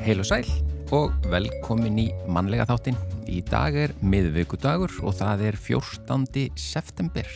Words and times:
heil 0.00 0.22
og 0.22 0.26
sæl 0.28 0.46
og 0.96 1.12
velkomin 1.30 1.98
í 2.00 2.06
mannlega 2.30 2.64
þáttin. 2.66 2.96
Í 3.30 3.42
dag 3.46 3.76
er 3.76 3.92
miðvíkudagur 4.00 4.94
og 5.04 5.14
það 5.18 5.42
er 5.50 5.58
14. 5.60 6.48
september. 6.58 7.26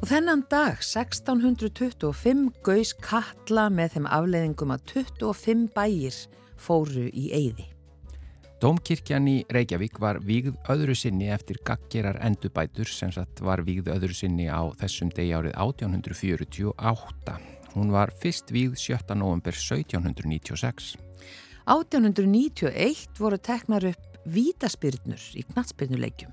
Og 0.00 0.08
þennan 0.08 0.46
dag, 0.48 0.80
1625, 0.80 2.46
gauðs 2.64 2.94
Katla 3.04 3.66
með 3.68 3.98
þeim 3.98 4.08
afleiðingum 4.08 4.72
að 4.72 4.86
25 4.94 5.66
bæir 5.76 6.16
fóru 6.56 7.04
í 7.12 7.28
eyði. 7.36 7.68
Dómkirkjan 8.60 9.28
í 9.28 9.36
Reykjavík 9.52 10.00
var 10.00 10.18
vígð 10.24 10.56
öðru 10.72 10.96
sinni 10.96 11.28
eftir 11.32 11.60
gaggerar 11.64 12.18
endubætur 12.24 12.88
sem 12.88 13.12
sagt 13.12 13.44
var 13.44 13.62
vígð 13.64 13.92
öðru 13.92 14.16
sinni 14.16 14.48
á 14.48 14.64
þessum 14.80 15.12
degi 15.12 15.36
árið 15.36 15.54
1848. 15.56 17.38
Hún 17.76 17.92
var 17.92 18.12
fyrst 18.20 18.50
vígð 18.52 18.80
7. 18.80 19.14
november 19.20 19.56
1796. 19.56 21.09
1891 21.66 23.20
voru 23.20 23.38
teknar 23.38 23.84
upp 23.92 24.18
vítaspyrnur 24.30 25.22
í 25.36 25.44
knatsbyrnuleikjum. 25.52 26.32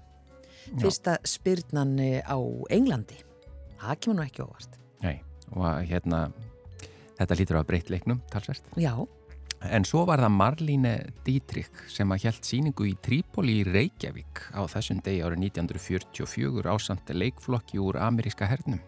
Fyrsta 0.82 1.18
spyrnan 1.28 1.96
á 2.28 2.38
Englandi. 2.74 3.20
Það 3.80 4.00
kemur 4.04 4.18
nú 4.18 4.26
ekki 4.26 4.44
óvart. 4.44 4.80
Nei, 5.04 5.20
og 5.54 5.68
hérna, 5.88 6.28
þetta 7.20 7.38
lítur 7.40 7.60
að 7.62 7.70
breytt 7.70 7.92
leiknum, 7.94 8.20
talsvert. 8.34 8.68
Já. 8.80 8.94
En 9.66 9.86
svo 9.88 10.04
var 10.06 10.22
það 10.22 10.36
Marlíne 10.38 10.92
Dietrich 11.26 11.88
sem 11.90 12.12
að 12.14 12.28
hjælt 12.28 12.46
síningu 12.46 12.86
í 12.92 12.94
Trípoli 13.02 13.62
í 13.62 13.66
Reykjavík 13.66 14.44
á 14.54 14.62
þessum 14.70 15.00
degi 15.06 15.24
árið 15.26 15.48
1944 15.48 16.76
ásand 16.76 17.10
leikflokki 17.16 17.82
úr 17.82 17.98
ameríska 18.04 18.46
hernum. 18.50 18.84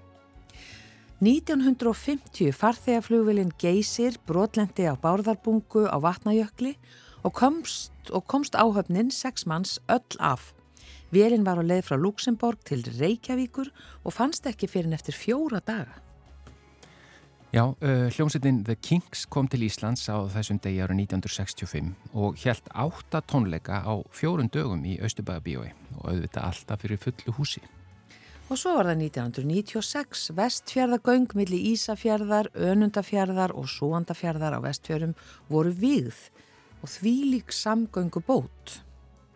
1950 1.19 2.53
farþegaflugvilin 2.55 3.49
Geysir 3.59 4.15
brotlendi 4.23 4.85
á 4.87 4.95
Bárðarbungu 4.95 5.83
á 5.91 5.99
Vatnajökli 5.99 6.77
og 7.27 7.33
komst, 7.35 7.91
og 8.15 8.23
komst 8.23 8.55
áhöfnin 8.55 9.11
sex 9.11 9.43
manns 9.43 9.81
öll 9.91 10.15
af. 10.19 10.53
Vélinn 11.11 11.43
var 11.43 11.59
á 11.59 11.63
leið 11.63 11.89
frá 11.89 11.97
Luxemburg 11.99 12.63
til 12.63 12.87
Reykjavíkur 12.87 13.67
og 14.05 14.15
fannst 14.15 14.47
ekki 14.47 14.69
fyrir 14.71 14.95
eftir 14.95 15.11
fjóra 15.11 15.59
daga. 15.59 15.99
Já, 17.51 17.65
uh, 17.67 18.07
hljómsveitin 18.15 18.63
The 18.63 18.77
Kinks 18.79 19.25
kom 19.25 19.49
til 19.51 19.67
Íslands 19.67 20.07
á 20.07 20.23
þessum 20.23 20.61
degi 20.63 20.79
árið 20.79 21.03
1965 21.03 21.91
og 22.13 22.39
hjælt 22.39 22.71
átta 22.71 23.19
tónleika 23.27 23.83
á 23.83 23.99
fjórun 24.15 24.47
dögum 24.47 24.87
í 24.87 24.95
Östubæðabíói 25.03 25.73
og 25.97 26.13
auðvitað 26.13 26.47
alltaf 26.47 26.79
fyrir 26.85 27.01
fullu 27.03 27.35
húsi. 27.35 27.65
Og 28.49 28.57
svo 28.57 28.71
var 28.79 28.87
það 28.89 29.03
1996, 29.05 30.21
vestfjörðagöng 30.33 31.33
millir 31.37 31.65
Ísafjörðar, 31.69 32.47
Önundafjörðar 32.57 33.51
og 33.53 33.67
Súandafjörðar 33.69 34.55
á 34.57 34.59
vestfjörðum 34.63 35.11
voru 35.51 35.73
vigð 35.77 36.17
og 36.81 36.89
því 36.89 37.11
lík 37.35 37.53
samgöngu 37.53 38.23
bót. 38.25 38.79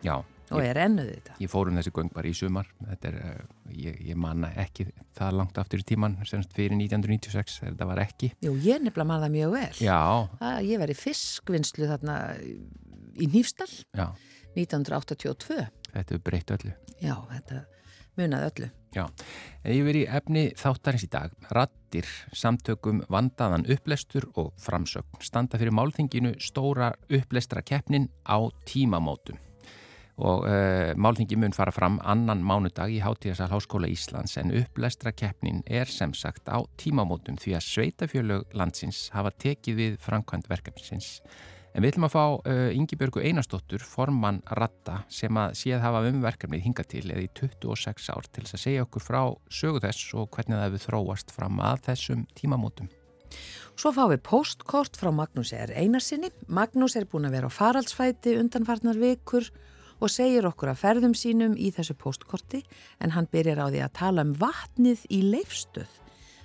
Já. 0.02 0.16
Og 0.50 0.58
ég, 0.58 0.66
er 0.72 0.80
ennuð 0.82 1.12
þetta. 1.12 1.36
Ég 1.40 1.50
fórum 1.52 1.78
þessi 1.78 1.92
göng 1.94 2.10
bara 2.12 2.28
í 2.28 2.34
sumar, 2.36 2.66
þetta 2.88 3.08
er, 3.12 3.18
uh, 3.22 3.68
ég, 3.84 4.00
ég 4.10 4.18
manna 4.18 4.50
ekki 4.60 4.88
það 5.16 5.38
langt 5.38 5.60
aftur 5.62 5.84
í 5.84 5.86
tíman, 5.88 6.16
semst 6.28 6.52
fyrir 6.56 6.74
1996, 6.76 7.60
þetta 7.62 7.88
var 7.88 8.02
ekki. 8.02 8.32
Jú, 8.44 8.56
ég 8.66 8.82
nefnilega 8.82 9.08
manna 9.12 9.28
það 9.28 9.36
mjög 9.36 9.54
vel. 9.54 9.70
Já. 9.86 10.00
Það, 10.42 10.58
ég 10.72 10.82
var 10.82 10.92
í 10.92 10.98
fiskvinnslu 10.98 11.88
þarna 11.92 12.18
í 13.14 13.30
Nýfstall, 13.30 13.70
Já. 13.94 14.08
1982. 14.58 15.62
Þetta 15.94 16.18
er 16.18 16.26
breytt 16.26 16.52
öllu. 16.58 16.74
Já, 16.98 17.14
þetta 17.30 17.62
munaði 18.18 18.50
öllu. 18.50 18.70
Já, 18.94 19.08
en 19.64 19.74
ég 19.74 19.86
verið 19.88 20.04
í 20.04 20.10
efni 20.18 20.42
þáttarins 20.58 21.06
í 21.06 21.10
dag. 21.10 21.32
Rattir, 21.50 22.06
samtökum, 22.36 23.02
vandaðan 23.10 23.66
upplestur 23.74 24.28
og 24.38 24.52
framsögn 24.62 25.24
standa 25.24 25.58
fyrir 25.58 25.74
málþinginu 25.74 26.36
stóra 26.38 26.92
upplestra 27.10 27.64
keppnin 27.66 28.06
á 28.22 28.38
tímamótum. 28.70 29.40
Og 30.14 30.44
uh, 30.46 30.92
málþingi 30.94 31.34
mun 31.42 31.56
fara 31.56 31.74
fram 31.74 31.96
annan 32.06 32.44
mánudag 32.46 32.92
í 32.94 33.00
Hátíðasal 33.02 33.48
Háskóla 33.50 33.90
Íslands 33.90 34.36
en 34.38 34.54
upplestra 34.54 35.10
keppnin 35.10 35.64
er 35.66 35.90
sem 35.90 36.14
sagt 36.14 36.46
á 36.46 36.62
tímamótum 36.78 37.34
því 37.34 37.56
að 37.58 37.66
sveitafjölög 37.66 38.54
landsins 38.54 39.08
hafa 39.10 39.34
tekið 39.34 39.80
við 39.80 39.98
framkvæmt 40.06 40.46
verkefnisins. 40.52 41.16
En 41.74 41.82
við 41.82 41.90
ætlum 41.90 42.06
að 42.06 42.12
fá 42.14 42.24
uh, 42.46 42.68
Ingi 42.70 42.94
Einarstóttur, 43.02 43.82
formann 43.82 44.40
Ratta, 44.46 45.00
sem 45.10 45.34
að 45.34 45.56
séð 45.58 45.80
hafa 45.82 46.04
um 46.06 46.20
verkefnið 46.22 46.62
hinga 46.68 46.84
til 46.86 47.02
eða 47.10 47.24
í 47.24 47.30
26 47.34 48.10
ár 48.14 48.28
til 48.30 48.44
þess 48.44 48.54
að 48.54 48.62
segja 48.62 48.84
okkur 48.84 49.02
frá 49.02 49.22
sögu 49.50 49.82
þess 49.82 50.12
og 50.14 50.28
hvernig 50.30 50.54
það 50.54 50.68
hefur 50.68 50.84
þróast 50.84 51.34
fram 51.34 51.58
að 51.58 51.82
þessum 51.88 52.22
tímamótum. 52.38 52.92
Svo 53.74 53.90
fá 53.90 54.04
við 54.06 54.22
postkort 54.22 54.94
frá 54.94 55.10
Magnús 55.10 55.50
R. 55.50 55.74
Einarsinni. 55.74 56.30
Magnús 56.46 56.94
er 56.94 57.08
búin 57.10 57.26
að 57.26 57.40
vera 57.40 57.50
á 57.50 57.58
faraldsfæti 57.58 58.36
undanfarnar 58.38 59.00
vikur 59.02 59.50
og 59.98 60.14
segir 60.14 60.46
okkur 60.46 60.70
að 60.70 60.78
ferðum 60.78 61.18
sínum 61.18 61.58
í 61.58 61.72
þessu 61.74 61.98
postkorti 61.98 62.62
en 63.02 63.16
hann 63.18 63.26
byrjar 63.34 63.66
á 63.66 63.66
því 63.66 63.82
að 63.82 63.96
tala 63.98 64.22
um 64.22 64.34
vatnið 64.38 65.02
í 65.10 65.24
leifstöð. 65.34 65.90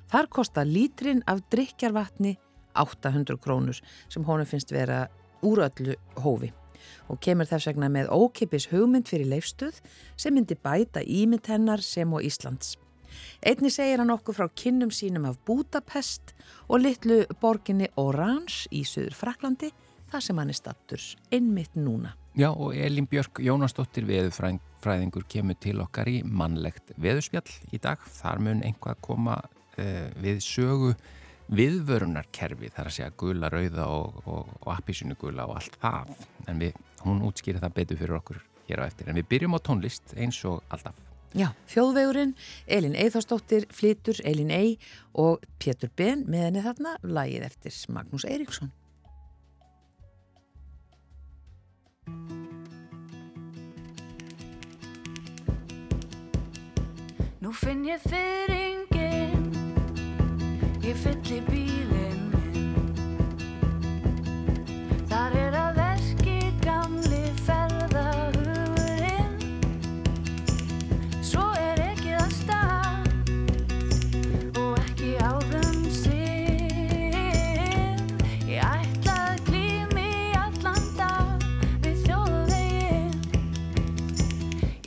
Þar 0.09 0.33
kostar 0.33 0.65
lítrin 0.65 1.21
af 1.29 1.45
drikjarvatni 1.53 2.39
800 2.73 3.37
krónur 3.43 3.77
sem 4.09 4.25
honum 4.25 4.49
finnst 4.49 4.73
vera 4.73 5.05
úr 5.45 5.63
öllu 5.67 5.95
hófi 6.23 6.51
og 7.09 7.19
kemur 7.23 7.49
þess 7.49 7.69
vegna 7.69 7.89
með 7.91 8.11
ókipis 8.13 8.69
hugmynd 8.71 9.09
fyrir 9.09 9.29
leifstöð 9.31 9.79
sem 10.19 10.35
myndi 10.35 10.55
bæta 10.55 11.01
ímynd 11.01 11.49
hennar 11.49 11.81
sem 11.83 12.13
og 12.13 12.23
Íslands. 12.25 12.75
Einni 13.41 13.71
segir 13.73 14.01
hann 14.01 14.13
okkur 14.13 14.37
frá 14.37 14.47
kinnum 14.55 14.91
sínum 14.93 15.25
af 15.29 15.39
Budapest 15.47 16.33
og 16.67 16.83
litlu 16.83 17.23
borginni 17.41 17.89
Orange 17.97 18.67
í 18.71 18.83
Suður 18.87 19.17
Fraklandi 19.17 19.71
þar 20.11 20.25
sem 20.25 20.41
hann 20.41 20.51
er 20.53 20.57
stattur 20.57 21.05
einmitt 21.33 21.77
núna. 21.77 22.15
Já 22.37 22.51
og 22.51 22.75
Elin 22.77 23.07
Björk 23.09 23.41
Jónasdóttir 23.43 24.05
veðufræðingur 24.07 25.25
kemur 25.29 25.57
til 25.59 25.79
okkar 25.81 26.09
í 26.11 26.19
mannlegt 26.23 26.93
veðuspjall 27.01 27.49
í 27.73 27.81
dag. 27.81 27.99
Þar 28.19 28.43
mun 28.45 28.61
einhvað 28.65 29.01
koma 29.03 29.39
uh, 29.41 30.05
við 30.21 30.43
sögu 30.45 30.93
viðvörunarkerfi 31.49 32.69
þar 32.75 32.89
að 32.89 32.95
segja 32.95 33.11
gula, 33.17 33.49
rauða 33.49 33.89
og, 33.89 34.21
og, 34.25 34.55
og 34.61 34.71
appisinu 34.75 35.17
gula 35.19 35.47
og 35.49 35.57
allt 35.57 35.77
það 35.81 36.15
en 36.51 36.61
við, 36.61 36.79
hún 37.03 37.23
útskýri 37.25 37.61
það 37.61 37.75
betur 37.79 38.01
fyrir 38.01 38.17
okkur 38.19 38.41
hér 38.69 38.83
á 38.85 38.89
eftir 38.89 39.09
en 39.09 39.17
við 39.17 39.29
byrjum 39.33 39.57
á 39.57 39.59
tónlist 39.65 40.13
eins 40.17 40.41
og 40.45 40.61
alltaf. 40.69 40.97
Já, 41.37 41.51
þjóðvegurinn, 41.69 42.33
Elin 42.65 42.95
Eithásdóttir, 42.97 43.67
Flitur, 43.69 44.17
Elin 44.25 44.49
Ey 44.49 44.77
og 45.13 45.45
Pétur 45.61 45.91
Ben 45.93 46.25
með 46.25 46.47
henni 46.47 46.65
þarna 46.65 46.95
lagið 47.05 47.45
eftir 47.45 47.77
Magnús 47.93 48.25
Eiríksson. 48.25 48.73
Nú 57.39 57.53
finn 57.55 57.85
ég 57.87 58.01
fyrringin 58.03 58.98
Ég 60.89 60.95
fylli 60.95 61.41
bílinn 61.45 62.29
minn. 62.33 62.73
Þar 65.05 65.33
er 65.37 65.53
að 65.59 65.75
verki 65.77 66.49
gamli 66.63 67.19
ferðahugurinn. 67.45 69.37
Svo 71.21 71.45
er 71.61 71.77
ekki 71.91 72.15
að 72.17 72.33
stað 72.39 73.05
Og 74.63 74.73
ekki 74.81 75.11
áðum 75.21 75.85
sinn 75.99 78.01
Ég 78.49 78.65
ætla 78.65 79.13
að 79.27 79.37
glými 79.51 80.33
allan 80.41 80.85
dag 80.97 81.37
Við 81.85 82.01
þjóðveginn. 82.09 83.13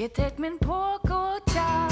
Ég 0.03 0.11
tek 0.19 0.35
minn 0.43 0.59
pók 0.67 1.07
og 1.15 1.39
tjá 1.55 1.92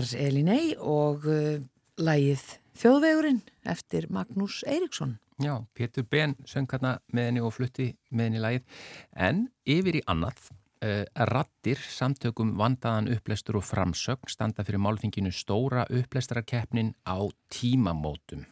var 0.00 0.14
Elinei 0.16 0.72
og 0.78 1.26
uh, 1.28 1.58
lægið 2.00 2.44
Þjóðvegurinn 2.80 3.40
eftir 3.68 4.06
Magnús 4.08 4.62
Eiríksson. 4.64 5.18
Já, 5.40 5.58
Pétur 5.76 6.06
Ben 6.08 6.32
söng 6.48 6.68
hérna 6.70 6.94
með 7.12 7.28
henni 7.28 7.42
og 7.44 7.52
flutti 7.52 7.90
með 8.08 8.28
henni 8.28 8.40
lagið. 8.40 8.78
En 9.12 9.42
yfir 9.68 9.98
í 10.00 10.02
annað, 10.08 10.40
uh, 10.86 11.04
rattir 11.28 11.82
samtökum 11.84 12.54
vandaðan 12.56 13.10
upplestur 13.12 13.58
og 13.60 13.66
framsögn 13.68 14.32
standa 14.32 14.64
fyrir 14.64 14.80
málfinginu 14.80 15.32
stóra 15.36 15.84
upplestararkeppnin 15.90 16.94
á 17.04 17.20
tímamótum. 17.52 18.46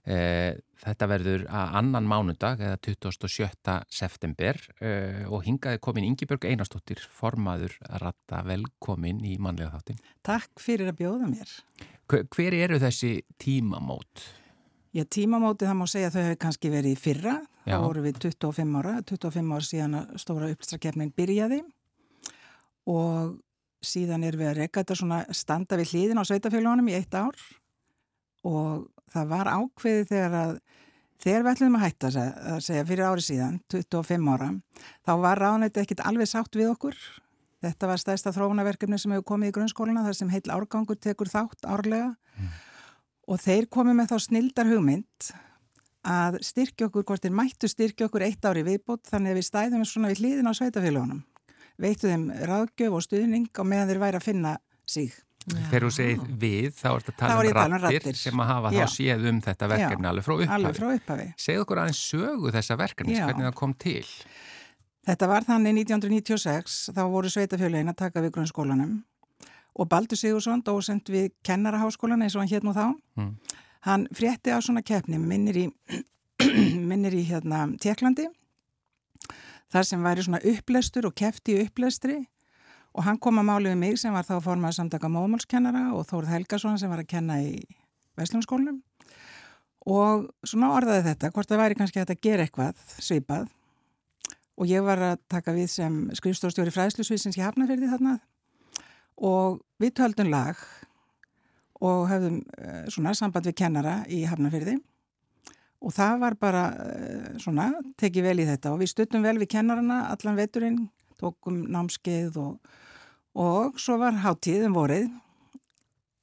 Uh, 0.00 0.56
þetta 0.80 1.06
verður 1.10 1.42
að 1.52 1.74
annan 1.76 2.06
mánudag 2.08 2.62
eða 2.64 2.78
27. 2.86 3.74
september 3.92 4.56
uh, 4.80 5.26
og 5.28 5.44
hingaði 5.44 5.80
komin 5.84 6.06
Ingibjörg 6.08 6.46
Einarstóttir, 6.48 7.02
formaður 7.04 7.74
ratta 8.00 8.40
velkomin 8.48 9.20
í 9.28 9.36
mannlega 9.42 9.74
þáttin. 9.74 10.00
Takk 10.24 10.62
fyrir 10.62 10.88
að 10.88 11.02
bjóða 11.02 11.28
mér. 11.28 11.52
Hver, 12.10 12.56
eru 12.56 12.80
þessi 12.80 13.12
tímamót? 13.38 14.24
Já, 14.96 15.04
tímamótið 15.04 15.68
það 15.68 15.78
má 15.78 15.86
segja 15.92 16.08
að 16.08 16.16
þau 16.16 16.24
hefur 16.24 16.40
kannski 16.46 16.72
verið 16.72 16.96
í 16.96 16.98
fyrra. 16.98 17.36
Já. 17.60 17.74
Það 17.76 17.84
voru 17.84 18.06
við 18.06 18.22
25 18.24 18.80
ára, 18.80 18.96
25 19.12 19.52
ára 19.54 19.68
síðan 19.68 19.98
að 20.00 20.16
stóra 20.24 20.48
uppstrakefnin 20.54 21.12
byrjaði 21.14 21.60
og 22.90 23.36
síðan 23.84 24.24
er 24.26 24.36
við 24.40 24.50
að 24.50 24.62
reyka 24.62 24.82
þetta 24.82 24.96
svona 24.98 25.20
standa 25.36 25.78
við 25.80 25.92
hlýðin 25.92 26.20
á 26.20 26.24
sveitafélagunum 26.24 26.88
í 26.90 26.96
eitt 26.96 27.14
ár 27.16 27.36
og 28.48 28.88
það 29.12 29.32
var 29.34 29.50
ákveðið 29.50 30.12
þegar 30.12 30.36
að 30.40 30.54
þegar 31.20 31.44
við 31.44 31.52
ætlum 31.52 31.76
að 31.76 31.84
hætta 31.84 32.10
að 32.20 32.62
segja 32.64 32.86
fyrir 32.88 33.08
ári 33.10 33.24
síðan, 33.24 33.58
25 33.72 34.30
ára, 34.32 34.50
þá 35.04 35.12
var 35.20 35.42
ráðnætti 35.44 35.82
ekkit 35.82 36.04
alveg 36.08 36.30
sátt 36.30 36.56
við 36.56 36.72
okkur. 36.72 36.96
Þetta 37.60 37.90
var 37.90 38.00
stæðsta 38.00 38.32
þróunaverkefni 38.32 38.96
sem 39.00 39.12
hefur 39.12 39.26
komið 39.34 39.50
í 39.50 39.54
grunnskóluna 39.58 40.04
þar 40.06 40.16
sem 40.16 40.32
heil 40.32 40.46
árgangur 40.48 40.96
tekur 40.96 41.28
þátt 41.28 41.66
árlega 41.68 42.14
og 43.28 43.40
þeir 43.42 43.68
komið 43.68 43.98
með 43.98 44.14
þá 44.14 44.16
snildar 44.24 44.70
hugmynd 44.70 45.30
að 46.08 46.38
styrkja 46.46 46.88
okkur, 46.88 47.04
hvort 47.04 47.26
þeir 47.26 47.36
mættu 47.36 47.68
styrkja 47.68 48.08
okkur 48.08 48.24
eitt 48.24 48.46
ári 48.48 48.64
viðbútt 48.64 49.10
þannig 49.12 49.34
að 49.34 49.40
við 49.42 49.48
stæðum 49.50 49.84
svona 49.84 50.12
við 50.14 50.22
hlýðin 50.22 50.48
á 50.48 50.52
sveitafélagunum. 50.56 51.20
Veittu 51.80 52.08
þeim 52.08 52.30
ráðgjöf 52.48 52.96
og 52.96 53.04
stuðning 53.04 53.50
og 53.52 53.68
meðan 53.68 53.92
þeir 53.92 54.00
væri 54.06 54.20
að 54.20 54.24
finna 54.30 54.54
sig. 55.44 55.62
Þegar 55.70 55.84
þú 55.86 55.90
segir 55.96 56.18
við, 56.44 56.68
þá 56.76 56.86
er 56.90 57.04
þetta 57.06 57.14
Þá 57.16 57.20
tala 57.20 57.40
er 57.40 57.40
um 57.40 57.50
að 57.50 57.60
tala 57.60 57.76
um 57.76 57.82
rattir 57.84 58.00
raddir. 58.04 58.16
sem 58.20 58.40
að 58.44 58.46
hafa 58.50 58.70
Já. 58.72 58.80
þá 58.84 58.94
séð 58.96 59.28
um 59.30 59.40
þetta 59.46 59.68
verkefni 59.72 60.04
Já. 60.06 60.10
alveg 60.10 60.24
frá 60.26 60.34
upphafi. 60.36 60.54
Alveg 60.56 60.76
frá 60.80 60.88
upphafi. 60.96 61.26
Segð 61.36 61.60
okkur 61.64 61.80
aðeins 61.84 62.02
sögu 62.10 62.52
þessa 62.56 62.76
verkefnis, 62.78 63.18
Já. 63.18 63.26
hvernig 63.26 63.46
það 63.48 63.54
kom 63.60 63.74
til. 63.74 64.04
Þetta 65.06 65.28
var 65.28 65.46
þannig 65.48 65.74
1996, 65.80 66.90
þá 66.92 67.00
voru 67.10 67.28
sveitafélagin 67.32 67.88
að 67.88 67.96
taka 67.96 68.20
við 68.20 68.30
grunnskólanum 68.36 68.98
og 69.80 69.88
Baldur 69.88 70.18
Sigursson, 70.18 70.62
dósend 70.62 71.08
við 71.08 71.30
kennaraháskólan 71.46 72.22
eins 72.22 72.34
og 72.36 72.42
hann 72.42 72.50
hétt 72.52 72.64
nú 72.66 72.74
þá, 72.76 72.92
Mm. 73.16 73.36
hann 73.86 74.06
frétti 74.12 74.50
á 74.52 74.58
svona 74.60 74.82
keppni, 74.84 75.16
minnir 75.18 75.56
í, 75.56 75.72
minnir 76.90 77.12
í 77.16 77.24
hérna 77.24 77.64
Tjekklandi, 77.80 78.26
þar 79.72 79.84
sem 79.86 80.02
væri 80.02 80.24
svona 80.26 80.40
upplestur 80.44 81.06
og 81.06 81.14
kefti 81.14 81.56
upplestri 81.64 82.26
og 82.90 83.06
hann 83.06 83.20
kom 83.22 83.38
að 83.40 83.48
máli 83.48 83.70
við 83.70 83.80
mig 83.80 83.98
sem 84.00 84.14
var 84.14 84.26
þá 84.26 84.36
formað 84.42 84.76
samtaka 84.78 85.10
móðmálskennara 85.12 85.90
og 85.94 86.06
Þórð 86.08 86.32
Helgason 86.34 86.78
sem 86.80 86.90
var 86.90 87.02
að 87.04 87.12
kenna 87.12 87.38
í 87.42 87.60
Vestlunarskólanum 88.18 88.80
og 89.90 90.26
svona 90.44 90.74
orðaði 90.76 91.06
þetta, 91.06 91.30
hvort 91.32 91.48
það 91.48 91.62
væri 91.62 91.78
kannski 91.78 92.02
að 92.02 92.12
gera 92.20 92.44
eitthvað 92.44 92.82
svipað. 93.00 93.48
Og 94.60 94.68
ég 94.68 94.84
var 94.84 95.00
að 95.00 95.22
taka 95.30 95.54
við 95.56 95.70
sem 95.72 95.94
skrifstórstjóri 96.18 96.72
fræðslusvísins 96.74 97.38
í 97.38 97.44
Hafnarfyrði 97.44 97.88
þarna. 97.88 98.18
Og 99.24 99.62
við 99.80 99.94
töldum 100.02 100.28
lag 100.32 100.60
og 101.80 102.10
höfðum 102.10 102.42
eh, 102.60 102.84
svona 102.92 103.14
samband 103.16 103.48
við 103.48 103.56
kennara 103.62 104.00
í 104.12 104.26
Hafnarfyrði 104.28 104.76
og 105.80 105.94
það 105.96 106.18
var 106.20 106.36
bara 106.40 106.64
eh, 106.84 107.28
svona 107.40 107.70
tekið 108.00 108.26
vel 108.28 108.42
í 108.42 108.48
þetta. 108.50 108.74
Og 108.74 108.82
við 108.82 108.92
stuttum 108.92 109.24
vel 109.24 109.38
við 109.40 109.52
kennarana 109.56 110.02
allan 110.12 110.36
veturinn, 110.36 110.82
tókum 111.20 111.64
námskeið 111.70 112.38
og, 112.40 112.76
og 113.38 113.80
svo 113.80 113.98
var 114.00 114.16
hátíð 114.24 114.68
um 114.68 114.78
vorið 114.78 115.10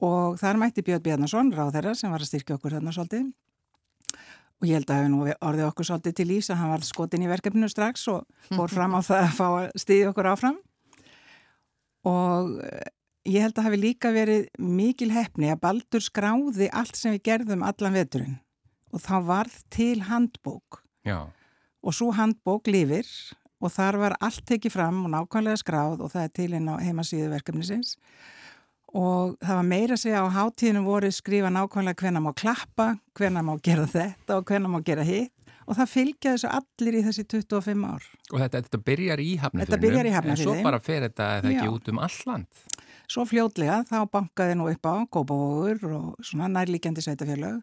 og 0.04 0.38
þar 0.38 0.60
mætti 0.62 0.84
Björn 0.86 1.04
Bjarnason, 1.04 1.52
ráð 1.54 1.76
þeirra 1.76 1.94
sem 1.98 2.12
var 2.12 2.22
að 2.22 2.30
styrkja 2.30 2.58
okkur 2.58 2.76
þarna 2.76 2.94
svolítið. 2.94 3.30
Og 4.58 4.66
ég 4.66 4.78
held 4.78 4.90
að 4.90 5.00
við 5.04 5.10
nú 5.12 5.22
orðið 5.30 5.66
okkur 5.68 5.88
svolítið 5.88 6.18
til 6.18 6.28
ís 6.34 6.50
að 6.50 6.60
hann 6.60 6.72
var 6.74 6.86
skotin 6.86 7.24
í 7.24 7.30
verkefninu 7.30 7.70
strax 7.70 8.06
og 8.10 8.50
fór 8.50 8.70
fram 8.74 8.94
á 8.98 9.00
það 9.06 9.24
að 9.24 9.34
fá 9.38 9.46
að 9.48 9.66
stíði 9.78 10.10
okkur 10.10 10.30
áfram. 10.32 10.60
Og 12.06 12.58
eh, 12.66 12.90
ég 13.30 13.46
held 13.46 13.58
að 13.58 13.68
hafi 13.68 13.80
líka 13.82 14.12
verið 14.14 14.46
mikil 14.58 15.10
hefni 15.14 15.50
að 15.52 15.62
Baldur 15.66 16.02
skráði 16.02 16.70
allt 16.74 16.98
sem 16.98 17.14
við 17.14 17.24
gerðum 17.30 17.66
allan 17.66 17.98
veturinn. 17.98 18.38
Og 18.94 19.02
þá 19.04 19.16
varð 19.26 19.58
til 19.74 20.06
handbók. 20.08 20.82
Já, 21.06 21.26
og 21.82 21.94
svo 21.94 22.10
handbók 22.14 22.68
lifir 22.70 23.06
og 23.58 23.72
þar 23.74 23.98
var 24.02 24.16
allt 24.24 24.44
tekið 24.46 24.74
fram 24.74 25.04
og 25.06 25.14
nákvæmlega 25.14 25.60
skráð 25.60 26.02
og 26.04 26.12
það 26.12 26.26
er 26.26 26.34
til 26.38 26.50
inn 26.58 26.68
á 26.70 26.74
heimasíðu 26.82 27.30
verkefnisins 27.32 27.96
og 28.96 29.34
það 29.44 29.58
var 29.58 29.66
meira 29.68 29.96
að 29.96 30.02
segja 30.04 30.22
á 30.24 30.28
hátíðinu 30.32 30.84
voru 30.86 31.10
skrifa 31.12 31.50
nákvæmlega 31.52 32.00
hvenna 32.02 32.22
má 32.24 32.30
klappa, 32.36 32.94
hvenna 33.18 33.42
má 33.44 33.58
gera 33.60 33.84
þetta 33.90 34.38
og 34.38 34.48
hvenna 34.48 34.70
má 34.72 34.80
gera 34.84 35.04
hitt 35.04 35.34
og 35.68 35.76
það 35.76 35.92
fylgja 35.92 36.34
þessu 36.34 36.50
allir 36.56 36.96
í 36.96 37.04
þessi 37.04 37.24
25 37.28 37.84
ár. 37.84 38.04
og 38.32 38.40
þetta, 38.40 38.62
þetta 38.64 38.82
byrjar 38.86 39.20
í 39.20 39.30
hafnafyrinu. 39.36 39.66
Þetta 39.66 39.80
byrjar 39.84 40.08
í 40.08 40.14
En 40.18 40.40
svo 40.40 40.54
bara 40.64 40.80
fer 40.80 41.04
þetta 41.04 41.26
eða 41.38 41.50
ekki 41.52 41.72
út 41.74 41.90
um 41.92 42.00
alland. 42.06 42.62
Svo 43.08 43.24
fljótlega 43.28 43.82
þá 43.88 43.98
bankaði 44.12 44.56
nú 44.56 44.68
upp 44.72 44.88
á 44.88 44.96
Kópavóður 45.12 45.84
og 45.92 46.24
svona 46.24 46.48
nærlíkjandi 46.52 47.04
sveitafélög 47.04 47.60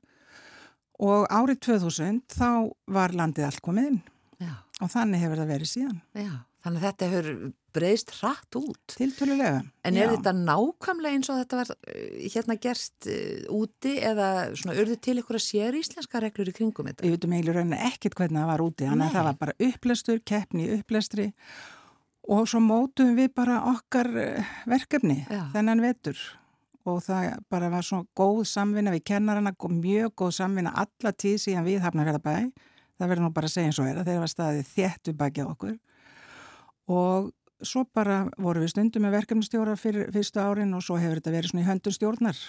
og 1.05 1.25
árið 1.33 1.59
2000 1.65 2.21
þá 2.31 2.69
var 2.87 3.13
landið 3.17 3.49
allt 3.49 3.63
komið 3.65 3.89
inn 3.89 4.03
og 4.85 4.93
þannig 4.93 5.23
hefur 5.25 5.41
það 5.41 5.55
verið 5.55 5.71
síðan, 5.71 6.01
já. 6.15 6.35
Þannig 6.65 6.81
að 6.81 6.85
þetta 6.87 7.07
hefur 7.11 7.27
breyst 7.75 8.11
hratt 8.17 8.55
út. 8.57 8.93
tiltölulega. 8.95 9.59
En 9.85 9.97
er 9.97 10.07
Já. 10.07 10.13
þetta 10.15 10.31
nákvæmlega 10.33 11.17
eins 11.19 11.29
og 11.29 11.37
þetta 11.37 11.59
var 11.59 11.71
eh, 11.91 12.23
hérna 12.33 12.55
gerst 12.63 13.05
uh, 13.11 13.43
úti 13.53 13.91
eða 14.01 14.29
svona 14.57 14.77
urðu 14.81 14.95
til 14.97 15.17
ykkur 15.21 15.37
að 15.37 15.43
sér 15.45 15.77
íslenska 15.77 16.23
reglur 16.23 16.49
í 16.49 16.55
kringum 16.55 16.89
þetta? 16.89 17.05
Við 17.05 17.13
veitum 17.13 17.35
eiginlega 17.35 17.59
rauninni 17.59 17.81
ekkert 17.91 18.17
hvernig 18.17 18.41
það 18.41 18.49
var 18.49 18.65
úti, 18.65 18.87
þannig 18.89 19.05
að 19.05 19.17
það 19.19 19.27
var 19.29 19.39
bara 19.43 19.57
upplestur, 19.67 20.23
keppni 20.25 20.67
upplestri 20.79 21.27
og 22.33 22.49
svo 22.49 22.63
mótuðum 22.65 23.19
við 23.19 23.29
bara 23.37 23.61
okkar 23.75 24.09
eh, 24.23 24.53
verkefni 24.65 25.19
Já. 25.29 25.43
þennan 25.53 25.85
vetur 25.85 26.23
og 26.89 27.01
það 27.05 27.43
bara 27.53 27.69
var 27.73 27.85
svo 27.85 28.03
góð 28.17 28.41
samvinna 28.49 28.93
við 28.93 29.05
kennarana, 29.11 29.53
mjög 29.53 30.15
góð 30.17 30.37
samvinna 30.39 30.73
alla 30.73 31.13
tíð 31.13 31.37
síðan 31.41 31.65
við 31.65 31.85
hafnarferðabæði. 31.85 32.51
Það 32.95 33.11
verður 33.11 33.25
nú 33.25 33.31
bara 33.35 33.49
að 33.49 33.55
segja 33.55 33.71
eins 33.71 33.79
og 33.81 33.89
er 33.89 33.97
að 33.99 34.11
þeir 34.11 34.21
var 34.23 34.31
staðið 34.31 34.69
þétt 34.71 35.09
við 35.09 35.17
bakið 35.19 35.49
okkur 35.51 35.75
og 36.95 37.31
svo 37.65 37.85
bara 37.95 38.19
voru 38.41 38.61
við 38.63 38.73
stundum 38.73 39.05
með 39.05 39.17
verkefnistjóra 39.19 39.75
fyrir 39.79 40.11
fyrstu 40.13 40.43
árin 40.43 40.75
og 40.77 40.83
svo 40.85 40.99
hefur 40.99 41.19
þetta 41.19 41.33
verið 41.33 41.51
svona 41.51 41.63
í 41.63 41.67
höndun 41.69 41.95
stjórnar. 41.95 42.41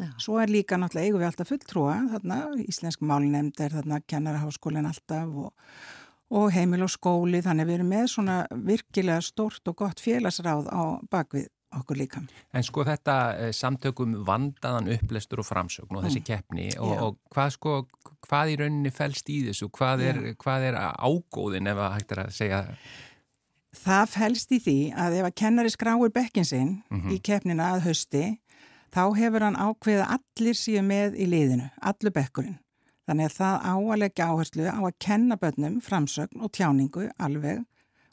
Já. 0.00 0.08
Svo 0.22 0.38
er 0.40 0.52
líka 0.52 0.78
náttúrulega 0.80 1.08
eigum 1.08 1.20
við 1.20 1.28
alltaf 1.28 1.50
fulltrúa, 1.52 1.96
þarna 2.14 2.38
íslensk 2.62 3.02
málnefnd 3.04 3.60
er 3.60 3.74
þarna 3.76 3.98
kennaraháskólinn 4.08 4.88
alltaf 4.88 5.34
og, 5.44 5.50
og 6.32 6.46
heimil 6.54 6.86
og 6.86 6.92
skóli 6.92 7.42
þannig 7.44 7.68
við 7.68 7.78
erum 7.78 7.92
með 7.92 8.06
svona 8.14 8.38
virkilega 8.52 9.20
stórt 9.24 9.68
og 9.68 9.76
gott 9.82 10.00
félagsráð 10.00 10.70
á 10.72 10.82
bakvið 11.12 11.50
okkur 11.78 11.96
líka. 11.96 12.20
En 12.52 12.62
sko 12.62 12.84
þetta 12.84 13.16
eh, 13.38 13.52
samtökum 13.52 14.14
vandaðan 14.26 14.90
upplestur 14.96 15.40
og 15.40 15.46
framsögn 15.48 15.96
og 15.96 16.04
þessi 16.04 16.20
Mm. 16.22 16.26
keppni 16.28 16.66
og, 16.78 16.92
og 17.02 17.16
hvað 17.34 17.50
sko, 17.56 17.76
hvað 18.28 18.52
í 18.52 18.58
rauninni 18.60 18.90
fælst 18.92 19.28
í 19.32 19.38
þessu, 19.48 19.70
hvað 19.70 20.02
er, 20.08 20.20
hvað 20.42 20.68
er 20.70 20.74
ágóðin 20.98 21.68
ef 21.72 21.76
að 21.78 21.92
hægt 21.96 22.12
er 22.12 22.22
að 22.26 22.30
segja 22.36 22.62
Það 23.82 24.08
fælst 24.12 24.50
í 24.52 24.58
því 24.60 24.76
að 25.00 25.14
ef 25.18 25.26
að 25.30 25.34
kennari 25.40 25.70
skráir 25.72 26.10
bekkin 26.12 26.44
sinn 26.44 26.82
Mhm. 26.90 27.08
í 27.10 27.18
keppnina 27.24 27.70
að 27.74 27.86
hausti, 27.86 28.38
þá 28.92 29.16
hefur 29.16 29.40
hann 29.46 29.56
ákveðið 29.56 30.02
að 30.04 30.18
allir 30.18 30.54
síu 30.60 30.82
með 30.84 31.16
í 31.16 31.26
liðinu, 31.26 31.70
allur 31.80 32.12
bekkurinn. 32.12 32.58
Þannig 33.08 33.30
að 33.30 33.36
það 33.40 33.56
á 33.64 33.74
að 33.80 33.98
leggja 33.98 34.26
áherslu 34.28 34.66
á 34.68 34.78
að 34.84 34.98
kenna 35.00 35.36
börnum 35.36 35.80
framsögn 35.82 36.42
og 36.44 36.52
tjáningu 36.52 37.08
alveg 37.18 37.64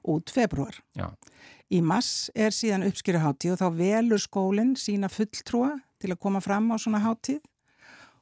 út 0.07 0.29
februar. 0.31 0.73
Já. 0.95 1.11
Í 1.69 1.83
mass 1.85 2.31
er 2.33 2.53
síðan 2.55 2.87
uppskýruháttíð 2.87 3.53
og 3.53 3.59
þá 3.61 3.67
velur 3.77 4.21
skólinn 4.21 4.73
sína 4.79 5.09
fulltrúa 5.11 5.75
til 6.01 6.13
að 6.13 6.21
koma 6.23 6.41
fram 6.41 6.71
á 6.73 6.75
svona 6.81 7.01
háttíð 7.03 7.43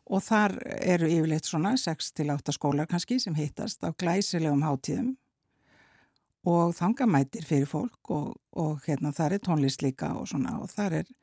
og 0.08 0.24
þar 0.24 0.58
eru 0.84 1.08
yfirleitt 1.12 1.48
svona 1.48 1.76
6-8 1.80 2.56
skólar 2.56 2.90
kannski 2.92 3.20
sem 3.24 3.36
hittast 3.38 3.84
á 3.88 3.92
glæsilegum 3.96 4.66
háttíðum 4.68 5.14
og 6.48 6.76
þangamætir 6.76 7.48
fyrir 7.48 7.70
fólk 7.72 8.12
og, 8.12 8.36
og 8.56 8.84
hérna 8.88 9.14
þar 9.16 9.38
er 9.38 9.44
tónlist 9.48 9.84
líka 9.84 10.14
og 10.20 10.28
svona 10.32 10.58
og 10.62 10.72
þar 10.72 11.02
er 11.02 11.14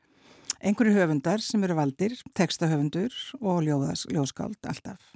einhverju 0.65 0.95
höfundar 0.97 1.41
sem 1.45 1.63
eru 1.65 1.77
valdir, 1.77 2.17
textahöfundur 2.37 3.13
og 3.41 3.61
ljóðskáld 3.65 4.65
alltaf. 4.65 5.13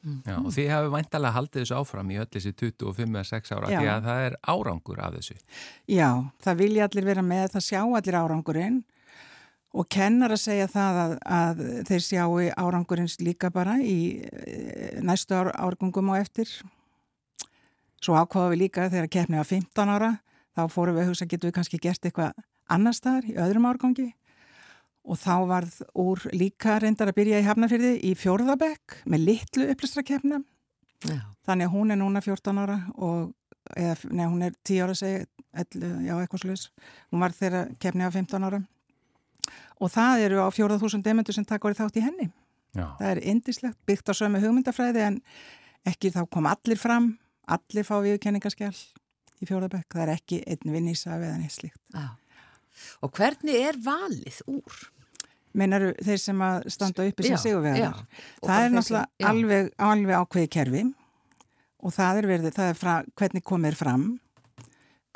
Já, 0.00 0.36
og 0.38 0.48
þið 0.54 0.70
hafi 0.72 0.92
væntalega 0.94 1.36
haldið 1.36 1.62
þessu 1.62 1.76
áfram 1.76 2.12
í 2.12 2.16
öll 2.22 2.28
þessi 2.32 2.52
25-6 2.56 3.52
ára 3.52 3.68
Já. 3.68 3.80
því 3.80 3.90
að 3.92 4.06
það 4.06 4.22
er 4.28 4.36
árangur 4.52 5.02
af 5.04 5.16
þessu. 5.18 5.36
Já, 5.92 6.08
það 6.40 6.62
vilja 6.62 6.86
allir 6.88 7.08
vera 7.10 7.24
með, 7.26 7.44
það 7.54 7.66
sjá 7.66 7.80
allir 7.84 8.18
árangurinn 8.20 8.78
og 9.70 9.88
kennar 9.92 10.34
að 10.34 10.42
segja 10.42 10.68
það 10.70 11.00
að, 11.04 11.16
að 11.36 11.60
þeir 11.90 12.06
sjáu 12.06 12.38
árangurins 12.64 13.18
líka 13.20 13.52
bara 13.54 13.76
í 13.84 13.98
eh, 14.24 14.96
næstu 15.04 15.36
ár, 15.36 15.52
árgungum 15.54 16.14
og 16.14 16.22
eftir. 16.22 16.48
Svo 18.00 18.16
ákvaða 18.16 18.54
við 18.54 18.64
líka 18.64 18.88
þegar 18.88 19.12
keppni 19.12 19.38
var 19.38 19.50
15 19.50 19.92
ára, 19.92 20.14
þá 20.56 20.64
fórum 20.72 20.96
við 20.96 21.04
að 21.04 21.12
hugsa 21.12 21.28
getum 21.28 21.50
við 21.50 21.58
kannski 21.60 21.82
gert 21.82 22.08
eitthvað 22.08 22.40
annar 22.70 22.96
staðar 22.96 23.28
í 23.28 23.36
öðrum 23.36 23.68
árgangi 23.68 24.08
og 25.04 25.18
þá 25.18 25.34
varð 25.48 25.76
úr 25.98 26.22
líka 26.36 26.76
reyndar 26.82 27.10
að 27.10 27.18
byrja 27.20 27.40
í 27.40 27.46
Hafnafyrði 27.46 27.92
í 28.06 28.14
fjórðabekk 28.18 29.00
með 29.10 29.26
litlu 29.28 29.68
upplýstrakeppna. 29.72 30.42
Já. 31.08 31.20
Þannig 31.48 31.70
að 31.70 31.76
hún 31.76 31.94
er 31.94 32.00
núna 32.00 32.22
14 32.24 32.60
ára 32.60 32.76
og, 33.00 33.30
eða, 33.72 33.94
nei, 34.12 34.26
hún 34.26 34.44
er 34.44 34.58
10 34.68 34.84
ára 34.84 34.96
segi, 34.98 35.24
11, 35.56 35.94
já, 36.06 36.12
eitthvað 36.18 36.44
sluðis. 36.44 36.66
Hún 37.10 37.24
var 37.24 37.34
þeirra 37.34 37.64
kefni 37.82 38.06
á 38.06 38.10
15 38.12 38.46
ára. 38.46 38.60
Og 39.80 39.90
það 39.90 40.26
eru 40.26 40.44
á 40.44 40.48
4.000 40.52 41.02
demendur 41.06 41.34
sem 41.34 41.48
taka 41.48 41.70
orðið 41.70 41.82
þátt 41.82 41.98
í 41.98 42.04
henni. 42.04 42.28
Já. 42.76 42.84
Það 43.00 43.08
er 43.10 43.22
indislegt, 43.32 43.80
byggt 43.88 44.12
á 44.12 44.14
sömu 44.14 44.42
hugmyndafræði 44.44 45.06
en 45.08 45.20
ekki 45.88 46.12
þá 46.14 46.22
kom 46.30 46.46
allir 46.46 46.78
fram, 46.78 47.14
allir 47.50 47.88
fá 47.88 47.96
viðkenningaskjál 48.04 48.74
í 49.40 49.48
fjórðabekk. 49.48 49.88
Það 49.96 50.04
er 50.04 50.14
ekki 50.14 50.42
einn 50.44 50.74
vinnísaf 50.76 51.16
eða 51.16 51.38
neitt 51.40 51.56
slíkt. 51.56 51.80
Já. 51.96 52.19
Og 53.04 53.12
hvernig 53.16 53.60
er 53.68 53.78
valið 53.84 54.40
úr? 54.50 54.80
Meinaru 55.56 55.92
þeir 55.98 56.20
sem 56.22 56.42
að 56.46 56.68
standa 56.70 57.06
uppi 57.10 57.26
sem 57.26 57.40
sigurvegar? 57.42 58.02
Það 58.38 58.64
er 58.64 58.74
náttúrulega 58.74 59.06
já. 59.08 59.28
alveg, 59.32 59.70
alveg 59.82 60.20
ákveði 60.20 60.50
kerfi 60.56 60.82
og 61.80 61.94
það 61.96 62.20
er 62.20 62.28
verið, 62.28 62.52
það 62.54 62.70
er 62.70 62.78
fra, 62.78 62.96
hvernig 63.18 63.44
komið 63.48 63.72
er 63.72 63.78
fram, 63.80 64.04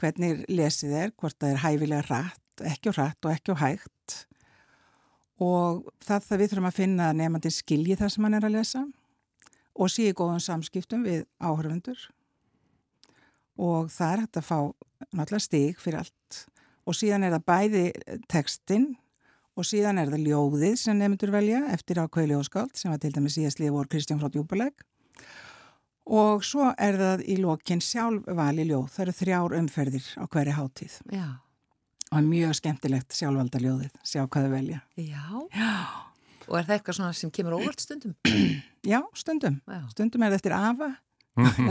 hvernig 0.01 0.45
lesið 0.51 0.97
er, 1.03 1.13
hvort 1.21 1.37
það 1.39 1.53
er 1.53 1.63
hæfilega 1.63 2.07
rætt, 2.09 2.65
ekki 2.73 2.91
og 2.91 2.99
rætt 2.99 3.29
og 3.29 3.35
ekki 3.35 3.55
og 3.55 3.61
hægt 3.61 4.17
og 5.45 5.89
það 6.05 6.27
það 6.29 6.41
við 6.41 6.51
þurfum 6.53 6.69
að 6.69 6.77
finna 6.79 7.09
að 7.11 7.19
nefandi 7.21 7.51
skilji 7.51 7.97
það 7.99 8.13
sem 8.15 8.27
hann 8.27 8.39
er 8.39 8.47
að 8.47 8.55
lesa 8.55 8.83
og 9.75 9.91
sé 9.91 10.09
í 10.09 10.15
góðum 10.17 10.43
samskiptum 10.43 11.03
við 11.07 11.25
áhörfundur 11.43 12.05
og 13.59 13.91
það 13.95 14.13
er 14.13 14.23
hægt 14.25 14.39
að 14.41 14.49
fá 14.49 14.59
náttúrulega 15.11 15.47
stig 15.47 15.81
fyrir 15.83 16.03
allt 16.03 16.15
og 16.85 16.97
síðan 16.97 17.27
er 17.27 17.37
það 17.37 17.47
bæði 17.51 17.85
textin 18.31 18.91
og 19.55 19.67
síðan 19.69 20.01
er 20.03 20.11
það 20.13 20.27
ljóðið 20.29 20.75
sem 20.81 20.99
nefndur 20.99 21.33
velja 21.35 21.63
eftir 21.75 22.01
ákveði 22.03 22.33
ljóðskáld 22.33 22.75
sem 22.79 22.93
var 22.93 23.01
til 23.03 23.13
dæmis 23.15 23.37
síðast 23.39 23.63
líf 23.63 23.75
vor 23.75 23.89
Kristján 23.91 24.21
frá 24.23 24.31
Djúbuleg 24.33 24.85
og 26.05 26.45
svo 26.45 26.71
er 26.77 26.99
það 27.01 27.25
í 27.33 27.39
lokin 27.41 27.81
sjálf 27.81 28.27
vali 28.37 28.67
ljóð, 28.69 28.89
það 28.93 29.05
eru 29.07 29.17
þrjár 29.21 29.57
umferðir 29.61 30.09
á 30.21 30.25
hverju 30.29 30.57
hátíð 30.59 30.97
Já. 31.15 31.29
og 32.11 32.19
er 32.19 32.27
mjög 32.29 32.59
skemmtilegt 32.61 33.17
sjálfvalda 33.17 33.63
ljóðið, 33.63 33.95
sjá 34.05 34.25
hvað 34.27 34.49
þau 34.49 34.53
velja. 34.53 34.83
Já. 35.01 35.25
Já. 35.55 35.71
Og 36.45 36.59
er 36.59 36.67
það 36.67 36.75
eitthvað 36.77 37.15
sem 37.17 37.33
kemur 37.33 37.57
óvart 37.57 37.81
stundum? 37.81 38.13
Já, 38.85 39.01
stundum, 39.17 39.63
Já. 39.65 39.81
stundum 39.95 40.27
er 40.27 40.35
það 40.35 40.41
eftir 40.43 40.57
afa, 40.59 40.91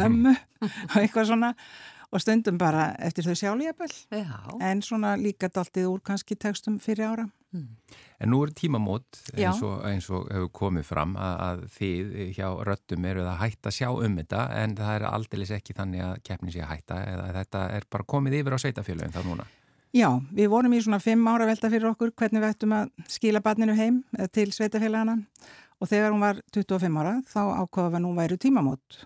ömmu 0.07 0.33
og 0.33 0.97
eitthvað 0.99 1.29
svona 1.31 1.53
og 2.13 2.21
stundum 2.21 2.59
bara 2.61 2.91
eftir 3.01 3.25
þau 3.25 3.37
sjálfjafel 3.37 3.93
Já. 4.13 4.35
en 4.61 4.83
svona 4.85 5.15
líka 5.17 5.49
daltið 5.49 5.89
úr 5.89 6.03
kannski 6.05 6.37
textum 6.37 6.77
fyrir 6.81 7.09
ára. 7.09 7.25
En 7.53 8.31
nú 8.31 8.39
er 8.41 8.53
tímamót 8.57 9.19
eins 9.35 9.61
og, 9.61 9.83
eins 9.85 10.07
og 10.09 10.29
hefur 10.33 10.49
komið 10.57 10.87
fram 10.87 11.11
að, 11.21 11.41
að 11.47 11.63
þið 11.75 12.13
hjá 12.37 12.47
röttum 12.65 13.05
eru 13.05 13.25
að 13.29 13.41
hætta 13.43 13.73
sjá 13.73 13.89
um 13.93 14.15
þetta 14.17 14.45
en 14.61 14.73
það 14.77 14.93
er 14.95 15.05
aldeilis 15.09 15.53
ekki 15.53 15.75
þannig 15.77 16.05
að 16.05 16.15
keppni 16.29 16.53
sé 16.53 16.63
að 16.63 16.71
hætta 16.71 17.01
eða 17.11 17.27
þetta 17.37 17.65
er 17.77 17.85
bara 17.93 18.09
komið 18.15 18.39
yfir 18.39 18.57
á 18.57 18.63
sveitafélagin 18.63 19.13
þá 19.13 19.21
núna. 19.27 19.45
Já, 19.93 20.09
við 20.33 20.49
vorum 20.49 20.73
í 20.73 20.81
svona 20.81 21.01
fimm 21.01 21.27
ára 21.29 21.45
velta 21.45 21.69
fyrir 21.69 21.91
okkur 21.91 22.15
hvernig 22.17 22.41
við 22.41 22.55
ættum 22.55 22.73
að 22.73 22.93
skila 23.13 23.43
barninu 23.45 23.77
heim 23.77 24.01
eða 24.17 24.31
til 24.33 24.49
sveitafélagana 24.55 25.19
og 25.77 25.89
þegar 25.91 26.15
hún 26.15 26.25
var 26.25 26.41
25 26.55 27.01
ára 27.03 27.19
þá 27.29 27.41
ákvaða 27.61 27.91
við 27.91 27.99
að 27.99 28.05
nú 28.07 28.15
væru 28.17 28.39
tímamót 28.41 29.03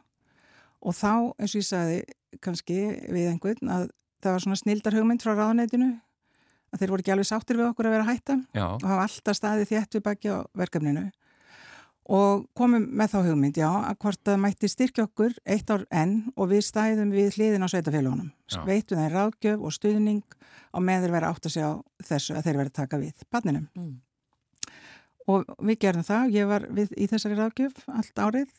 og 0.88 0.96
þá, 0.96 1.14
eins 1.38 1.54
og 1.54 1.62
ég 1.62 1.68
sagði 1.68 2.02
kannski 2.44 2.80
við 3.12 3.32
einhvern 3.34 3.72
að 3.74 3.88
það 4.24 4.36
var 4.36 4.44
svona 4.46 4.60
snildar 4.60 4.98
hugmynd 4.98 5.24
frá 5.24 5.34
ráðnætinu 5.36 5.92
að 6.74 6.82
þeir 6.82 6.92
voru 6.92 7.04
ekki 7.04 7.14
alveg 7.16 7.30
sáttir 7.30 7.60
við 7.60 7.70
okkur 7.70 7.88
að 7.90 7.96
vera 7.96 8.08
að 8.08 8.12
hætta 8.14 8.38
Já, 8.58 8.66
og 8.68 8.88
hafa 8.90 9.06
alltaf 9.08 9.38
staðið 9.38 9.72
þétt 9.72 9.98
við 9.98 10.06
baki 10.08 10.34
á 10.34 10.38
verkefninu 10.58 11.06
og 12.08 12.46
komum 12.56 12.86
með 12.96 13.14
þá 13.14 13.18
hugmynd, 13.26 13.60
já, 13.60 13.68
að 13.68 13.98
hvort 14.04 14.22
það 14.24 14.40
mætti 14.46 14.70
styrkja 14.72 15.06
okkur 15.10 15.34
eitt 15.44 15.72
ár 15.74 15.84
enn 15.92 16.16
og 16.36 16.52
við 16.54 16.64
stæðum 16.70 17.12
við 17.12 17.36
hliðin 17.36 17.68
á 17.68 17.72
sveitafélagunum. 17.72 18.30
Veitum 18.68 19.02
þeir 19.02 19.16
ráðgjöf 19.18 19.66
og 19.68 19.76
stuðning 19.76 20.38
á 20.72 20.80
með 20.80 21.04
þeir 21.04 21.16
vera 21.18 21.32
átt 21.34 21.50
að 21.50 21.56
segja 21.58 21.72
þessu 22.08 22.38
að 22.38 22.48
þeir 22.48 22.60
vera 22.62 22.72
að 22.72 22.78
taka 22.80 23.02
við 23.02 23.26
barninum. 23.34 23.68
Mm. 23.76 23.94
Og 25.28 25.52
við 25.68 25.80
gerðum 25.84 26.08
það, 26.08 26.32
ég 26.38 26.48
var 26.48 26.68
við 26.72 26.96
í 26.96 27.10
þessari 27.12 27.40
ráðgjöf 27.42 27.84
allt 27.92 28.24
árið, 28.24 28.56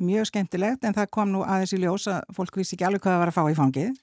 mjög 0.00 0.28
skemmtilegt 0.30 0.84
en 0.84 0.96
það 0.96 1.10
kom 1.14 1.32
nú 1.32 1.42
aðeins 1.44 1.74
í 1.76 1.80
ljós 1.82 2.08
að 2.10 2.34
fólk 2.36 2.58
vissi 2.60 2.76
ekki 2.76 2.86
alveg 2.88 3.04
hvað 3.04 3.16
það 3.16 3.22
var 3.22 3.32
að 3.32 3.36
fá 3.38 3.42
í 3.50 3.58
fangið. 3.58 3.98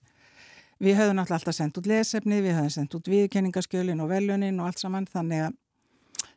Við 0.79 0.95
höfum 0.95 1.17
náttúrulega 1.17 1.39
alltaf 1.41 1.57
sendt 1.57 1.79
út 1.79 1.89
lesefni, 1.91 2.41
við 2.43 2.55
höfum 2.55 2.73
sendt 2.75 2.95
út 2.95 3.09
viðkenningaskjölin 3.11 4.03
og 4.03 4.11
velunin 4.13 4.59
og 4.61 4.69
allt 4.69 4.79
saman 4.79 5.07
þannig 5.09 5.47
að 5.47 5.57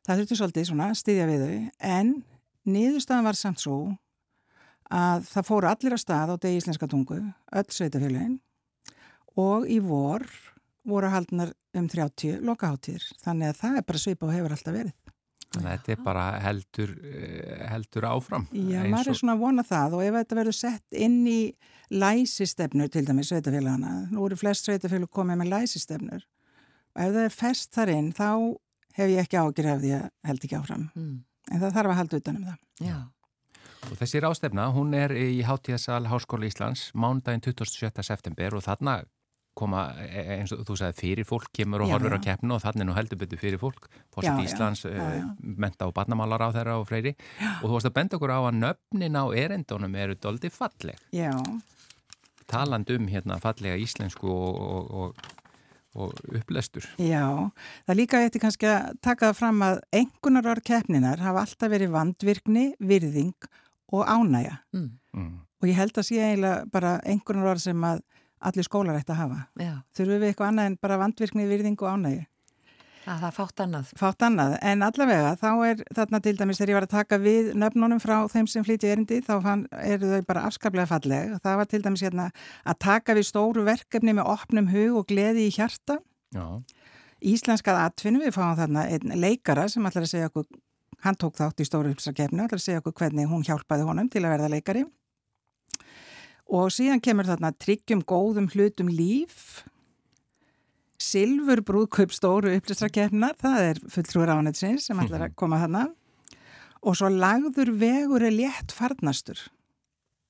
það 0.06 0.22
þurfti 0.22 0.38
svolítið 0.38 0.68
svona 0.70 0.88
að 0.90 1.00
styðja 1.02 1.28
við 1.30 1.44
þau 1.44 1.90
en 1.92 2.14
niðurstaðan 2.68 3.28
var 3.28 3.38
samt 3.38 3.62
svo 3.62 3.76
að 4.92 5.28
það 5.30 5.48
fóru 5.48 5.70
allir 5.70 5.96
á 5.96 5.98
stað 6.02 6.34
á 6.34 6.36
degi 6.42 6.60
íslenska 6.60 6.88
tungu, 6.90 7.20
öll 7.22 7.68
sveitafélagin 7.70 8.40
og 9.40 9.68
í 9.70 9.78
vor 9.82 10.26
voru 10.84 11.10
haldnar 11.12 11.54
um 11.78 11.86
30 11.88 12.42
lokaháttir 12.44 13.04
þannig 13.22 13.52
að 13.52 13.60
það 13.62 13.78
er 13.78 13.86
bara 13.88 14.02
svipa 14.02 14.28
og 14.28 14.34
hefur 14.34 14.56
alltaf 14.56 14.74
verið. 14.74 14.94
Þannig 15.52 15.68
að 15.68 15.76
þetta 15.78 15.92
er 15.92 16.02
bara 16.04 16.24
heldur, 16.40 16.90
eh, 17.04 17.66
heldur 17.68 18.06
áfram. 18.08 18.46
Já, 18.52 18.80
Eins 18.82 18.92
maður 18.94 19.06
er 19.06 19.10
og- 19.14 19.20
svona 19.20 19.34
að 19.36 19.42
vona 19.44 19.62
það 19.68 19.92
og 19.98 20.02
ef 20.02 20.14
þetta 20.14 20.38
verður 20.40 20.54
sett 20.58 20.84
inn 20.92 21.18
í 21.26 21.54
læsistefnur 21.92 22.90
til 22.90 23.04
dæmis 23.06 23.30
sveitafélagana, 23.32 24.10
nú 24.10 24.24
eru 24.26 24.36
flest 24.40 24.66
sveitafélag 24.68 25.10
komið 25.12 25.42
með 25.42 25.50
læsistefnur 25.52 26.22
og 26.96 27.02
ef 27.04 27.12
það 27.12 27.24
er 27.24 27.34
fest 27.36 27.72
þar 27.76 27.88
inn 27.96 28.12
þá 28.12 28.28
hef 28.94 29.08
ég 29.10 29.20
ekki 29.24 29.40
ágjur 29.40 29.68
af 29.74 29.80
því 29.82 29.92
að 30.00 30.08
held 30.28 30.40
ekki 30.46 30.58
áfram 30.60 30.90
Mm. 30.96 31.18
en 31.50 31.60
það 31.60 31.72
þarf 31.72 31.90
að 31.92 31.98
halda 32.00 32.16
utanum 32.22 32.44
það. 32.44 32.58
Já. 32.80 32.96
Og 33.90 33.96
þessi 33.98 34.20
rástefna, 34.22 34.72
hún 34.72 34.94
er 34.94 35.10
í 35.10 35.42
Hátíðasal 35.42 36.06
Háskóla 36.06 36.46
Íslands 36.46 36.92
mánudaginn 36.94 37.42
27. 37.42 38.02
september 38.02 38.54
og 38.54 38.62
þarna 38.62 39.04
koma, 39.54 39.82
e- 40.00 40.38
eins 40.38 40.52
og 40.56 40.62
þú 40.64 40.76
sagði, 40.80 40.96
fyrir 41.02 41.26
fólk 41.28 41.50
kemur 41.52 41.82
og 41.84 41.88
Já, 41.90 41.94
horfur 41.98 42.14
á 42.16 42.20
já. 42.20 42.24
keppnu 42.24 42.54
og 42.56 42.62
þannig 42.64 42.86
nú 42.88 42.94
heldur 42.96 43.18
betur 43.20 43.38
fyrir 43.38 43.58
fólk, 43.60 43.88
Já, 43.90 44.00
fórsett 44.14 44.38
já, 44.38 44.44
Íslands, 44.46 44.82
já, 44.84 45.08
já. 45.18 45.26
menta 45.42 45.86
og 45.86 45.92
barnamálar 45.94 46.40
á 46.40 46.48
þeirra 46.56 46.78
og 46.80 46.88
fleiri 46.88 47.12
og 47.60 47.68
þú 47.68 47.72
varst 47.76 47.90
að 47.90 47.96
benda 47.98 48.16
okkur 48.16 48.32
á 48.32 48.40
að 48.48 48.58
nöfnin 48.62 49.18
á 49.20 49.24
erendunum 49.36 49.94
eru 49.94 50.14
doldi 50.16 50.48
falleg, 50.50 50.96
Já, 51.12 51.32
taland 52.46 52.90
um 52.90 53.06
hérna 53.08 53.38
fallega 53.40 53.76
íslensku 53.80 54.28
og, 54.28 54.58
og, 54.60 54.90
og, 54.92 55.14
og 55.94 56.14
upplestur. 56.36 56.84
já, 56.98 57.50
það 57.86 57.96
líka 57.98 58.20
eftir 58.24 58.40
kannski 58.42 58.66
að 58.68 58.96
taka 59.04 59.30
það 59.30 59.38
fram 59.38 59.62
að 59.68 59.80
engunar 59.92 60.48
orð 60.54 60.64
keppninar 60.64 61.20
hafa 61.20 61.44
alltaf 61.46 61.70
verið 61.72 61.92
vandvirkni, 61.92 62.66
virðing 62.80 63.34
og 63.92 64.06
ánæja 64.08 64.58
Mm. 64.72 64.90
Mm. 65.12 65.40
og 65.60 65.68
ég 65.68 65.76
held 65.76 65.92
að 66.00 66.06
sé 66.08 66.16
eiginlega 66.24 66.64
bara 66.72 66.94
einhvern 67.04 67.44
orð 67.44 67.60
sem 67.60 67.82
að 67.84 68.00
allir 68.48 68.66
skólar 68.66 68.98
ætti 68.98 69.14
að 69.14 69.22
hafa. 69.22 69.40
Já, 69.60 69.72
Þurfum 69.96 70.20
við 70.20 70.28
eitthvað 70.32 70.52
annað 70.52 70.70
en 70.70 70.78
bara 70.82 71.00
vandvirkni, 71.02 71.48
virðingu 71.50 71.88
og 71.88 71.96
ánægi? 71.96 72.26
að 73.02 73.22
það 73.24 73.32
fátt 73.36 73.60
annað. 73.64 73.88
Fátt 73.98 74.24
annað, 74.26 74.52
en 74.70 74.84
allavega 74.86 75.32
þá 75.40 75.48
er 75.66 75.80
þarna 75.96 76.20
til 76.22 76.34
dæmis 76.38 76.60
þegar 76.60 76.70
ég 76.70 76.76
var 76.78 76.86
að 76.86 76.92
taka 76.92 77.18
við 77.22 77.48
nöfnunum 77.58 78.02
frá 78.02 78.14
þeim 78.30 78.48
sem 78.50 78.66
flytja 78.66 78.92
erindi 78.94 79.20
þá 79.26 79.32
fann, 79.42 79.64
eru 79.82 80.10
þau 80.12 80.26
bara 80.28 80.44
afskaplega 80.46 80.90
falleg. 80.90 81.34
Það 81.42 81.58
var 81.60 81.70
til 81.70 81.82
dæmis 81.82 82.04
hérna 82.06 82.28
að 82.62 82.78
taka 82.86 83.16
við 83.18 83.28
stóru 83.30 83.66
verkefni 83.66 84.14
með 84.14 84.30
opnum 84.36 84.70
hug 84.70 85.00
og 85.02 85.08
gleði 85.10 85.48
í 85.48 85.54
hjarta. 85.56 85.98
Já, 86.32 86.46
Íslenskað 87.22 87.78
atvinnu, 87.84 88.18
við 88.24 88.34
fáum 88.34 88.56
þarna 88.58 88.88
einn 88.90 89.12
leikara 89.22 89.68
sem 89.70 89.84
ætlar 89.86 90.08
að 90.08 90.10
segja 90.10 90.30
okkur, 90.30 90.48
hann 91.04 91.18
tók 91.18 91.36
þátt 91.38 91.62
í 91.62 91.66
stóru 91.68 91.92
uppsakefni, 91.94 92.42
ætlar 92.42 92.58
að 92.58 92.64
segja 92.64 92.82
okkur 92.82 92.96
hvernig 92.98 93.30
hún 93.30 93.44
hjálpaði 93.46 93.86
honum 93.86 94.08
til 94.10 94.24
að 94.24 94.34
verða 94.34 94.50
leikari. 94.50 94.82
Og 96.52 96.68
síðan 96.74 97.00
kemur 97.00 97.24
þarna 97.28 97.52
tryggjum 97.56 98.02
góðum 98.04 98.50
hlutum 98.52 98.90
líf, 98.92 99.62
Silfur 101.02 101.58
brúðkaup 101.66 102.12
stóru 102.14 102.52
upplýstrakefnar, 102.54 103.34
það 103.40 103.62
er 103.72 103.80
fulltrúur 103.90 104.30
ánetsins 104.36 104.84
sem 104.86 105.00
ætlar 105.02 105.24
að 105.26 105.32
koma 105.40 105.58
þarna. 105.58 105.80
Og 106.86 106.94
svo 106.98 107.08
lagður 107.10 107.72
vegur 107.80 108.22
er 108.28 108.34
létt 108.36 108.70
farnastur. 108.74 109.40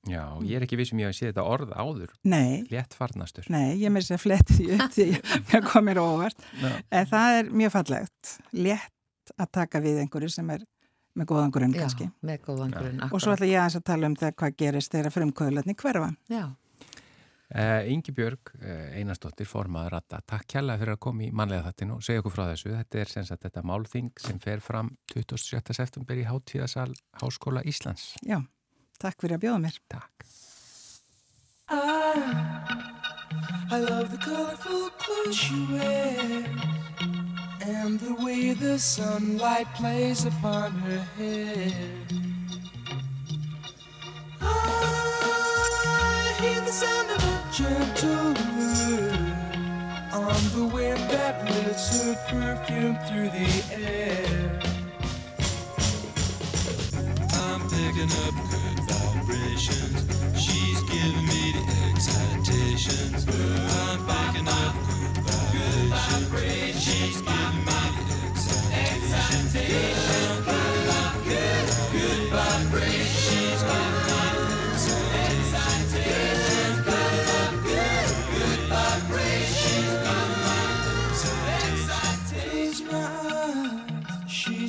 já, 0.09 0.23
ég 0.43 0.57
er 0.57 0.65
ekki 0.65 0.75
vissum 0.79 0.99
ég 0.99 1.11
að 1.11 1.15
sé 1.19 1.27
þetta 1.29 1.45
orð 1.47 1.69
áður, 1.77 2.09
Nei, 2.27 2.63
létt 2.73 2.93
farnastur. 2.97 3.45
nei, 3.53 3.77
ég 3.79 3.91
með 3.93 4.03
þess 4.07 4.15
að 4.17 4.23
fletti 4.25 4.57
því 4.57 4.65
upp 4.79 4.97
því 4.97 5.07
að 5.59 5.69
komir 5.69 6.01
óvart. 6.01 6.41
Já. 6.59 6.71
En 6.91 7.05
það 7.13 7.37
er 7.37 7.53
mjög 7.61 7.71
fallegt, 7.77 8.33
létt 8.51 9.33
að 9.37 9.51
taka 9.59 9.79
við 9.85 10.01
einhverju 10.03 10.29
sem 10.33 10.49
er 10.57 10.65
með 11.13 11.29
góðan 11.29 11.53
grunn 11.53 11.77
kannski. 11.77 12.09
Já, 12.09 12.15
með 12.25 12.43
góðan 12.47 12.75
grunn. 12.75 13.05
Og 13.09 13.21
svo 13.21 13.35
ætla 13.35 13.49
ég 13.49 13.61
aðeins 13.61 13.79
að 13.79 13.87
tala 13.91 14.09
um 14.09 14.17
það 14.19 14.35
hvað 14.41 14.59
gerist 14.63 14.95
þegar 14.95 15.15
frumkvöðlarni 15.17 15.77
hverfa. 15.79 16.11
Já, 16.33 16.45
Uh, 17.53 17.85
Ingi 17.85 18.09
Björg, 18.09 18.49
uh, 18.63 18.95
Einarsdóttir, 18.97 19.45
formaður 19.45 19.91
Ratta, 19.93 20.17
takk 20.25 20.47
kjærlega 20.49 20.79
fyrir 20.81 20.95
að 20.95 21.01
koma 21.05 21.21
í 21.21 21.27
manlega 21.37 21.67
þattinu 21.67 21.99
og 21.99 22.01
segja 22.01 22.23
okkur 22.23 22.33
frá 22.33 22.47
þessu. 22.49 22.71
Þetta 22.73 23.01
er 23.03 23.11
sem 23.11 23.27
sagt 23.27 23.45
þetta 23.45 23.61
málþing 23.69 24.09
sem 24.23 24.39
fer 24.41 24.63
fram 24.63 24.89
27. 25.13 25.61
september 25.77 26.17
í 26.17 26.25
Háttíðasal 26.25 26.89
Háskóla 27.21 27.61
Íslands. 27.69 28.07
Já, 28.25 28.39
takk 28.97 29.21
fyrir 29.21 29.37
að 29.37 29.45
bjóða 29.45 29.61
mér. 29.67 29.77
Takk. 29.93 30.25
I 33.69 33.77
love 33.77 34.09
the 34.09 34.17
colorful 34.17 34.89
clothes 34.97 35.51
you 35.51 35.77
wear 35.77 36.82
and 37.65 37.99
the 37.99 38.13
way 38.15 38.53
the 38.53 38.77
sunlight 38.77 39.67
plays 39.73 40.25
upon 40.25 40.71
her 40.71 40.99
hair. 41.17 41.71
I 44.41 46.35
hear 46.39 46.61
the 46.61 46.71
sound 46.71 47.09
of 47.11 47.23
a 47.23 47.43
gentle 47.53 48.33
word 48.57 49.33
on 50.13 50.41
the 50.55 50.65
wind 50.73 50.99
that 51.09 51.43
lifts 51.45 52.03
her 52.03 52.15
perfume 52.27 52.97
through 53.07 53.29
the 53.29 53.49
air. 53.71 54.59
I'm 57.33 57.61
picking 57.69 58.11
up 58.25 58.35
good 58.51 58.79
vibrations. 58.89 59.99
She's 60.37 60.81
giving 60.83 61.25
me 61.27 61.53
the 61.53 61.63
excitations. 61.89 63.25
I'm 63.87 63.99
picking 64.05 64.47
up 64.49 64.75
good 65.53 65.89
vibrations. 65.89 66.83
She's 66.83 67.32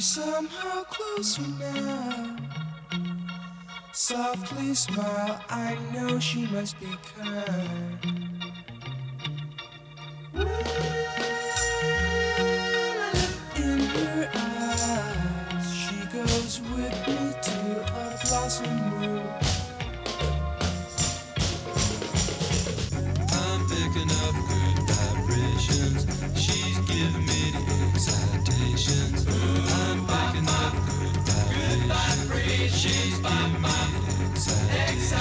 somehow 0.04 0.85
closer 0.85 1.42
now. 1.59 2.37
Softly 3.92 4.74
smile, 4.74 5.40
I 5.48 5.78
know 5.92 6.20
she 6.20 6.46
must 6.46 6.78
be 6.78 6.87
kind. 7.16 8.24
The 34.46 34.52
excitations. 34.52 35.13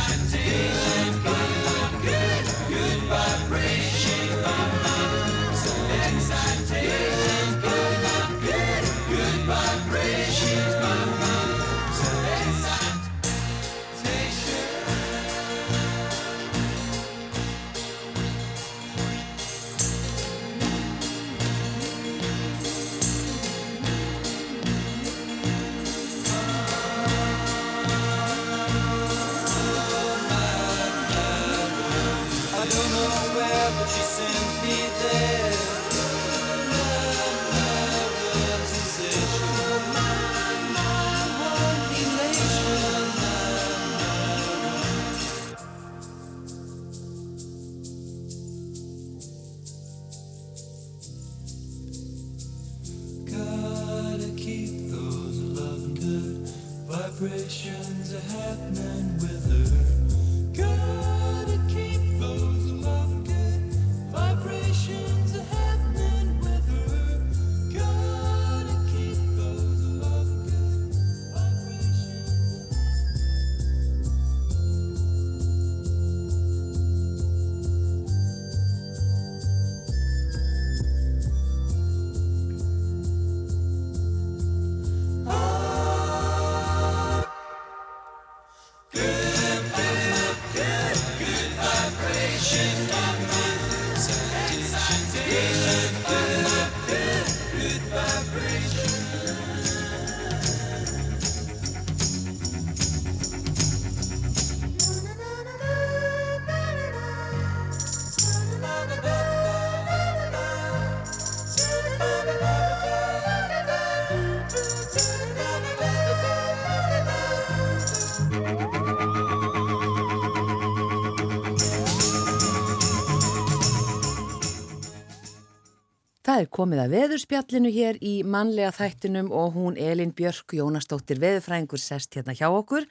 Það 126.34 126.42
er 126.42 126.48
komið 126.50 126.80
að 126.82 126.94
veðurspjallinu 126.96 127.70
hér 127.70 127.98
í 128.02 128.12
mannlega 128.26 128.72
þættinum 128.74 129.28
og 129.38 129.52
hún 129.54 129.76
Elin 129.78 130.10
Björk 130.18 130.56
Jónasdóttir 130.58 131.20
veðurfræðingur 131.22 131.78
sest 131.78 132.16
hérna 132.18 132.34
hjá 132.34 132.48
okkur. 132.48 132.88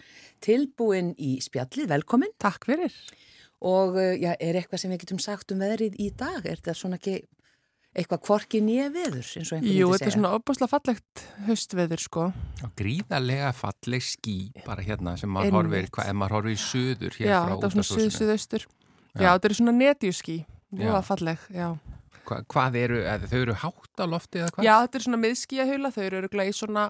Tilbúin 0.47 1.09
í 1.19 1.33
spjallið, 1.43 1.89
velkomin. 1.91 2.31
Takk 2.39 2.69
fyrir. 2.69 2.95
Og 3.67 3.97
uh, 3.99 4.13
já, 4.15 4.37
er 4.39 4.61
eitthvað 4.61 4.85
sem 4.85 4.93
við 4.95 5.01
getum 5.03 5.19
sagt 5.25 5.51
um 5.51 5.59
veðrið 5.59 5.97
í 5.99 6.13
dag? 6.15 6.39
Er 6.47 6.61
þetta 6.61 6.75
svona 6.79 7.01
ekki 7.01 7.17
eitthvað 7.91 8.21
kvorki 8.29 8.61
nýja 8.63 8.93
veður 8.95 9.19
eins 9.27 9.51
og 9.51 9.59
einhvern 9.59 9.75
Jú, 9.75 9.89
þetta 9.91 10.07
er 10.07 10.15
svona 10.15 10.33
opbáslega 10.39 10.71
fallegt 10.77 11.23
höstveður 11.49 12.05
sko. 12.05 12.27
Og 12.63 12.77
gríðarlega 12.79 13.51
falleg 13.59 14.07
ský 14.07 14.37
bara 14.69 14.85
hérna 14.87 15.17
sem 15.19 15.35
maður 15.35 15.59
horfir, 15.59 15.89
hvað, 15.91 16.13
ef 16.13 16.21
maður 16.21 16.37
horfir 16.39 16.55
í 16.55 16.61
suður 16.63 17.19
hér 17.19 17.27
Já, 17.27 17.41
frá 17.41 17.57
þetta 17.57 17.67
er 17.67 17.75
svona 17.75 17.89
útvarpshúsinu. 17.89 18.07
suð-suðaustur. 18.07 18.69
Já. 19.17 19.25
Já. 19.27 19.33
þetta 19.33 19.51
er 19.51 19.57
svona 19.59 19.77
netjuský. 19.81 20.39
Já. 20.47 20.87
Voða 20.87 21.03
falleg, 21.11 21.51
já. 21.51 21.69
Hva, 22.29 22.41
hvað 22.55 22.77
eru, 22.83 22.99
eða, 23.03 23.29
þau 23.33 23.39
eru 23.43 23.55
hátt 23.65 24.03
á 24.03 24.07
lofti 24.07 24.39
eða 24.43 24.51
hvað? 24.55 24.67
Já, 24.69 24.75
þetta 24.85 24.99
er 25.01 25.07
svona 25.07 25.23
miðskíahula, 25.25 25.93
þau 25.95 26.03
eru 26.09 26.29
í 26.29 26.53
svona, 26.55 26.85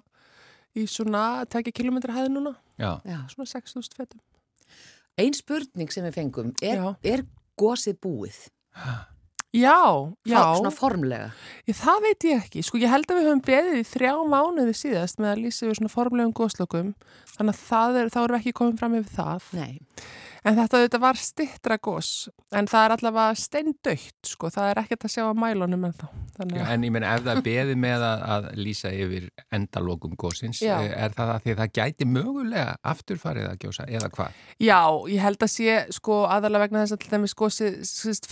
í 0.77 0.87
svona 0.89 1.23
tekja 1.53 1.73
kilometra 1.81 2.17
hæð 2.19 2.29
núna, 2.35 2.55
Já. 2.79 2.93
Já. 3.09 3.19
svona 3.33 3.49
6.000 3.49 3.97
fetum. 3.97 4.21
Ein 5.21 5.35
spurning 5.37 5.91
sem 5.93 6.05
við 6.09 6.15
fengum, 6.21 6.53
er, 6.65 6.83
er 7.05 7.25
gósið 7.61 7.99
búið? 8.05 8.39
Já, 9.53 9.77
já, 10.25 10.39
Fá- 10.41 10.57
Svona 10.57 10.71
formlega. 10.73 11.27
ég, 11.69 11.77
það 11.77 11.99
veit 12.07 12.25
ég 12.25 12.39
ekki. 12.41 12.63
Sko, 12.65 12.79
ég 12.81 12.89
held 12.89 13.05
að 13.13 13.19
við 13.21 13.27
höfum 13.29 13.43
beðið 13.45 13.75
í 13.83 13.85
þrjá 13.85 14.13
mánuði 14.33 14.73
síðast 14.79 15.19
með 15.21 15.29
að 15.35 15.43
lýsa 15.45 15.67
við 15.69 15.77
svona 15.77 15.93
formlegum 15.93 16.33
góðslökum, 16.39 16.95
þannig 17.37 17.53
að 17.53 17.61
það 17.69 17.99
er, 18.01 18.09
þá 18.15 18.19
erum 18.23 18.33
við 18.33 18.41
ekki 18.41 18.55
komið 18.63 18.79
fram 18.81 18.97
yfir 18.97 19.13
það. 19.19 19.51
Nei. 19.53 19.75
En 20.43 20.57
þetta, 20.59 20.81
þetta 20.83 20.99
var 20.99 21.19
stittra 21.23 21.77
gós, 21.79 22.09
en 22.51 22.67
það 22.67 22.85
er 22.89 22.93
allavega 22.97 23.35
steindaukt, 23.39 24.17
sko, 24.27 24.49
það 24.51 24.71
er 24.73 24.81
ekkert 24.83 25.05
að 25.07 25.13
sjá 25.15 25.23
að 25.29 25.37
mælunum 25.39 25.85
en 25.87 25.93
þá. 25.95 26.07
Já, 26.43 26.65
en 26.75 26.87
ég 26.87 26.91
meina 26.97 27.13
ef 27.15 27.23
það 27.29 27.43
beðið 27.47 27.79
með 27.79 28.05
að, 28.09 28.25
að 28.35 28.49
lýsa 28.59 28.91
yfir 28.91 29.29
endalokum 29.55 30.17
gósins, 30.19 30.59
Já. 30.65 30.73
eh, 30.83 30.97
er 31.05 31.15
það 31.15 31.31
að 31.37 31.45
því 31.45 31.53
að 31.55 31.61
það 31.63 31.73
gæti 31.79 32.09
mögulega 32.11 32.73
afturfarið 32.93 33.47
að 33.53 33.61
gjósa 33.63 33.87
eða 33.87 34.11
hvað? 34.17 34.41
já, 34.67 34.81
ég 35.15 35.23
held 35.29 35.47
að 35.47 35.53
sé, 35.55 35.77
sko, 35.95 36.19
aðalega 36.27 36.65
vegna 36.67 36.83
þess 36.83 36.97
að 36.97 37.03
til 37.05 37.13
dæmis 37.15 37.37
gósið, 37.39 37.79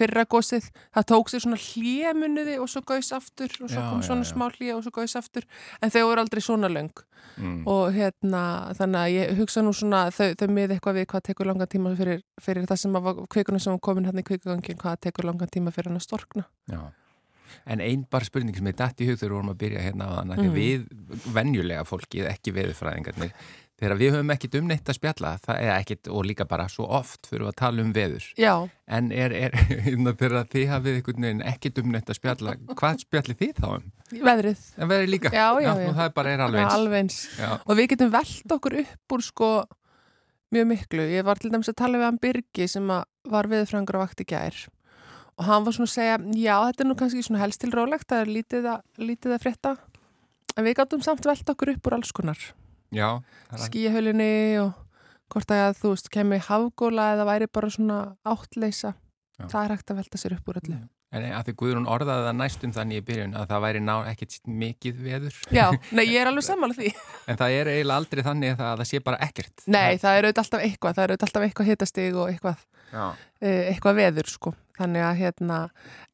fyrra 0.00 0.24
gósið, 0.34 0.66
það 0.96 1.08
tók 1.14 1.30
sér 1.30 1.44
svona 1.46 1.60
hlémuniði 1.68 2.58
og 2.58 2.72
svo 2.74 2.82
gaus 2.90 3.12
aftur 3.14 3.54
og 3.60 3.70
svo 3.70 3.86
kom 3.86 4.02
já, 4.02 4.08
svona 4.10 4.26
smá 4.26 4.48
hlé 4.56 4.72
og 4.74 4.82
svo 4.86 4.94
gaus 4.98 5.14
aftur, 5.20 5.46
en 5.78 5.94
þau 5.94 6.02
voru 6.10 6.26
aldrei 6.26 6.42
svona 6.42 6.72
löng 6.72 6.90
Mm. 7.36 7.66
og 7.68 7.92
hérna, 7.92 8.72
þannig 8.78 8.96
að 9.00 9.10
ég 9.12 9.32
hugsa 9.38 9.60
nú 9.60 9.74
svona, 9.76 10.06
þau, 10.12 10.32
þau 10.40 10.46
með 10.56 10.72
eitthvað 10.74 10.96
við 10.96 11.06
hvað 11.12 11.22
tekur 11.28 11.48
langan 11.50 11.68
tíma 11.68 11.92
fyrir, 12.00 12.24
fyrir 12.42 12.66
það 12.70 12.80
sem 12.84 12.98
að 13.00 13.10
kvikunum 13.36 13.62
sem 13.62 13.76
var 13.76 13.84
komin 13.88 14.08
hérna 14.10 14.24
í 14.24 14.28
kvikugangin, 14.30 14.80
hvað 14.80 15.00
tekur 15.06 15.28
langan 15.30 15.52
tíma 15.52 15.72
fyrir 15.76 15.92
hann 15.92 16.00
að 16.00 16.08
storkna. 16.08 16.46
Já. 16.72 16.82
En 17.66 17.80
einn 17.82 18.04
bara 18.10 18.24
spurning 18.24 18.54
sem 18.54 18.68
er 18.70 18.76
datt 18.78 19.00
í 19.02 19.08
hug 19.08 19.16
þegar 19.18 19.32
við 19.32 19.38
vorum 19.40 19.48
að 19.54 19.62
byrja 19.64 19.80
hérna 19.88 20.06
á 20.06 20.10
þannig 20.20 20.36
að 20.38 20.44
Mm. 20.44 20.54
við 20.54 21.32
venjulega 21.34 21.82
fólkið, 21.88 22.28
ekki 22.30 22.52
veðurfræðingarnir, 22.54 23.32
þegar 23.80 23.96
við 23.98 24.12
höfum 24.14 24.30
ekkit 24.34 24.54
um 24.60 24.68
neitt 24.70 24.86
að 24.92 24.96
spjalla, 25.00 25.32
það 25.42 25.58
er 25.64 25.70
ekkit 25.80 26.10
og 26.14 26.24
líka 26.28 26.44
bara 26.46 26.68
svo 26.70 26.86
oft 26.86 27.26
fyrir 27.26 27.48
að 27.48 27.56
tala 27.58 27.82
um 27.82 27.90
veður. 27.96 28.28
Já, 28.38 28.52
En 28.86 29.10
er, 29.14 29.32
er 29.34 29.50
hérna, 29.86 30.12
þegar 30.14 30.46
þið 30.52 30.68
hafið 30.70 31.00
einhvern 31.00 31.26
veginn 31.26 31.42
ekkit 31.50 31.78
um 31.82 31.90
neitt 31.94 32.08
að 32.10 32.18
spjalla, 32.20 32.54
hvað 32.78 33.02
spjalli 33.02 33.34
þið 33.42 33.52
þá 33.58 33.66
um? 33.74 33.90
veðrið. 34.30 34.62
En 34.78 34.88
veður 34.94 35.10
líka? 35.16 35.30
Já, 35.34 35.48
já, 35.62 35.70
já. 35.74 35.88
og 35.90 35.98
það 35.98 36.14
bara 36.20 36.30
er 36.36 36.40
alveg 36.46 36.60
Já, 36.60 36.64
eins. 36.68 36.78
alveg 36.78 36.98
eins. 37.02 37.18
Já. 37.38 37.50
Og 37.66 37.76
við 37.82 37.90
getum 37.96 38.10
velt 38.14 38.54
okkur 38.58 38.78
upp 38.84 39.14
úr 39.18 39.22
sko 39.26 39.50
mjög 40.54 40.68
miklu. 40.74 41.06
Ég 41.10 41.26
var 41.26 41.40
til 41.40 41.52
dæmis 41.52 41.70
að 41.70 41.80
tala 41.82 42.00
við 42.00 42.08
hann 42.08 42.20
Birgi 42.22 42.68
sem 42.70 42.90
var 42.90 43.50
viðfrængur 43.50 44.00
á 44.00 44.04
vakt 44.04 44.22
í 44.22 44.28
gær 44.28 44.56
og 45.40 45.46
hann 45.48 45.64
var 45.64 45.72
svona 45.72 45.88
að 45.88 45.94
segja, 45.94 46.16
já 46.36 46.54
þetta 46.68 46.82
er 46.84 46.88
nú 46.90 46.96
kannski 47.00 47.22
svona 47.24 47.40
helst 47.40 47.62
til 47.62 47.70
rólegt, 47.72 48.08
það 48.10 48.22
er 48.24 48.32
lítið 48.34 48.66
að, 48.74 48.82
lítið 49.00 49.34
að 49.36 49.44
frétta 49.46 49.72
en 50.52 50.66
við 50.66 50.76
gátum 50.76 51.04
samt 51.04 51.24
velt 51.24 51.52
okkur 51.54 51.72
upp 51.74 51.88
úr 51.88 51.96
alls 51.96 52.12
konar. 52.12 52.40
Já, 52.92 53.22
Skíahölinni 53.64 54.58
og 54.60 54.74
hvort 55.30 55.52
að 55.54 55.76
þú 55.78 55.92
veist, 55.94 56.10
kemi 56.12 56.40
hafgóla 56.42 57.12
eða 57.14 57.26
væri 57.28 57.48
bara 57.48 57.70
svona 57.70 57.98
áttleisa. 58.26 58.96
Já. 59.38 59.46
Það 59.46 59.62
er 59.62 59.74
hægt 59.76 59.92
að 59.92 60.00
velta 60.02 60.20
sér 60.20 60.34
upp 60.36 60.50
úr 60.50 60.58
öllu. 60.60 60.80
En 61.10 61.24
að 61.34 61.48
því 61.48 61.54
Guðrún 61.58 61.88
orðaði 61.90 62.26
það 62.28 62.36
næstum 62.38 62.72
þannig 62.76 63.00
í 63.00 63.04
byrjun 63.08 63.32
að 63.34 63.46
það 63.50 63.62
væri 63.64 63.80
ná 63.82 63.94
ekkit 64.12 64.36
mikið 64.46 65.00
veður. 65.08 65.38
Já, 65.50 65.64
nei, 65.90 66.04
ég 66.06 66.20
er 66.22 66.28
alveg 66.30 66.46
sammála 66.46 66.76
því. 66.76 66.92
En 67.26 67.40
það 67.40 67.54
er 67.56 67.70
eiginlega 67.72 67.96
aldrei 68.02 68.22
þannig 68.28 68.52
að 68.52 68.60
það, 68.60 68.68
að 68.70 68.82
það 68.84 68.90
sé 68.92 69.00
bara 69.08 69.18
ekkert. 69.26 69.64
Nei, 69.66 69.88
það 69.98 70.18
er 70.20 70.28
auðvitað 70.28 70.44
alltaf 70.44 70.66
eitthvað, 70.68 70.94
það 70.94 71.02
er 71.08 71.14
auðvitað 71.16 71.26
alltaf 71.30 71.48
eitthvað 71.48 71.70
hitastig 71.72 72.14
og 72.20 72.30
eitthvað 72.30 72.62
eh, 73.42 73.64
eitthvað 73.72 73.98
veður 74.04 74.30
sko 74.36 74.54
þannig 74.78 75.04
að 75.08 75.18
hérna 75.24 75.58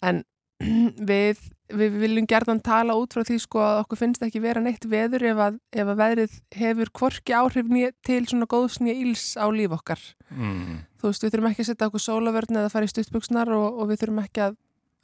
en 0.09 0.25
við, 1.13 1.41
við 1.77 1.97
viljum 2.01 2.27
gerðan 2.33 2.63
tala 2.65 2.97
út 2.97 3.13
frá 3.13 3.21
því 3.29 3.37
sko 3.43 3.61
að 3.61 3.81
okkur 3.83 3.99
finnst 4.01 4.23
ekki 4.25 4.41
vera 4.41 4.63
neitt 4.65 4.87
veður 4.89 5.27
ef 5.35 5.43
að, 5.51 5.59
ef 5.77 5.91
að 5.93 5.99
veðrið 6.01 6.37
hefur 6.57 6.91
hvorki 6.97 7.37
áhrif 7.37 7.69
né, 7.69 7.91
til 8.07 8.23
svona 8.25 8.49
góðsnýja 8.49 8.97
íls 9.05 9.35
á 9.37 9.45
líf 9.53 9.77
okkar 9.77 10.01
Mm. 10.27 10.81
þú 10.99 11.07
veist, 11.07 11.23
við 11.23 11.31
þurfum 11.37 11.47
ekki 11.53 11.63
að 11.63 11.67
setja 11.69 11.87
okkur 11.87 12.03
sólavörn 12.03 12.57
eða 12.59 12.71
fara 12.73 12.87
í 12.89 12.91
stuttbuksnar 12.91 13.47
og, 13.55 13.77
og 13.79 13.87
við 13.93 14.01
þurfum 14.01 14.17
ekki 14.25 14.41
að, 14.43 14.57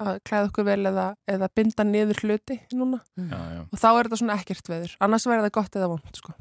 að 0.03 0.19
klæða 0.29 0.49
okkur 0.51 0.67
vel 0.69 0.81
eða, 0.91 1.07
eða 1.31 1.49
binda 1.55 1.87
niður 1.89 2.21
hluti 2.25 2.59
núna 2.75 3.01
Já, 3.17 3.39
já. 3.57 3.61
og 3.69 3.79
þá 3.83 3.89
er 3.93 4.09
þetta 4.09 4.21
svona 4.23 4.37
ekkert 4.41 4.71
veður 4.73 4.97
annars 5.07 5.27
verður 5.31 5.47
það 5.49 5.55
gott 5.59 5.79
eða 5.81 5.89
vond 5.95 6.21
sko 6.23 6.35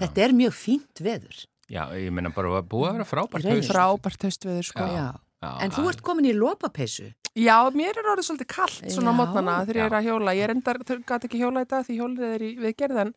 Þetta 0.00 0.22
er 0.26 0.36
mjög 0.38 0.54
fínt 0.54 1.00
veður. 1.02 1.40
Já, 1.70 1.82
ég 1.98 2.10
meina 2.14 2.30
bara 2.34 2.50
að 2.60 2.68
búið 2.70 2.88
að 2.90 2.96
vera 2.98 3.08
frábært 3.10 3.46
haust. 3.50 3.70
frábært 3.72 4.24
haustveður 4.26 4.66
sko 4.70 4.86
Já. 4.90 5.08
Já, 5.40 5.50
En 5.64 5.72
þú 5.72 5.86
ert 5.88 6.02
komin 6.04 6.26
í 6.28 6.34
lópapeysu. 6.36 7.06
Já, 7.38 7.54
mér 7.72 7.96
er 7.96 8.08
orðið 8.12 8.26
svolítið 8.26 8.48
kallt 8.50 8.90
svona 8.92 9.14
á 9.14 9.18
mótnana 9.20 9.54
þegar 9.64 9.78
ég 9.78 9.86
er 9.86 9.94
að 9.96 10.08
hjóla. 10.10 10.34
Ég 10.36 10.44
er 10.44 10.52
endar, 10.52 10.80
þau 10.84 10.98
gæti 11.08 11.28
ekki 11.30 11.38
hjóla 11.40 11.62
í 11.64 11.68
dag 11.70 11.86
því 11.86 11.96
hjólið 11.96 12.24
er 12.26 12.42
í 12.44 12.50
viðgerðan. 12.60 13.12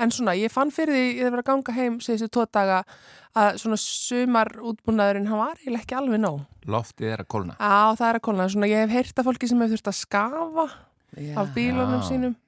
En 0.00 0.12
svona, 0.14 0.34
ég 0.38 0.52
fann 0.52 0.72
fyrir 0.74 0.94
því, 0.96 1.08
ég 1.18 1.26
hef 1.26 1.34
verið 1.34 1.44
að 1.44 1.48
ganga 1.50 1.74
heim 1.76 1.98
síðustu 2.02 2.30
tvo 2.32 2.46
daga 2.52 2.82
að 3.38 3.58
svona 3.62 3.78
sumar 3.80 4.52
útbúnaðurinn, 4.60 5.28
hann 5.30 5.40
var 5.40 5.58
eiginlega 5.60 5.84
ekki 5.84 5.98
alveg 5.98 6.22
nóg. 6.22 6.40
Loftið 6.68 7.12
er 7.14 7.24
að 7.24 7.30
kólna. 7.34 7.56
Á, 7.58 7.96
það 7.98 8.08
er 8.08 8.20
að 8.20 8.24
kólna. 8.28 8.48
Svona, 8.52 8.70
ég 8.70 8.84
hef 8.84 8.94
heyrt 8.96 9.20
af 9.20 9.28
fólki 9.28 9.50
sem 9.50 9.60
hefur 9.62 9.76
þurft 9.76 9.92
að 9.92 9.98
skafa 9.98 10.68
Já. 11.16 11.34
af 11.42 11.52
bílunum 11.56 12.00
Já. 12.00 12.08
sínum. 12.08 12.38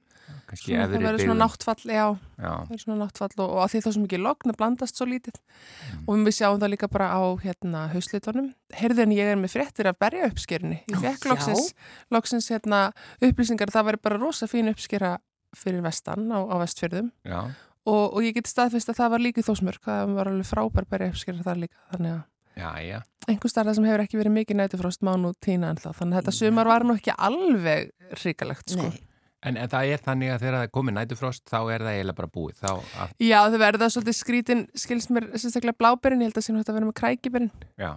Kannski 0.45 0.71
Svona, 0.71 0.85
það 0.85 0.91
efri 0.93 1.05
verður 1.07 1.23
svona 1.25 1.41
náttfall, 1.41 1.83
já, 1.89 2.05
Já, 2.37 2.49
það 2.53 2.67
verður 2.69 2.81
svona 2.83 2.97
náttfall 3.01 3.31
og, 3.39 3.47
og 3.49 3.61
að 3.63 3.71
því 3.71 3.79
þá 3.81 3.87
sem 3.95 4.03
ekki 4.05 4.19
logn 4.21 4.51
að 4.51 4.57
blandast 4.59 4.99
svo 4.99 5.07
lítið. 5.09 5.39
Mm. 5.41 6.03
Og 6.05 6.19
við 6.27 6.35
sjáum 6.37 6.59
það 6.61 6.71
líka 6.75 6.89
bara 6.93 7.07
á 7.17 7.21
hérna 7.41 7.81
hauslitunum. 7.95 8.51
Heyrðu 8.77 9.05
en 9.07 9.15
ég 9.15 9.31
er 9.31 9.39
með 9.41 9.55
fréttir 9.55 9.89
af 9.89 9.97
berja 9.97 10.29
uppskerinni. 10.29 10.83
Ég 10.85 11.01
fekk 11.01 11.25
Já. 11.25 11.31
loksins, 11.33 11.71
loksins 12.13 12.49
hérna, 12.53 12.81
upplýsingar, 13.25 13.73
það 13.73 13.89
væri 13.89 14.01
bara 14.05 14.21
rosa 14.21 14.45
fín 14.51 14.69
uppskera 14.69 15.15
fyrir 15.59 15.83
vestan 15.85 16.29
á, 16.31 16.39
á 16.43 16.55
vestfjörðum 16.61 17.09
já. 17.25 17.39
og, 17.85 18.05
og 18.13 18.21
ég 18.25 18.37
geti 18.37 18.51
staðfist 18.51 18.91
að 18.93 19.01
það 19.01 19.11
var 19.15 19.25
líka 19.25 19.41
í 19.41 19.47
þósmörk, 19.47 19.83
það 19.85 20.15
var 20.19 20.31
alveg 20.31 20.49
frábær 20.49 20.87
berja 20.89 21.11
uppskera 21.13 21.45
þar 21.45 21.61
líka. 21.65 21.77
Þannig 21.93 22.15
að 22.15 22.23
Já, 22.55 22.69
já. 22.79 23.01
einhver 23.27 23.51
starf 23.51 23.75
sem 23.75 23.83
hefur 23.83 24.05
ekki 24.05 24.19
verið 24.19 24.31
mikið 24.37 24.57
nætufrost 24.61 25.01
má 25.03 25.11
nú 25.19 25.33
tína 25.43 25.73
ennþá. 25.73 25.91
Þannig 25.97 26.15
að 26.15 26.21
þetta 26.21 26.35
sumar 26.37 26.69
var 26.71 26.85
nú 26.87 26.95
ekki 26.95 27.11
alveg 27.27 27.89
hrikalegt 28.21 28.71
sko. 28.71 28.87
Nei. 28.87 29.01
En, 29.45 29.59
en 29.61 29.69
það 29.69 29.91
er 29.93 30.03
þannig 30.05 30.31
að 30.33 30.43
þegar 30.43 30.57
það 30.57 30.71
komið 30.77 30.95
nætufrost 30.97 31.43
þá 31.51 31.57
er 31.75 31.85
það 31.85 31.91
eiginlega 31.99 32.17
bara 32.19 32.31
búið. 32.35 32.55
Þá, 32.63 32.71
að, 33.03 33.13
Já, 33.25 33.37
þau 33.53 33.59
verða 33.61 33.89
svolítið 33.93 34.17
skrítin, 34.19 34.63
skils 34.85 35.09
mér 35.13 35.27
sérstaklega 35.35 35.77
bláberinn, 35.83 36.23
ég 36.25 36.31
held 36.31 36.39
að 36.41 36.47
sé 36.47 36.55
nú 36.55 36.61
hægt 36.63 36.71
að 36.73 36.79
vera 36.79 36.89
með 36.89 36.97
krækiberinn. 37.01 37.51
já, 37.77 37.91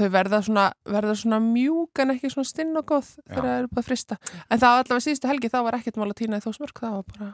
þau 0.00 0.08
verða 0.16 0.42
svona, 0.46 0.66
verða 0.88 1.18
svona 1.20 1.42
mjúk 1.44 2.02
en 2.04 2.14
ekki 2.16 2.32
svona 2.32 2.48
stinn 2.48 2.72
og 2.80 2.88
góð 2.90 3.12
þegar 3.20 3.44
það 3.44 3.58
eru 3.58 3.70
búið 3.74 3.84
að 3.84 3.88
frista. 3.90 4.20
En 4.48 4.58
það 4.62 4.74
var 4.74 4.84
allavega 4.86 5.06
síðustu 5.06 5.30
helgi, 5.30 5.52
þá 5.52 5.60
var 5.68 5.78
ekkert 5.80 6.00
mál 6.00 6.08
að 6.10 6.18
týna 6.22 6.40
í 6.40 6.44
þósmörk, 6.48 6.80
það 6.80 6.98
var 6.98 7.08
bara 7.14 7.30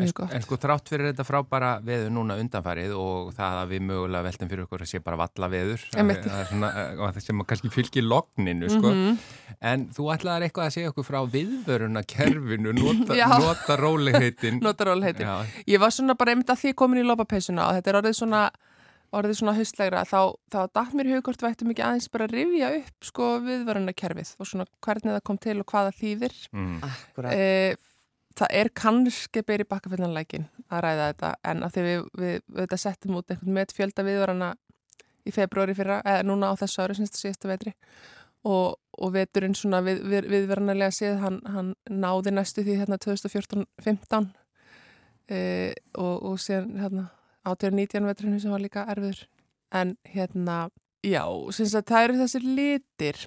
mjög 0.00 0.12
sko- 0.12 0.22
gott. 0.26 0.34
en 0.36 0.42
sko 0.46 0.56
þrátt 0.62 0.88
fyrir 0.92 1.08
þetta 1.12 1.24
frábæra 1.28 1.70
veður 1.86 2.10
núna 2.16 2.36
undanfarið 2.42 2.92
og 2.96 3.32
það 3.36 3.56
að 3.62 3.72
við 3.74 3.82
mögulega 3.90 4.26
veltum 4.28 4.48
fyrir 4.52 4.64
okkur 4.66 4.84
að 4.86 4.90
sé 4.92 5.00
bara 5.04 5.16
valla 5.22 5.48
veður 5.52 5.80
Einmitt. 5.96 6.22
það 6.26 6.40
er 6.40 6.50
svona, 6.52 6.70
eh, 6.76 7.00
og 7.00 7.14
það 7.14 7.20
sem 7.26 7.42
kannski 7.52 7.72
fylgir 7.74 8.02
logninu 8.06 8.68
sko. 8.70 8.92
Mhm. 8.94 9.18
en 9.60 9.86
þú 9.88 10.08
ætlaðar 10.16 10.42
eitthvað 10.48 10.66
að 10.66 10.74
segja 10.76 10.92
okkur 10.92 11.04
frá 11.10 11.20
viðvöruna 11.36 12.02
kerfinu, 12.06 12.72
nota, 12.76 13.14
Já. 13.22 13.28
nota 13.38 13.76
róliheitin 13.76 14.60
Ég 15.66 15.78
var 15.80 15.90
svona 15.90 16.14
bara 16.16 16.32
einmitt 16.34 16.50
að 16.50 16.60
því 16.64 16.74
komin 16.74 17.02
í 17.02 17.06
lopapeysuna 17.06 17.68
og 17.68 17.76
þetta 17.78 17.92
er 17.92 18.00
orðið 18.02 18.16
svona 18.20 18.50
orðið 19.16 19.36
svona 19.38 19.52
haustlegra, 19.56 20.00
þá, 20.04 20.34
þá 20.50 20.58
datt 20.74 20.92
mér 20.98 21.06
í 21.08 21.12
hugkort 21.14 21.40
vættum 21.40 21.70
ekki 21.72 21.84
aðeins 21.86 22.08
bara 22.12 22.26
að 22.26 22.34
rifja 22.36 22.70
upp 22.80 23.06
sko 23.06 23.28
viðvörunarkerfið 23.46 24.32
og 24.42 24.48
svona 24.50 24.66
hvernig 24.84 25.14
það 25.14 25.22
kom 25.28 25.38
til 25.38 25.54
og 25.62 25.66
hvað 25.70 25.86
það 25.86 26.00
þýðir. 26.02 26.34
mm, 26.52 26.74
Akkurat. 26.88 27.32
E, 27.32 27.76
það 28.36 28.54
er 28.60 28.70
kannski 28.76 29.42
beri 29.46 29.66
bakkafillanleikin 29.68 30.46
að 30.68 30.82
ræða 30.84 31.08
þetta 31.10 31.32
en 31.50 31.64
að 31.64 31.74
því 31.74 31.84
við, 31.86 32.06
við, 32.20 32.38
við 32.46 32.62
þetta 32.62 32.78
settum 32.82 33.18
út 33.20 33.32
einhvern 33.32 33.56
með 33.56 33.74
fjölda 33.76 34.04
viðvarana 34.06 34.50
í 35.26 35.34
februari 35.34 35.74
fyrra, 35.76 36.00
eða 36.06 36.26
núna 36.26 36.52
á 36.52 36.54
þessu 36.60 36.84
ári 36.84 36.96
síðasta 37.06 37.50
vetri. 37.50 37.74
Og, 38.46 38.76
og 39.02 39.12
veturinn 39.14 39.56
svona 39.58 39.80
við, 39.82 40.04
við, 40.06 40.28
viðvaranarlega 40.30 40.94
séð 40.94 41.16
hann, 41.18 41.40
hann 41.50 41.72
náði 41.90 42.30
næstu 42.36 42.62
því 42.62 42.76
hérna 42.82 42.98
2014-15 43.02 44.28
e, 45.34 45.40
og, 45.98 46.14
og 46.30 46.36
síðan 46.38 46.76
hérna 46.78 47.08
18-19 47.48 48.06
veturinn 48.06 48.38
sem 48.42 48.54
var 48.54 48.62
líka 48.62 48.86
erfiður. 48.92 49.24
En 49.74 49.96
hérna, 50.06 50.68
já, 51.02 51.24
sinns 51.56 51.74
að 51.74 51.88
það 51.90 52.06
eru 52.06 52.20
þessir 52.20 52.46
litir 52.60 53.26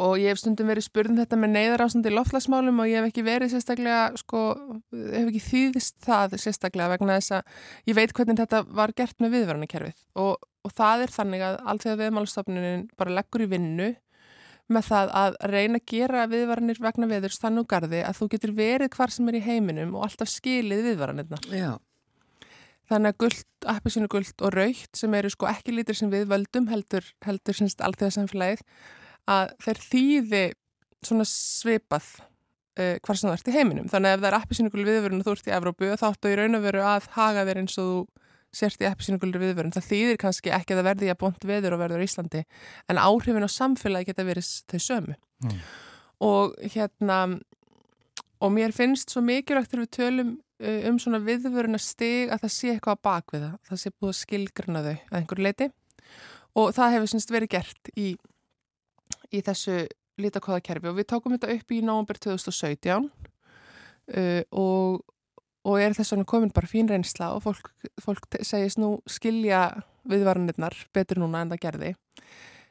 og 0.00 0.16
ég 0.20 0.32
hef 0.32 0.40
stundum 0.40 0.70
verið 0.70 0.86
spurðin 0.86 1.20
þetta 1.20 1.38
með 1.40 1.52
neyðar 1.52 1.84
ástand 1.84 2.08
í 2.08 2.12
loftlagsmálum 2.14 2.80
og 2.82 2.88
ég 2.88 3.00
hef 3.00 3.10
ekki 3.10 3.24
verið 3.26 3.52
sérstaklega, 3.52 4.00
sko, 4.20 4.42
hef 4.94 5.28
ekki 5.28 5.42
þýðist 5.44 5.96
það 6.06 6.36
sérstaklega 6.42 6.94
vegna 6.94 7.18
þess 7.18 7.36
að 7.38 7.60
ég 7.90 7.98
veit 7.98 8.14
hvernig 8.16 8.40
þetta 8.40 8.62
var 8.80 8.94
gert 8.96 9.20
með 9.22 9.36
viðvörunarkerfið 9.36 10.02
og, 10.24 10.48
og 10.64 10.74
það 10.74 11.06
er 11.06 11.14
þannig 11.18 11.46
að 11.46 11.60
alltaf 11.72 12.00
viðmálastofnunin 12.00 12.86
bara 12.96 13.16
leggur 13.20 13.44
í 13.44 13.50
vinnu 13.52 13.90
með 14.72 14.88
það 14.88 15.12
að 15.20 15.36
reyna 15.52 15.78
að 15.78 15.90
gera 15.92 16.28
viðvaranir 16.30 16.80
vegna 16.82 17.10
veðurs 17.10 17.42
þannig 17.42 17.62
úr 17.62 17.70
gardi 17.70 18.00
að 18.02 18.16
þú 18.18 18.30
getur 18.32 18.56
verið 18.56 18.96
hvar 18.96 19.12
sem 19.14 19.28
er 19.30 19.38
í 19.38 19.44
heiminum 19.44 19.92
og 19.94 20.08
alltaf 20.08 20.32
skilið 20.32 20.88
viðvaranirna. 20.88 21.38
Já, 21.54 21.76
Þannig 22.86 23.12
að 23.12 23.16
gullt, 23.18 23.46
appisínu 23.66 24.08
gullt 24.10 24.42
og 24.46 24.52
raukt 24.54 24.98
sem 24.98 25.14
eru 25.18 25.30
sko 25.32 25.48
ekki 25.50 25.74
lítir 25.74 25.96
sem 25.98 26.10
við 26.12 26.28
völdum 26.30 26.68
heldur, 26.70 27.06
heldur 27.26 27.56
að 29.30 29.52
þeir 29.64 29.82
þýði 29.86 30.44
svona 31.06 31.26
svipað 31.30 32.06
uh, 32.80 32.94
hvar 33.04 33.18
sem 33.18 33.28
þú 33.28 33.34
ert 33.34 33.50
í 33.50 33.56
heiminum. 33.56 33.88
Þannig 33.90 34.12
að 34.12 34.18
ef 34.18 34.22
það 34.22 34.30
er 34.30 34.38
appisínu 34.40 34.72
gullt 34.74 34.90
viðvörun 34.90 35.22
og 35.22 35.26
þú 35.26 35.34
ert 35.36 35.50
í 35.50 35.56
Evrópu 35.56 35.90
þá 35.94 36.06
áttu 36.10 36.32
í 36.32 36.38
raun 36.38 36.58
og 36.58 36.64
veru 36.66 36.86
að 36.86 37.10
haga 37.16 37.44
þér 37.48 37.62
eins 37.62 37.78
og 37.82 37.90
þú 37.90 37.98
sért 38.56 38.84
í 38.84 38.88
appisínu 38.88 39.20
gullt 39.22 39.40
viðvörun. 39.42 39.74
Það 39.74 39.90
þýðir 39.90 40.22
kannski 40.22 40.54
ekki 40.54 40.74
að 40.74 40.80
það 40.80 40.88
verði 40.90 41.12
að 41.12 41.20
bont 41.24 41.50
veður 41.50 41.76
og 41.76 41.82
verður 41.82 42.04
í 42.04 42.08
Íslandi 42.08 42.46
en 42.88 43.02
áhrifin 43.02 43.46
á 43.46 43.50
samfélagi 43.52 44.10
geta 44.10 44.26
verið 44.26 44.50
þau 44.70 44.80
sömu. 44.86 45.18
Mm. 45.44 45.60
Og 46.26 46.56
hérna 46.72 47.18
og 48.40 48.52
mér 48.52 48.74
finnst 48.76 49.12
svo 49.12 49.22
mikilvægt 49.24 49.72
þegar 49.72 49.84
við 49.84 49.92
tölum 49.96 50.32
uh, 50.36 50.88
um 50.90 51.00
svona 51.00 51.20
viðvöruna 51.24 51.80
stig 51.80 52.32
að 52.32 52.44
það 52.44 52.54
sé 52.54 52.72
eitthvað 52.74 53.00
á 53.00 53.04
bakvið 53.08 53.44
það, 53.46 53.58
það 53.68 53.82
sé 53.82 53.92
búið 53.96 54.12
að 54.12 54.18
skilgruna 54.20 54.84
þau 54.84 54.94
að 54.94 55.18
einhverju 55.20 55.46
leiti 55.46 55.68
og 56.56 56.72
það 56.76 56.96
hefur 56.96 57.12
semst 57.12 57.32
verið 57.32 57.52
gert 57.56 57.90
í, 57.96 58.08
í 59.32 59.42
þessu 59.44 59.84
lítakóðakerfi 60.20 60.90
og 60.90 60.96
við 60.98 61.08
tókum 61.12 61.34
þetta 61.36 61.52
upp 61.56 61.74
í 61.74 61.82
nóvambur 61.84 62.18
2017 62.22 63.06
uh, 63.06 64.42
og, 64.50 65.02
og 65.66 65.78
er 65.82 65.96
þess 65.96 66.14
vegna 66.14 66.28
komin 66.28 66.54
bara 66.56 66.70
fín 66.70 66.88
reynsla 66.90 67.34
og 67.36 67.44
fólk, 67.44 67.72
fólk 68.02 68.40
segist 68.40 68.80
nú 68.80 68.96
skilja 69.10 69.68
viðvaranirnar 70.06 70.76
betur 70.94 71.20
núna 71.22 71.42
en 71.42 71.52
það 71.52 71.62
gerði. 71.64 71.92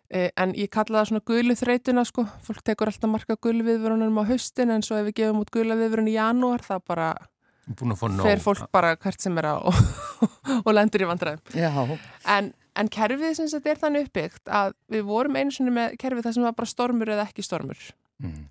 Eh, 0.05 0.29
en 0.37 0.53
ég 0.53 0.69
kalla 0.71 1.01
það 1.01 1.07
svona 1.09 1.25
gulu 1.25 1.55
þreytuna 1.57 2.03
sko, 2.05 2.27
fólk 2.45 2.61
tekur 2.65 2.91
alltaf 2.91 3.09
marka 3.09 3.37
gulu 3.41 3.65
viðvörunum 3.65 4.19
á 4.21 4.23
haustin 4.29 4.71
en 4.71 4.85
svo 4.85 4.99
ef 4.99 5.07
við 5.09 5.17
gefum 5.19 5.41
út 5.41 5.49
gula 5.53 5.77
viðvörun 5.79 6.11
í 6.11 6.13
janúar 6.13 6.61
það 6.65 6.83
bara 6.91 7.07
fer 8.21 8.43
fólk 8.43 8.67
bara 8.71 8.93
hvert 9.01 9.25
sem 9.25 9.37
er 9.41 9.47
á 9.49 9.55
og, 9.65 9.79
og 10.61 10.69
lendur 10.77 11.01
í 11.01 11.09
vandræðum. 11.09 11.41
já, 11.57 11.71
En, 12.35 12.53
en 12.75 12.89
kerfið 12.91 13.33
sem 13.37 13.47
þetta 13.53 13.71
er 13.71 13.79
þannig 13.83 14.09
uppbyggt 14.09 14.51
að 14.51 14.73
við 14.91 15.05
vorum 15.07 15.35
einu 15.39 15.51
sinni 15.55 15.71
með 15.75 15.95
kerfið 16.01 16.27
þar 16.27 16.35
sem 16.37 16.45
var 16.47 16.57
bara 16.59 16.71
stormur 16.73 17.13
eða 17.15 17.29
ekki 17.29 17.45
stormur 17.45 17.85
Mm. 18.15 18.45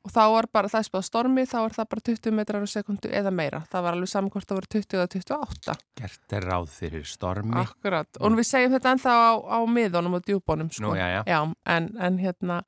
og 0.00 0.12
þá 0.14 0.20
var 0.32 0.46
bara 0.48 0.68
það 0.72 0.86
spáð 0.86 1.02
stormi 1.04 1.42
þá 1.44 1.56
var 1.60 1.74
það 1.76 1.88
bara 1.92 2.04
20 2.08 2.32
metrar 2.32 2.62
á 2.64 2.68
sekundu 2.72 3.10
eða 3.12 3.28
meira. 3.30 3.58
Það 3.68 3.82
var 3.84 3.96
alveg 3.98 4.08
saman 4.08 4.30
hvort 4.32 4.48
það 4.48 4.56
voru 4.56 4.70
20 4.72 4.96
eða 4.96 5.08
28. 5.12 5.74
Gert 6.00 6.32
er 6.38 6.46
ráð 6.48 6.70
fyrir 6.72 7.04
stormi. 7.04 7.52
Akkurat. 7.60 8.08
Og 8.24 8.32
við 8.38 8.48
segjum 8.48 8.72
þetta 8.72 8.94
ennþá 8.94 9.12
á, 9.12 9.30
á 9.44 9.58
miðunum 9.68 10.16
og 10.16 10.24
djúbónum 10.24 10.70
sko. 10.72 10.86
Nú, 10.86 10.94
já, 10.96 11.04
já. 11.18 11.20
Já, 11.28 11.40
en, 11.76 11.90
en 12.00 12.16
hérna 12.18 12.62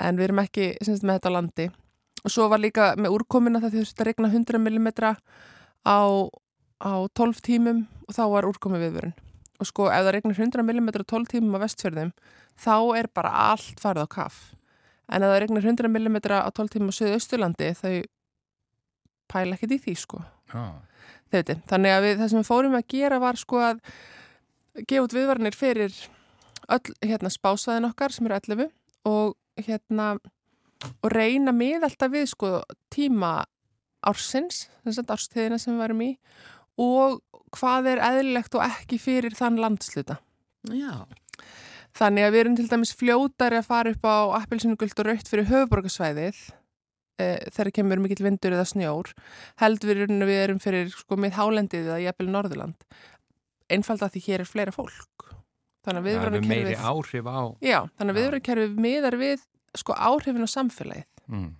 en 0.00 0.18
við 0.18 0.26
erum 0.26 0.42
ekki 0.42 0.72
syns, 0.82 1.04
með 1.06 1.20
þetta 1.20 1.34
landi 1.36 1.68
og 2.24 2.34
svo 2.34 2.48
var 2.50 2.60
líka 2.60 2.90
með 2.98 3.14
úrkomina 3.14 3.60
það 3.62 3.78
þurfti 3.78 4.02
að 4.02 4.08
regna 4.10 4.30
100 4.34 4.58
mm 4.58 4.88
á, 5.86 6.00
á 6.82 6.92
12 7.14 7.40
tímum 7.46 7.84
og 8.08 8.16
þá 8.16 8.22
var 8.34 8.48
úrkomi 8.50 8.80
viðvörun 8.82 9.14
og 9.60 9.68
sko 9.68 9.90
ef 9.92 10.06
það 10.06 10.14
regnar 10.16 10.40
100 10.40 10.64
mm 10.64 10.88
á 10.90 11.04
12 11.04 11.30
tímum 11.34 11.58
á 11.60 11.62
vestfjörðum 11.64 12.14
þá 12.60 12.76
er 12.98 13.10
bara 13.14 13.32
allt 13.50 13.82
farið 13.82 14.08
á 14.08 14.14
kaff 14.16 14.38
en 15.10 15.24
ef 15.26 15.32
það 15.32 15.42
regnar 15.44 15.68
100 15.68 15.90
mm 15.90 16.16
á 16.32 16.50
12 16.50 16.72
tímum 16.74 16.92
á 16.92 16.98
Suðausturlandi 16.98 17.72
þau 17.78 17.94
pæla 19.30 19.54
ekkert 19.56 19.76
í 19.76 19.82
því 19.84 19.96
sko. 19.98 20.22
Veitir, 21.30 21.60
þannig 21.70 21.94
að 21.94 22.04
við, 22.04 22.16
það 22.18 22.32
sem 22.32 22.40
við 22.40 22.48
fórum 22.48 22.74
að 22.74 22.88
gera 22.90 23.20
var 23.22 23.38
sko 23.38 23.60
að 23.62 23.82
gefa 24.80 25.04
út 25.04 25.14
viðvarnir 25.14 25.56
fyrir 25.56 25.94
öll 26.70 26.94
hérna 27.06 27.30
spásaðin 27.30 27.86
okkar 27.90 28.14
sem 28.14 28.26
eru 28.26 28.38
11 28.38 28.70
og 29.10 29.64
hérna 29.66 30.08
og 30.90 31.12
reyna 31.12 31.54
með 31.54 31.86
alltaf 31.86 32.12
við 32.12 32.26
sko 32.32 32.52
tíma 32.92 33.44
ársins, 34.06 34.64
þess 34.84 35.02
að 35.02 35.14
árstíðina 35.14 35.58
sem 35.60 35.74
við 35.74 35.82
varum 35.84 36.02
í 36.06 36.10
og 36.80 37.20
hvað 37.58 37.88
er 37.94 38.00
eðlilegt 38.06 38.54
og 38.56 38.62
ekki 38.66 38.98
fyrir 39.02 39.34
þann 39.36 39.58
landsluta. 39.60 40.18
já, 40.70 41.04
Þannig 41.90 42.22
að 42.22 42.30
við 42.32 42.40
erum 42.44 42.54
til 42.56 42.68
dæmis 42.70 42.92
fljótari 42.94 43.56
að 43.58 43.66
fara 43.66 43.90
upp 43.90 44.04
á 44.06 44.16
appelsinu 44.38 44.76
guld 44.78 44.94
og 45.02 45.06
raukt 45.08 45.26
fyrir 45.28 45.48
höfuborgarsvæðið 45.50 46.36
e, 47.18 47.26
þegar 47.50 47.70
kemur 47.74 47.98
mikill 48.04 48.22
vindur 48.28 48.54
eða 48.54 48.66
snjór 48.70 49.10
heldur 49.58 49.90
við, 49.90 50.04
erum- 50.06 50.22
við 50.30 50.38
erum 50.44 50.60
fyrir 50.62 50.92
sko 50.94 51.18
með 51.18 51.34
hálendið 51.40 51.88
eða 51.90 51.98
jafnvel 52.04 52.28
Norðurland 52.30 52.86
einfald 53.74 54.04
að 54.06 54.14
því 54.14 54.22
hér 54.28 54.44
er 54.44 54.50
fleira 54.52 54.72
fólk 54.76 55.26
þannig 55.82 55.98
að 55.98 56.22
Það 56.22 56.38
er 56.38 56.46
meiri 56.46 56.76
áhrif 56.78 57.26
á. 57.26 57.40
já, 57.58 57.78
þannig 57.98 57.98
að 57.98 58.14
Já. 58.14 58.20
viðvörunarkerfið 58.20 58.80
miðar 58.86 59.18
við 59.18 59.44
sko 59.82 59.98
áhrifin 59.98 60.46
á 60.46 60.50
samfélagið 60.54 61.06
Mm. 61.30 61.50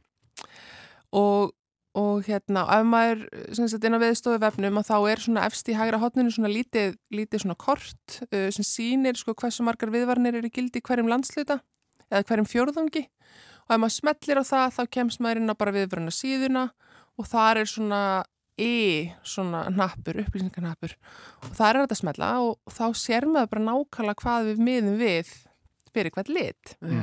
og, 1.13 1.53
og 1.99 2.23
hérna 2.29 2.63
ef 2.71 2.85
maður 2.87 3.23
sem 3.57 3.69
sagt 3.71 3.85
inn 3.87 3.97
á 3.99 4.03
veðstofu 4.03 4.39
vefnum 4.43 4.79
að 4.79 4.91
þá 4.93 4.97
er 5.11 5.23
svona 5.25 5.47
efst 5.49 5.71
í 5.71 5.75
hægra 5.75 5.99
hotninu 5.99 6.31
svona 6.31 6.51
lítið, 6.53 6.95
lítið 7.11 7.45
svona 7.45 7.59
kort 7.59 8.21
uh, 8.29 8.49
sem 8.55 8.67
sýnir 8.67 9.19
sko 9.19 9.35
hversu 9.35 9.67
margar 9.67 9.91
viðvarnir 9.91 10.39
eru 10.39 10.51
í 10.51 10.55
gildi 10.55 10.79
í 10.79 10.87
hverjum 10.87 11.11
landsluta 11.11 11.59
eða 12.11 12.27
hverjum 12.29 12.51
fjórðungi. 12.51 13.07
Og 13.67 13.75
ef 13.75 13.81
maður 13.81 13.97
smellir 13.97 14.43
á 14.43 14.45
það 14.47 14.77
þá 14.77 14.83
kemst 14.99 15.23
maður 15.23 15.43
inn 15.43 15.55
á 15.55 15.61
bara 15.61 15.75
viðvarna 15.75 16.15
síðuna 16.15 16.65
og 17.19 17.29
þar 17.31 17.63
er 17.63 17.71
svona 17.71 18.03
e 18.61 19.11
svona 19.25 19.65
hnappur, 19.71 20.21
upplýsingarnappur 20.25 20.93
og 21.47 21.55
þar 21.57 21.71
er 21.71 21.85
þetta 21.85 21.97
að 21.97 22.01
smetla 22.03 22.31
og 22.45 22.75
þá 22.75 22.85
sér 22.99 23.27
maður 23.31 23.53
bara 23.55 23.67
nákvæmlega 23.67 24.21
hvað 24.21 24.51
við 24.51 24.63
miðum 24.67 24.99
við 25.01 25.31
fyrir 25.95 26.15
hvert 26.15 26.31
lit. 26.31 26.75
Já, 26.85 27.03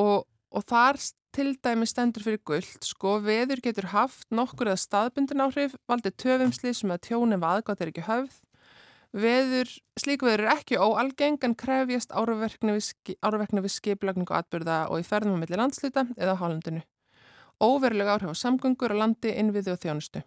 og, 0.00 0.24
og 0.54 0.66
þar 0.70 1.00
til 1.34 1.54
dæmi 1.58 1.86
stendur 1.88 2.22
fyrir 2.22 2.40
gullt, 2.46 2.86
sko, 2.86 3.18
veður 3.24 3.62
getur 3.64 3.88
haft 3.90 4.28
nokkur 4.34 4.70
eða 4.70 4.80
staðbundin 4.82 5.42
áhrif, 5.42 5.74
valdið 5.90 6.16
töfumslið 6.22 6.76
sem 6.78 6.92
að 6.94 7.02
tjónum 7.08 7.46
aðgátt 7.46 7.82
er 7.82 7.90
ekki 7.90 8.04
höfð. 8.06 8.36
Veður, 9.14 9.70
slík 9.98 10.24
veður 10.26 10.44
er 10.44 10.52
ekki 10.56 10.78
óalgeng 10.78 11.38
en 11.46 11.54
krefjast 11.58 12.14
áraverkni 12.14 12.74
við, 12.74 12.90
við 13.60 13.74
skipulagningu 13.74 14.34
atbyrða 14.34 14.78
og 14.90 15.02
í 15.02 15.06
ferðum 15.06 15.38
á 15.38 15.42
milli 15.42 15.58
landsluta 15.58 16.06
eða 16.16 16.34
á 16.34 16.40
hálendinu. 16.42 16.82
Óverulega 17.62 18.16
áhrif 18.16 18.34
á 18.34 18.42
samgöngur 18.42 18.94
á 18.94 18.96
landi, 18.98 19.30
innviði 19.34 19.74
og 19.74 19.82
þjónustu. 19.82 20.24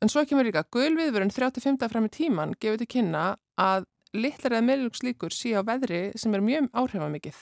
En 0.00 0.12
svo 0.12 0.24
kemur 0.28 0.46
líka 0.46 0.66
gulviðvörun 0.72 1.32
35. 1.32 1.88
fram 1.88 2.08
í 2.08 2.12
tíman 2.12 2.54
gefur 2.60 2.80
til 2.80 2.92
kynna 2.92 3.24
að 3.60 3.88
litlar 4.16 4.56
eða 4.56 4.68
meðlugs 4.68 5.04
líkur 5.04 5.34
sé 5.34 5.56
á 5.56 5.64
veðri 5.64 6.12
sem 6.16 6.36
er 6.36 6.44
mjög 6.44 6.68
áhrifamikið 6.76 7.40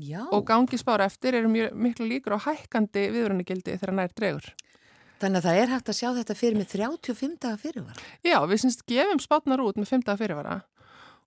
já. 0.00 0.24
og 0.32 0.46
gangi 0.48 0.80
spára 0.80 1.06
eftir 1.06 1.36
eru 1.38 1.52
mjög 1.52 1.76
miklu 1.76 2.08
líkur 2.08 2.36
á 2.36 2.44
hækkandi 2.48 3.06
viðrunagildi 3.14 3.76
þegar 3.76 3.94
nær 3.94 4.16
dregur. 4.16 4.50
Þannig 5.20 5.38
að 5.42 5.46
það 5.46 5.60
er 5.60 5.72
hægt 5.74 5.92
að 5.92 5.98
sjá 6.00 6.08
þetta 6.16 6.34
fyrir 6.40 6.56
með 6.56 6.68
35 6.72 7.38
daga 7.44 7.60
fyrirvara. 7.60 8.04
Já, 8.24 8.38
við 8.48 8.62
syns 8.64 8.80
gefum 8.88 9.20
spátnar 9.20 9.60
út 9.60 9.76
með 9.76 9.92
5. 9.92 10.16
fyrirvara 10.16 10.60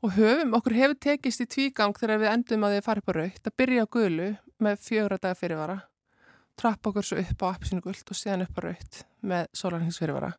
og 0.03 0.17
höfum, 0.17 0.57
okkur 0.57 0.75
hefur 0.75 0.99
tekist 0.99 1.45
í 1.45 1.47
tvígang 1.47 1.93
þegar 1.95 2.19
við 2.25 2.33
endum 2.33 2.65
að 2.67 2.81
fara 2.83 2.99
upp 2.99 3.13
á 3.13 3.17
raukt 3.21 3.47
að 3.47 3.57
byrja 3.61 3.85
á 3.85 3.93
gulu 3.93 4.29
með 4.59 4.81
fjögra 4.81 5.21
daga 5.21 5.37
fyrirvara 5.37 5.79
trappa 6.59 6.91
okkur 6.91 7.05
svo 7.05 7.19
upp 7.21 7.43
á 7.43 7.47
appsinu 7.53 7.81
guld 7.83 8.09
og 8.09 8.17
síðan 8.17 8.45
upp 8.45 8.59
á 8.59 8.61
raukt 8.67 9.03
með 9.25 9.49
sólarhingsfyrirvara 9.57 10.31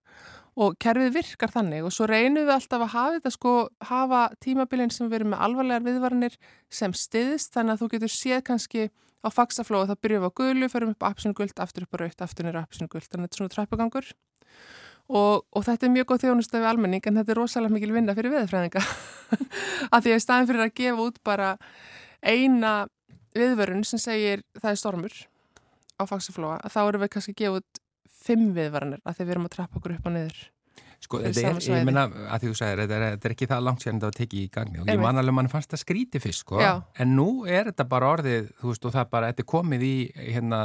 og 0.54 0.76
kerfið 0.82 1.16
virkar 1.16 1.50
þannig 1.50 1.86
og 1.86 1.94
svo 1.94 2.06
reynum 2.06 2.46
við 2.46 2.54
alltaf 2.54 2.84
að 2.84 2.92
hafa 2.92 3.14
þetta 3.16 3.32
sko, 3.34 3.54
hafa 3.88 4.20
tímabilin 4.44 4.92
sem 4.94 5.08
við 5.08 5.20
erum 5.20 5.32
með 5.34 5.42
alvarlegar 5.48 5.86
viðvaranir 5.88 6.36
sem 6.70 6.94
stiðist 6.94 7.56
þannig 7.56 7.74
að 7.74 7.82
þú 7.82 7.90
getur 7.96 8.14
séð 8.14 8.44
kannski 8.46 8.86
á 9.24 9.28
faxaflóðu 9.32 9.90
þá 9.90 10.00
byrjum 10.04 10.24
við 10.24 10.30
á 10.30 10.38
gulu, 10.38 10.70
förum 10.70 10.94
upp 10.94 11.04
guld, 11.34 11.58
aftur 11.58 11.86
upp 11.86 11.96
á 11.96 11.98
raukt, 12.04 12.22
aftur 12.22 12.46
nýra 12.46 12.62
appsinu 12.62 12.88
guld, 12.92 13.08
þannig 13.08 13.24
að 13.24 13.30
þetta 13.30 13.34
er 13.34 13.42
svona 13.42 13.54
trappugangur 13.54 14.10
og, 15.08 15.44
og 15.50 15.64
þetta 15.64 15.86
er 15.86 15.94
mjög 15.94 16.08
góð 16.12 16.24
þjónusta 16.24 16.60
við 16.60 16.70
almenning 16.70 17.06
en 17.08 17.20
þetta 17.20 17.34
er 17.34 17.40
rosalega 17.40 17.74
mikil 17.74 17.92
vinna 17.92 18.14
fyrir 18.16 18.34
veðurfræðinga. 18.34 18.82
Að 19.94 20.06
því 20.06 20.14
að 20.14 20.24
staðin 20.24 20.50
fyrir 20.50 20.64
að 20.64 20.74
gefa 20.80 21.06
út 21.08 21.20
bara 21.26 21.50
eina 22.24 22.74
viðvörun 23.36 23.84
sem 23.84 24.00
segir 24.00 24.44
það 24.60 24.70
er 24.70 24.80
stormur 24.80 25.16
á 26.00 26.02
faxaflóa, 26.08 26.60
þá 26.72 26.80
erum 26.86 27.04
við 27.04 27.12
kannski 27.16 27.50
út 27.52 27.83
fimm 28.24 28.50
viðvaranir 28.56 29.00
að 29.04 29.16
því 29.18 29.26
við 29.28 29.34
erum 29.36 29.48
að 29.48 29.54
trappa 29.56 29.80
okkur 29.80 29.96
upp 29.98 30.10
og 30.10 30.14
niður. 30.16 30.42
Sko, 31.04 31.18
þetta 31.20 31.42
er, 31.50 31.58
ég 31.68 31.82
meina, 31.84 32.06
að 32.32 32.44
því 32.44 32.48
þú 32.50 32.56
sagðir, 32.56 32.80
þetta 32.84 32.96
er, 32.96 33.02
þetta 33.14 33.28
er 33.28 33.32
ekki 33.34 33.48
það 33.50 33.64
langt 33.66 33.82
sér 33.84 33.90
en 33.92 33.98
þetta 33.98 34.08
var 34.08 34.16
tekið 34.16 34.40
í 34.40 34.46
gangi 34.54 34.78
og 34.80 34.88
ég 34.88 35.02
man 35.02 35.20
alveg 35.20 35.36
mann 35.36 35.50
fannst 35.52 35.74
það 35.74 35.82
skríti 35.82 36.20
fyrst, 36.22 36.44
sko, 36.46 36.62
Já. 36.64 36.70
en 37.04 37.12
nú 37.18 37.26
er 37.44 37.68
þetta 37.68 37.84
bara 37.90 38.08
orðið, 38.14 38.46
þú 38.62 38.70
veist, 38.70 38.86
og 38.88 38.94
það 38.94 39.10
bara, 39.12 39.28
þetta 39.32 39.44
er 39.44 39.48
komið 39.52 39.84
í, 39.84 39.92
hérna, 40.30 40.62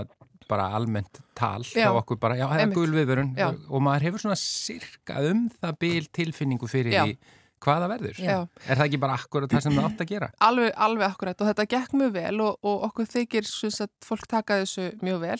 bara 0.49 0.69
almennt 0.77 1.19
tal 1.37 1.61
Já. 1.67 1.89
hjá 1.89 1.99
okkur 1.99 2.19
bara, 2.21 2.37
já, 2.39 2.45
það 2.47 2.55
er 2.55 2.63
Einmitt. 2.63 2.79
gul 2.79 2.95
viðvörun 2.95 3.33
Já. 3.37 3.49
og 3.67 3.83
maður 3.85 4.07
hefur 4.07 4.23
svona 4.23 4.39
sirka 4.39 5.19
um 5.29 5.43
það 5.59 5.77
bil 5.83 6.07
tilfinningu 6.19 6.71
fyrir 6.71 6.95
Já. 6.95 7.03
því 7.03 7.17
hvað 7.63 7.83
það 7.83 7.91
verður. 7.93 8.19
Já. 8.23 8.35
Er 8.65 8.79
það 8.79 8.85
ekki 8.85 8.99
bara 9.03 9.17
akkurat 9.19 9.53
það 9.53 9.63
sem 9.65 9.77
það 9.77 9.87
átt 9.89 10.03
að 10.03 10.11
gera? 10.13 10.29
Alveg, 10.47 10.69
alveg 10.87 11.05
akkurat 11.09 11.41
og 11.43 11.49
þetta 11.49 11.65
gekk 11.73 11.95
mjög 11.99 12.13
vel 12.15 12.41
og, 12.45 12.57
og 12.63 12.85
okkur 12.89 13.09
þykir 13.13 13.49
að 13.69 13.89
fólk 14.05 14.27
taka 14.31 14.59
þessu 14.61 14.87
mjög 15.05 15.19
vel. 15.23 15.39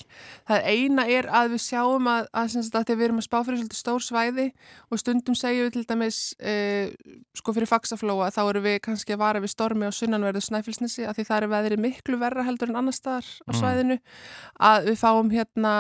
Það 0.50 0.70
eina 0.74 1.06
er 1.10 1.30
að 1.40 1.54
við 1.56 1.64
sjáum 1.66 2.10
að, 2.12 2.30
að, 2.34 2.58
að 2.60 2.88
þegar 2.90 3.00
við 3.00 3.08
erum 3.10 3.22
að 3.24 3.28
spá 3.30 3.38
fyrir 3.40 3.62
svolítið 3.62 3.82
stór 3.82 4.06
svæði 4.06 4.48
og 4.90 5.04
stundum 5.04 5.38
segjum 5.40 5.70
við 5.70 5.76
til 5.78 5.86
dæmis 5.90 6.20
eh, 6.40 6.92
sko 7.38 7.56
fyrir 7.56 7.70
faksaflóa 7.72 8.32
þá 8.36 8.42
eru 8.50 8.64
við 8.66 8.80
kannski 8.88 9.16
að 9.16 9.24
vara 9.24 9.44
við 9.44 9.54
stormi 9.54 9.88
á 9.88 9.94
sunnanverðu 9.96 10.44
snæfilsnesi 10.48 11.08
að 11.08 11.20
því 11.20 11.28
það 11.30 11.44
er 11.44 11.52
veðrið 11.56 11.84
miklu 11.86 12.20
verra 12.22 12.48
heldur 12.48 12.74
en 12.74 12.82
annar 12.84 12.98
staðar 12.98 13.28
á 13.48 13.50
Mm. 13.50 13.60
svæðinu 13.60 14.00
að 14.60 14.90
við 14.92 15.00
fáum 15.02 15.32
hérna 15.34 15.74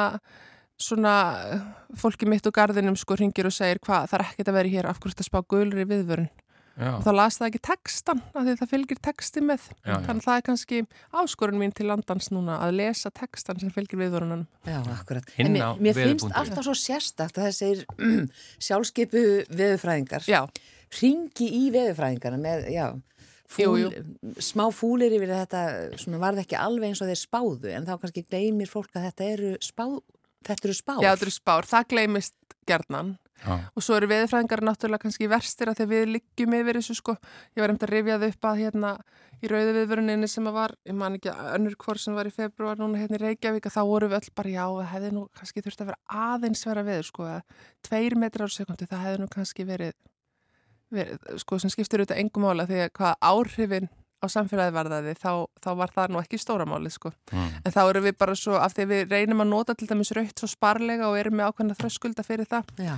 svona 0.80 1.16
fólki 2.00 2.28
mitt 2.30 2.46
úr 2.48 2.56
garðinum 2.56 2.98
sko 3.00 3.18
ringir 3.20 3.50
og 3.50 3.56
segir 3.56 3.82
hvað 3.84 4.12
það 4.12 4.20
er 4.20 4.26
ekkert 4.28 4.52
að 4.52 4.60
vera 4.60 4.76
hér 4.76 4.90
af 4.90 5.02
hverju 5.02 5.16
þetta 5.16 5.28
spá 5.28 5.42
gulri 5.44 5.88
viðvörun? 5.90 6.30
Já. 6.80 6.94
og 6.96 7.04
þá 7.04 7.10
las 7.12 7.36
það 7.36 7.50
ekki 7.50 7.60
textan 7.68 8.22
af 8.30 8.38
því 8.46 8.52
að 8.54 8.60
það 8.62 8.70
fylgir 8.72 9.00
texti 9.04 9.42
með. 9.44 9.66
Já, 9.84 9.96
þannig 10.06 10.22
að 10.22 10.28
það 10.28 10.38
er 10.38 10.46
kannski 10.48 10.78
áskorun 11.20 11.60
mín 11.60 11.74
til 11.76 11.88
landans 11.90 12.30
núna 12.32 12.56
að 12.64 12.78
lesa 12.80 13.12
textan 13.12 13.60
sem 13.60 13.74
fylgir 13.76 14.00
viðvörunum. 14.00 14.46
Já, 14.64 14.78
akkurat. 14.94 15.28
En 15.36 15.52
mér, 15.52 15.66
mér 15.84 16.00
finnst 16.00 16.32
alltaf 16.32 16.64
svo 16.64 16.76
sérstakt 16.80 17.40
að 17.42 17.50
þessir 17.50 17.84
sjálfskeipu 18.70 19.26
veðurfræðingar 19.52 20.30
Já, 20.30 20.46
ringi 21.02 21.50
í 21.60 21.66
veðurfræðingarna 21.76 22.40
með, 22.46 22.70
já, 22.72 22.86
fúl, 23.50 23.82
Jú, 23.84 23.92
smá 24.40 24.70
fúlir 24.76 25.18
yfir 25.18 25.34
þetta 25.36 25.66
svona 26.00 26.22
varð 26.24 26.46
ekki 26.46 26.60
alveg 26.60 26.94
eins 26.94 27.04
og 27.04 27.12
þeir 27.12 27.22
spáðu 27.26 27.76
en 27.76 27.90
þá 27.90 27.98
kannski 27.98 28.24
gleymir 28.24 28.72
fólk 28.72 28.96
að 28.96 29.10
þetta 29.10 29.30
eru 29.34 29.52
spá, 29.66 29.84
þetta 30.48 30.70
eru 30.70 30.78
spár. 30.78 31.02
já, 31.04 31.10
þetta 31.10 31.28
eru 31.28 31.36
spár, 31.36 31.70
það 31.70 31.90
gleymist 31.94 32.38
gerðnan 32.70 33.18
og 33.48 33.84
svo 33.84 33.96
eru 33.96 34.10
veðurfræðingar 34.12 34.62
náttúrulega 34.68 35.06
kannski 35.06 35.30
verstir 35.32 35.70
að 35.72 35.80
þegar 35.80 35.92
við 35.94 36.10
liggjum 36.16 36.56
yfir 36.58 36.80
þessu 36.80 36.96
sko. 36.98 37.16
Ég 37.56 37.64
var 37.64 37.72
einmitt 37.72 37.86
að 37.86 37.94
rifjað 37.94 38.26
upp 38.28 38.48
að 38.50 38.62
hérna 38.64 38.92
í 39.40 39.52
rauðu 39.52 39.76
viðvöruninni 39.78 40.28
sem 40.28 40.50
að 40.50 40.58
var, 40.58 40.74
ég 40.90 40.98
man 41.00 41.16
ekki 41.16 41.32
að 41.32 41.52
önnur 41.56 41.78
hvort 41.80 42.04
sem 42.04 42.18
var 42.18 42.28
í 42.28 42.34
februar 42.36 42.80
núna 42.80 43.00
hérna 43.00 43.20
í 43.20 43.22
Reykjavík 43.24 43.70
að 43.70 43.76
þá 43.78 43.82
voru 43.88 44.10
við 44.12 44.20
öll 44.20 44.34
bara 44.36 44.52
já, 44.52 44.66
það 44.66 44.92
hefði 44.94 45.12
nú 45.16 45.24
kannski 45.40 45.64
þurft 45.64 45.84
að 45.84 45.92
vera 45.92 46.26
aðeins 46.26 46.66
vera 46.68 46.86
veður 46.90 47.08
sko 47.08 47.28
að 47.30 47.64
tveir 47.88 48.18
metrar 48.20 48.52
á 48.52 48.56
sekundi, 48.58 48.90
það 48.90 49.06
hefði 49.06 49.22
nú 49.22 49.30
kannski 49.32 49.68
verið, 49.70 49.96
verið 50.92 51.40
sko 51.46 51.62
sem 51.64 51.72
skiptir 51.72 52.04
auðvitað 52.04 52.24
engum 52.26 52.48
mála 52.50 52.68
því 52.68 52.84
að 52.84 52.94
hvað 53.00 53.16
áhrifin 53.32 53.90
á 54.20 54.26
samfélagið 54.30 54.76
varðaði 54.76 55.16
þá, 55.20 55.32
þá 55.64 55.70
var 55.80 55.94
það 55.96 56.14
nú 56.16 56.22
ekki 56.24 56.40
stóra 56.42 56.66
máli 56.70 56.92
sko 56.92 57.12
Mm. 57.32 57.50
en 57.66 57.72
þá 57.72 57.82
erum 57.90 58.04
við 58.10 58.18
bara 58.18 58.36
svo, 58.36 58.56
af 58.60 58.74
því 58.74 58.86
við 58.90 59.12
reynum 59.16 59.42
að 59.46 59.52
nota 59.56 59.76
til 59.76 59.88
dæmis 59.88 60.12
raukt 60.18 60.40
svo 60.40 60.48
sparlega 60.50 61.08
og 61.10 61.18
erum 61.20 61.38
með 61.40 61.52
ákveðna 61.52 61.78
þröskulda 61.80 62.24
fyrir 62.26 62.48
það 62.50 62.66
Já, 62.84 62.96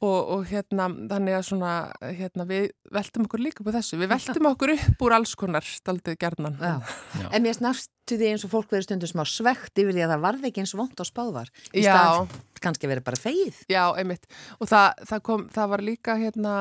og, 0.00 0.20
og 0.32 0.44
hérna, 0.48 0.86
þannig 1.10 1.34
að 1.36 1.42
svona, 1.50 1.70
hérna, 2.16 2.46
við 2.48 2.70
veltum 2.94 3.26
okkur 3.26 3.42
líka 3.44 3.60
upp 3.60 3.68
á 3.68 3.76
þessu, 3.76 3.98
við 4.00 4.08
veltum 4.14 4.46
okkur 4.48 4.72
upp 4.76 5.02
úr 5.04 5.14
alls 5.18 5.34
konar 5.36 5.66
staldið 5.66 6.16
gerðnan. 6.22 6.56
já. 6.56 6.78
Já. 7.20 7.26
En 7.36 7.44
mér 7.44 7.58
snarstu 7.58 8.16
því 8.16 8.30
eins 8.30 8.44
og 8.48 8.52
fólk 8.54 8.70
verið 8.72 8.86
stundum 8.88 9.10
smá 9.12 9.24
svegt 9.28 9.76
yfir 9.76 9.92
því 9.92 10.06
að 10.06 10.14
það 10.14 10.24
varði 10.24 10.48
ekki 10.50 10.62
eins 10.64 10.72
vond 10.80 10.96
á 10.96 11.04
spáðvar. 11.04 11.52
Í 11.76 11.84
Já. 11.84 11.92
stað 11.92 12.38
kannski 12.64 12.88
verið 12.88 13.04
bara 13.10 13.20
feið. 13.20 13.60
Já, 13.68 13.82
einmitt. 14.00 14.24
Og 14.60 14.68
það, 14.72 15.04
það 15.12 15.22
kom, 15.28 15.44
það 15.52 15.68
var 15.74 15.84
líka 15.84 16.16
hérna, 16.20 16.54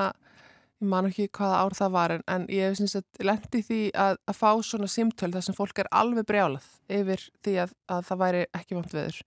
ég 0.79 0.87
man 0.91 1.09
ekki 1.09 1.27
hvaða 1.35 1.59
ár 1.63 1.75
það 1.75 1.91
var 1.95 2.13
en, 2.15 2.23
en 2.31 2.45
ég 2.51 2.79
lendi 3.25 3.61
því 3.65 3.79
að, 3.99 4.19
að 4.29 4.37
fá 4.39 4.49
svona 4.63 4.87
símtöl 4.91 5.31
þar 5.33 5.45
sem 5.45 5.57
fólk 5.57 5.81
er 5.83 5.89
alveg 5.91 6.27
brjálað 6.29 6.67
yfir 6.99 7.25
því 7.43 7.55
að, 7.65 7.75
að 7.91 8.07
það 8.07 8.21
væri 8.23 8.45
ekki 8.61 8.77
vant 8.77 8.95
veður 8.95 9.19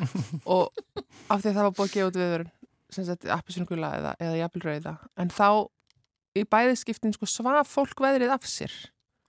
og 0.54 0.80
af 1.28 1.42
því 1.42 1.50
að 1.50 1.58
það 1.58 1.66
var 1.66 1.76
búið 1.76 1.88
að 1.88 1.94
gefa 1.96 2.12
út 2.12 2.20
veður 2.20 2.46
sem 2.90 3.06
sagt 3.06 3.28
appisungula 3.30 3.92
eða, 3.98 4.14
eða 4.22 4.38
jafnvel 4.40 4.64
rauða 4.66 4.94
en 5.20 5.34
þá 5.34 5.48
í 6.38 6.46
bæðiskiptin 6.46 7.14
sko 7.16 7.28
svaf 7.28 7.70
fólk 7.70 8.02
veðrið 8.02 8.34
af 8.34 8.46
sér 8.48 8.74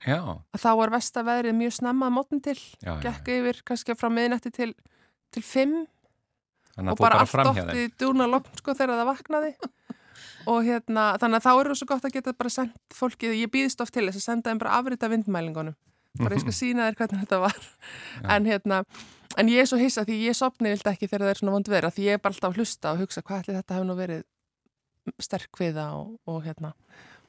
Já, 0.02 0.18
að 0.18 0.62
þá 0.64 0.70
var 0.80 0.94
vesta 0.96 1.22
veðrið 1.26 1.58
mjög 1.60 1.74
snemma 1.78 2.08
að 2.10 2.14
mótn 2.16 2.40
til, 2.42 2.58
já, 2.82 2.90
já. 2.90 3.02
gekk 3.04 3.28
yfir 3.36 3.60
kannski 3.68 3.94
frá 3.94 4.10
miðnætti 4.10 4.50
til, 4.54 4.72
til 5.30 5.44
fimm 5.46 5.76
og 6.78 6.98
bara 6.98 7.02
bara 7.04 7.20
allt 7.22 7.30
framhjá 7.30 7.52
oft 7.52 7.70
þeim. 7.70 7.84
í 7.84 7.92
dúna 8.02 8.28
lókn 8.30 8.58
sko 8.58 8.74
þegar 8.78 9.02
það 9.02 9.10
vaknaði 9.12 9.52
og 10.50 10.66
hérna, 10.66 11.12
þannig 11.22 11.40
að 11.40 11.46
þá 11.46 11.52
er 11.54 11.70
það 11.70 11.80
svo 11.80 11.88
gott 11.92 12.06
að 12.08 12.16
geta 12.18 12.34
bara 12.38 12.52
sendt 12.54 12.98
fólki, 12.98 13.32
ég 13.38 13.52
býðist 13.54 13.82
oft 13.84 13.94
til 13.96 14.08
þess 14.08 14.22
að 14.22 14.28
senda 14.28 14.52
þeim 14.52 14.62
bara 14.64 14.78
afrita 14.80 15.10
vindmælingunum. 15.12 15.78
Bara 16.20 16.36
ég 16.36 16.44
skal 16.44 16.56
sína 16.56 16.90
þér 16.90 16.98
hvernig 17.00 17.24
þetta 17.24 17.40
var. 17.40 17.58
En 18.36 18.48
hérna, 18.50 18.82
en 19.40 19.52
ég 19.52 19.64
er 19.64 19.70
svo 19.70 19.80
hissa 19.80 20.04
því 20.08 20.18
ég 20.26 20.38
sopni 20.38 20.74
vilt 20.74 20.88
ekki 20.92 21.08
þegar 21.08 21.26
það 21.26 21.34
er 21.34 21.42
svona 21.42 21.56
vond 21.56 21.72
vera 21.72 21.92
því 21.94 22.08
ég 22.08 22.18
er 22.18 22.24
bara 22.24 22.36
alltaf 22.36 22.52
að 22.52 22.60
hlusta 22.60 22.92
og 22.92 23.04
hugsa 23.06 23.24
hvað 23.24 23.44
ætli 23.44 23.58
þetta 23.60 23.78
hefur 23.78 23.88
nú 23.88 23.96
verið 24.00 24.26
sterk 25.22 25.50
kviða 25.56 25.88
og, 25.98 26.18
og 26.30 26.42
hérna 26.46 26.74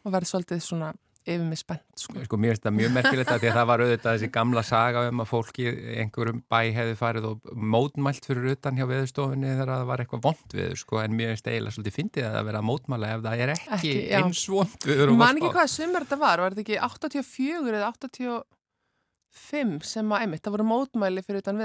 og 0.02 0.14
verið 0.14 0.32
svolítið 0.32 0.64
svona 0.66 0.90
yfir 1.22 1.44
mig 1.46 1.60
spennt 1.60 2.02
sko. 2.02 2.14
Sko, 2.26 2.38
mér 2.40 2.54
finnst 2.54 2.64
það 2.66 2.74
mjög 2.78 2.92
merkilegt 2.96 3.30
að 3.32 3.42
því 3.42 3.50
að 3.50 3.58
það 3.58 3.68
var 3.70 3.82
auðvitað 3.84 4.16
þessi 4.16 4.30
gamla 4.34 4.62
saga 4.66 5.02
um 5.08 5.22
að 5.22 5.28
fólki 5.30 5.66
einhverjum 6.02 6.40
bæ 6.50 6.58
hefði 6.76 6.96
farið 6.98 7.28
og 7.30 7.52
mótmælt 7.74 8.28
fyrir 8.28 8.48
utan 8.54 8.80
hjá 8.80 8.86
veðurstofunni 8.90 9.52
þegar 9.52 9.72
það 9.72 9.84
var 9.92 10.04
eitthvað 10.04 10.24
vond 10.26 10.56
veður, 10.56 10.80
sko, 10.82 10.98
en 11.02 11.18
mér 11.18 11.32
finnst 11.32 11.50
eiginlega 11.50 11.76
svolítið 11.76 11.98
fyndið 11.98 12.28
að 12.28 12.38
það 12.38 12.48
vera 12.50 12.64
mótmæla 12.70 13.12
ef 13.12 13.22
það 13.26 13.44
er 13.46 13.54
ekki, 13.54 13.70
Ekki, 13.78 13.94
eins 14.18 14.42
vond 14.50 14.88
veður 14.88 15.14
man 15.22 15.38
ekki 15.38 15.54
hvað 15.54 15.70
sumar 15.76 16.08
þetta 16.08 16.20
var, 16.24 16.44
var 16.44 16.56
þetta 16.56 16.66
ekki 16.66 16.80
84 16.88 17.78
eða 17.78 17.92
85 17.94 19.88
sem 19.88 20.12
að 20.12 20.26
einmitt, 20.26 20.42
það 20.44 20.58
voru 20.58 20.68
mótmæli 20.68 21.24
fyrir 21.24 21.40
utan 21.40 21.62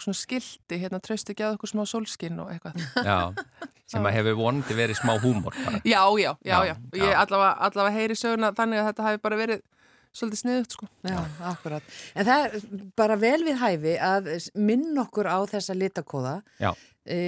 svona 0.00 0.16
skilti, 0.16 0.78
hérna 0.80 1.02
trausti 1.02 1.34
ekki 1.34 1.44
að 1.44 1.58
okkur 1.58 1.74
smá 1.74 1.82
sólskinn 1.84 2.40
og 2.40 2.54
eitthvað. 2.54 2.78
Sem 3.92 4.08
að 4.08 4.16
hefur 4.16 4.38
vonandi 4.40 4.76
verið 4.76 4.98
smá 5.02 5.12
húmor 5.20 5.52
bara. 5.58 5.82
Já, 5.84 6.00
já, 6.16 6.30
já, 6.40 6.52
Já, 6.52 6.58
já. 6.70 6.74
Ég 6.96 7.12
allavega, 7.12 7.52
allavega 7.68 7.98
heyri 7.98 8.16
söguna 8.16 8.52
þannig 8.56 8.80
að 8.80 8.88
þetta 8.90 9.08
hafi 9.08 9.22
bara 9.26 9.40
verið 9.42 9.60
svolítið 10.12 10.40
sniðugt, 10.42 10.76
sko. 10.76 10.88
Já, 11.08 11.18
akkurat. 11.48 11.92
En 12.16 12.26
það 12.28 12.46
er 12.46 12.64
bara 13.00 13.18
vel 13.20 13.38
við 13.46 13.60
hæfi 13.60 13.94
að 14.04 14.32
minn 14.60 14.90
okkur 15.00 15.28
á 15.28 15.38
þessa 15.48 15.76
litakóða 15.76 16.34
Já, 16.60 16.72
e, 17.04 17.20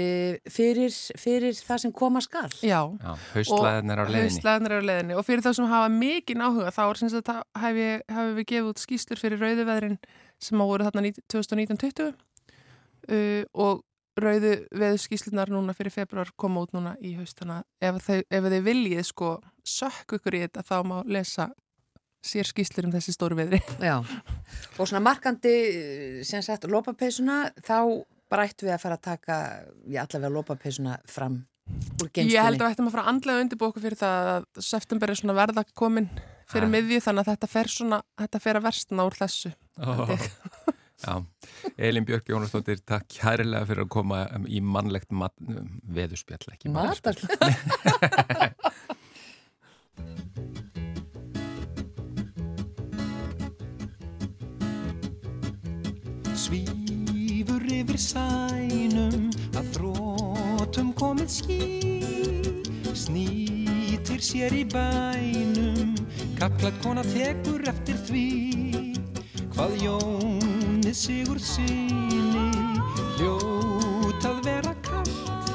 fyrir, 0.52 0.92
fyrir 1.20 1.56
það 1.56 1.80
sem 1.86 1.94
koma 1.96 2.20
skal. 2.24 2.50
Já. 2.60 2.82
já, 2.92 3.14
haustlæðin 3.32 3.94
er 3.94 4.02
á 4.02 4.04
leiðinni. 4.04 4.26
Haustlæðin 4.28 4.68
er 4.68 4.76
á 4.76 4.88
leiðinni 4.90 5.16
og 5.16 5.26
fyrir 5.28 5.46
þá 5.46 5.50
sem 5.56 5.72
hafa 5.72 5.94
mikið 5.96 6.44
áhuga 6.44 6.74
þá 6.76 6.82
er 6.84 7.00
sem 7.00 7.14
sagt 7.14 7.32
að 7.32 7.40
hafi, 7.64 7.88
hafi 8.18 8.36
við 8.40 8.48
gefið 8.52 8.70
út 8.74 8.84
skýslur 8.84 9.22
fyrir 9.22 9.42
rauðuveðrin 9.44 9.98
sem 10.44 10.60
á 10.60 10.64
voru 10.68 10.88
þarna 10.88 11.14
2019-20 11.32 12.12
uh, 12.12 13.42
og 13.64 13.84
rauðu 14.20 14.54
veðu 14.70 15.00
skýslunar 15.02 15.50
núna 15.52 15.74
fyrir 15.76 15.94
februar 15.94 16.30
koma 16.38 16.62
út 16.64 16.74
núna 16.76 16.94
í 17.02 17.14
haust 17.18 17.38
þannig 17.40 17.62
að 17.62 17.88
ef, 17.88 18.00
þau, 18.06 18.18
ef 18.38 18.48
þið 18.52 18.66
viljið 18.68 19.06
sko 19.08 19.30
sökk 19.66 20.16
ykkur 20.18 20.38
í 20.38 20.42
þetta 20.44 20.64
þá 20.68 20.76
má 20.86 20.96
lesa 21.10 21.48
sér 22.24 22.48
skýslur 22.48 22.88
um 22.88 22.94
þessi 22.94 23.12
stóru 23.12 23.36
veðri. 23.36 23.60
Já, 23.84 23.98
og 24.00 24.84
svona 24.86 25.02
markandi 25.04 25.54
sem 26.24 26.44
sagt 26.44 26.68
lopapeisuna 26.70 27.48
þá 27.64 28.04
bara 28.32 28.46
ættum 28.48 28.70
við 28.70 28.76
að 28.76 28.84
fara 28.84 28.96
að 28.96 29.04
taka 29.04 29.40
já, 29.84 30.00
allavega 30.06 30.32
lopapeisuna 30.32 30.94
fram 31.10 31.42
úr 32.02 32.08
Ég 32.20 32.40
held 32.44 32.60
að 32.60 32.64
við 32.64 32.72
ættum 32.72 32.88
að 32.88 32.96
fara 32.96 33.10
andlega 33.12 33.42
undirbúið 33.44 33.70
okkur 33.72 33.84
fyrir 33.84 34.00
það 34.00 34.30
að 34.34 34.64
september 34.64 35.12
er 35.12 35.20
svona 35.20 35.36
verða 35.36 35.64
komin 35.76 36.08
fyrir 36.50 36.68
Ha. 36.68 36.72
miðju 36.72 37.02
þannig 37.04 37.22
að 37.22 37.30
þetta 37.32 37.50
fer 37.54 37.70
svona, 37.72 38.00
þetta 38.20 38.40
fer 38.44 38.58
að 38.58 38.66
versna 38.66 39.06
úr 39.08 39.16
þessu. 39.20 39.52
Já, 39.80 40.73
Elin 41.76 42.04
Björk 42.06 42.28
Jónastóttir, 42.28 42.78
takk 42.86 43.08
kærlega 43.10 43.66
fyrir 43.68 43.82
að 43.84 43.90
koma 43.92 44.24
í 44.48 44.60
mannlegt 44.64 45.12
mat, 45.12 45.34
veðurspjall, 45.84 46.46
ekki 46.54 46.68
Matar. 46.72 47.16
Svífur 56.44 57.64
yfir 57.72 57.98
sænum 58.00 59.30
að 59.56 59.66
þrótum 59.76 60.92
komið 60.98 61.30
ský. 61.40 61.60
Snýtir 62.94 64.20
sér 64.22 64.54
í 64.54 64.64
bænum 64.70 65.94
Kallat 66.38 66.74
kona 66.82 67.02
tekur 67.06 67.62
eftir 67.70 67.96
því. 68.08 68.26
Hvað 69.54 69.78
Jóni 69.84 70.53
sigur 70.94 71.40
síni 71.42 72.54
Hljót 73.16 74.22
að 74.28 74.36
vera 74.46 74.74
kallt 74.86 75.48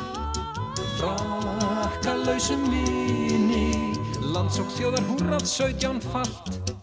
Frakka 0.98 2.14
lausum 2.26 2.66
vini 2.68 3.96
Landsók 4.34 4.68
þjóðar 4.76 5.06
húrrað 5.08 5.46
sautján 5.48 6.02
fallt 6.12 6.74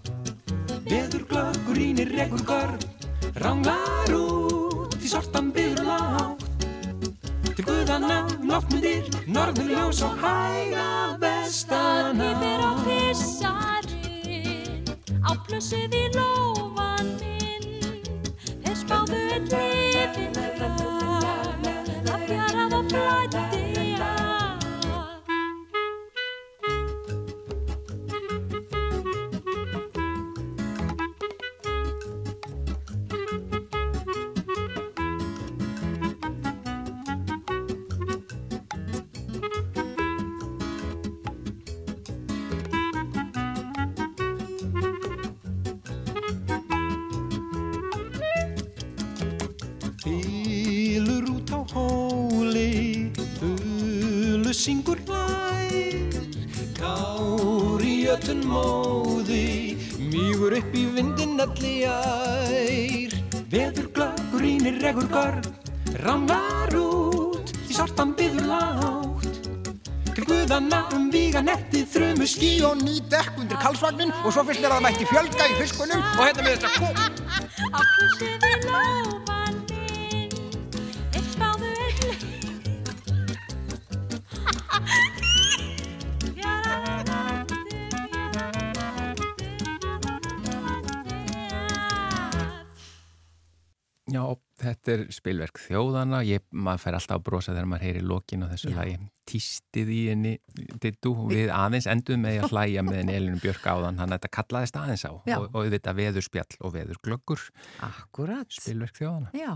Veður 0.88 1.26
glöggur 1.28 1.78
ínir 1.84 2.08
rekur 2.16 2.42
görn 2.48 2.80
Ranglar 3.42 4.10
út 4.16 4.96
í 5.04 5.08
sortan 5.10 5.50
byður 5.52 5.84
lágt. 5.84 6.64
Til 7.50 7.64
guðana 7.66 8.22
náttmyndir 8.40 9.04
Norður 9.28 9.68
ljós 9.74 10.00
og 10.06 10.16
hæga 10.22 11.18
vestana 11.20 12.32
Yfir 12.32 12.60
á 12.64 12.72
pissarinn 12.86 14.86
Á 15.20 15.36
plössuð 15.44 15.92
í 15.92 16.08
minn 16.16 16.65
Þeir 18.86 19.06
spáðu 19.06 19.20
einn 19.34 20.85
syngur 54.66 54.98
lær 55.06 56.24
Kár 56.74 57.82
í 57.86 57.96
ötun 58.10 58.42
móði 58.48 59.76
Mýgur 60.10 60.56
upp 60.58 60.74
í 60.74 60.84
vindin 60.96 61.38
alli 61.42 61.74
ær. 61.86 63.14
Veður 63.52 63.86
glöggur 63.94 64.46
ínir 64.48 64.80
regur 64.82 65.06
garð 65.12 65.46
Ramlar 66.02 66.74
út 66.80 67.54
í 67.68 67.76
svartan 67.76 68.16
byður 68.18 68.50
látt 68.50 69.38
Til 70.16 70.26
guðana 70.26 70.82
um 70.96 71.10
víga 71.14 71.44
nettið 71.46 71.86
þrjumu 71.92 72.26
skí 72.32 72.52
og 72.66 72.82
ný 72.82 72.98
dekk 73.12 73.38
undir 73.44 73.62
kalsvagnin 73.62 74.14
og 74.24 74.32
svo 74.32 74.42
fyrst 74.48 74.64
er 74.64 74.72
að 74.72 74.80
það 74.80 74.86
mætti 74.88 75.10
fjölga 75.12 75.50
í 75.52 75.58
fiskunum 75.60 76.02
og 76.02 76.24
hérna 76.24 76.48
með 76.48 76.66
þessa 76.66 76.70
kó... 76.80 78.45
þetta 94.86 95.02
er 95.02 95.14
spilverk 95.14 95.58
þjóðana, 95.60 96.20
ég, 96.26 96.42
maður 96.54 96.82
fer 96.84 96.96
alltaf 96.98 97.18
að 97.18 97.24
brosa 97.26 97.52
þegar 97.54 97.68
maður 97.70 97.86
heyri 97.86 98.02
lokin 98.06 98.44
á 98.46 98.50
þessu 98.52 98.70
Já. 98.70 98.76
lagi, 98.76 98.98
tístið 99.26 99.90
í 99.90 99.98
henni, 100.10 100.32
dittu, 100.82 101.12
við 101.30 101.50
aðeins 101.54 101.88
endum 101.90 102.22
með 102.22 102.38
að 102.44 102.54
hlæja 102.54 102.84
með 102.86 103.00
henni 103.00 103.16
Elinu 103.18 103.40
Björk 103.42 103.66
áðan, 103.66 103.98
hann 104.02 104.14
þetta 104.14 104.30
kallaðist 104.38 104.78
aðeins 104.78 105.04
á 105.06 105.12
Já. 105.26 105.36
og, 105.38 105.48
og 105.50 105.70
þetta 105.74 105.96
veðurspjall 105.98 106.60
og 106.60 106.74
veðurglöggur, 106.76 107.44
Akkurat. 107.88 108.46
spilverk 108.54 109.00
þjóðana. 109.00 109.32
Já, 109.34 109.52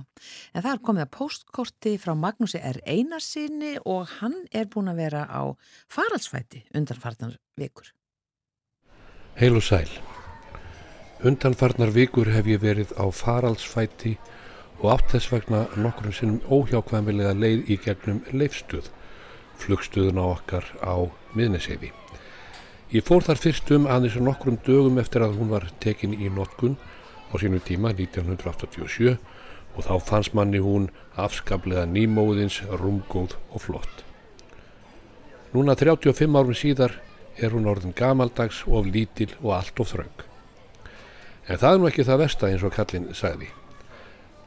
en 0.54 0.66
það 0.66 0.72
er 0.72 0.84
komið 0.90 1.06
að 1.06 1.12
postkorti 1.18 1.94
frá 2.02 2.14
Magnúsi 2.18 2.62
R. 2.72 2.82
Einarsinni 2.90 3.76
og 3.84 4.10
hann 4.18 4.36
er 4.50 4.66
búin 4.72 4.90
að 4.90 5.04
vera 5.04 5.26
á 5.30 5.54
faraldsfæti 5.92 6.64
undanfarnar 6.74 7.38
vikur. 7.60 7.94
Heil 9.38 9.54
og 9.54 9.62
sæl. 9.64 9.88
Undanfarnar 11.20 11.92
vikur 11.92 12.30
hef 12.32 12.46
ég 12.48 12.62
verið 12.62 12.92
á 12.96 13.04
faraldsfæti 13.12 14.16
og 14.80 14.86
átt 14.94 15.12
þess 15.12 15.28
vegna 15.32 15.66
nokkrum 15.76 16.14
sinnum 16.16 16.40
óhjákvæmilega 16.48 17.34
leið 17.36 17.68
í 17.68 17.76
gegnum 17.84 18.22
leifstuð, 18.32 18.88
flugstuðuna 19.60 20.24
okkar 20.32 20.64
á 20.80 21.04
miðneseiði. 21.36 21.92
Ég 22.90 23.04
fór 23.06 23.22
þar 23.22 23.38
fyrst 23.38 23.68
um 23.76 23.84
aðeins 23.86 24.16
nokkrum 24.18 24.56
dögum 24.66 24.98
eftir 24.98 25.22
að 25.22 25.36
hún 25.38 25.52
var 25.52 25.68
tekin 25.84 26.16
í 26.16 26.30
notkun 26.32 26.78
á 27.30 27.34
sínu 27.38 27.60
tíma 27.62 27.92
1987 27.92 29.18
og 29.76 29.84
þá 29.86 29.92
fannst 30.02 30.34
manni 30.34 30.58
hún 30.58 30.88
afskaplega 31.14 31.84
nýmóðins, 31.86 32.62
rúmgóð 32.66 33.36
og 33.52 33.62
flott. 33.62 34.02
Núna 35.54 35.76
35 35.78 36.34
árum 36.40 36.56
síðar 36.56 36.96
er 37.38 37.54
hún 37.54 37.68
orðin 37.70 37.94
gamaldags 37.94 38.64
og 38.66 38.90
lítil 38.90 39.30
og 39.42 39.54
allt 39.60 39.80
of 39.82 39.92
þröng. 39.92 40.26
En 41.46 41.58
það 41.58 41.72
er 41.72 41.80
nú 41.80 41.88
ekki 41.90 42.06
það 42.06 42.22
versta 42.24 42.50
eins 42.50 42.66
og 42.66 42.74
kallinn 42.74 43.10
sagði. 43.14 43.52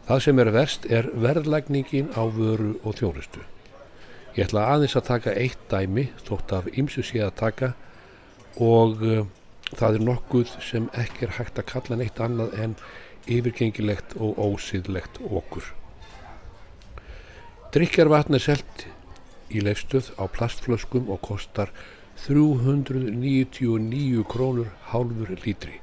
Það 0.03 0.23
sem 0.25 0.39
er 0.43 0.49
verst 0.51 0.85
er 0.91 1.07
verðlagningin 1.15 2.09
á 2.11 2.27
vöru 2.27 2.73
og 2.83 2.97
þjónustu. 2.99 3.39
Ég 4.35 4.49
ætla 4.49 4.65
aðeins 4.73 4.97
að 4.99 5.05
taka 5.07 5.35
eitt 5.39 5.61
dæmi 5.71 6.09
þótt 6.27 6.51
af 6.57 6.65
ymsu 6.73 7.05
sé 7.07 7.21
að 7.23 7.37
taka 7.39 7.69
og 8.59 8.99
uh, 8.99 9.21
það 9.71 9.99
er 9.99 10.03
nokkuð 10.09 10.57
sem 10.65 10.89
ekki 10.99 11.27
er 11.27 11.37
hægt 11.37 11.61
að 11.61 11.69
kalla 11.69 11.99
neitt 12.01 12.19
annað 12.19 12.57
en 12.65 12.73
yfirgengilegt 13.31 14.17
og 14.19 14.41
ósýðlegt 14.43 15.21
okkur. 15.23 15.69
Drykjarvatn 17.73 18.35
er 18.35 18.43
selt 18.43 18.83
í 19.53 19.61
leifstöð 19.63 20.11
á 20.19 20.27
plastflöskum 20.27 21.07
og 21.13 21.23
kostar 21.23 21.71
399 22.25 24.25
krónur 24.29 24.67
hálfur 24.91 25.31
lítri. 25.45 25.79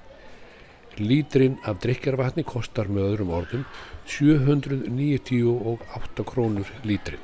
Lítrin 1.01 1.57
af 1.65 1.81
drikjarvatni 1.81 2.45
kostar 2.45 2.93
með 2.93 3.15
öðrum 3.15 3.35
orðum 3.41 3.65
798 4.11 6.25
krónur 6.25 6.67
lítrin. 6.83 7.21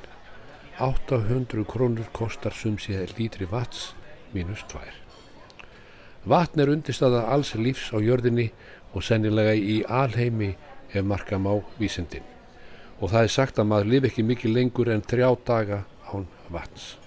800 0.78 1.64
krónur 1.66 2.07
kostar 2.14 2.55
sumsið 2.55 3.11
lítri 3.18 3.43
vats 3.51 3.91
mínus 4.30 4.62
2. 4.70 4.78
Vatn 6.30 6.62
er 6.62 6.70
undirstaða 6.70 7.26
alls 7.34 7.59
lífs 7.59 7.91
á 7.91 7.99
jörðinni 7.99 8.55
og 8.95 9.03
sennilega 9.03 9.59
í 9.59 9.82
alheimi 9.82 10.55
ef 10.93 11.03
marka 11.03 11.43
má 11.43 11.59
vísindin. 11.80 12.22
Og 13.03 13.11
það 13.11 13.22
er 13.22 13.34
sagt 13.34 13.59
að 13.59 13.70
maður 13.72 13.93
lifi 13.93 14.07
ekki 14.12 14.28
mikið 14.30 14.55
lengur 14.55 14.89
en 14.95 15.03
þrjá 15.03 15.30
daga 15.43 15.82
án 16.14 16.30
vatns. 16.55 17.03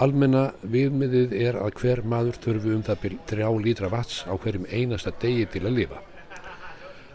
Almenna 0.00 0.56
viðmiðið 0.64 1.36
er 1.36 1.60
að 1.60 1.76
hver 1.82 2.00
maður 2.00 2.40
þurfi 2.48 2.72
um 2.72 2.80
það 2.88 3.00
byrj 3.04 3.18
þrjá 3.28 3.48
lítra 3.68 3.92
vats 3.92 4.24
á 4.24 4.32
hverjum 4.40 4.64
einasta 4.72 5.12
degi 5.20 5.44
til 5.52 5.68
að 5.68 5.84
lifa. 5.84 6.00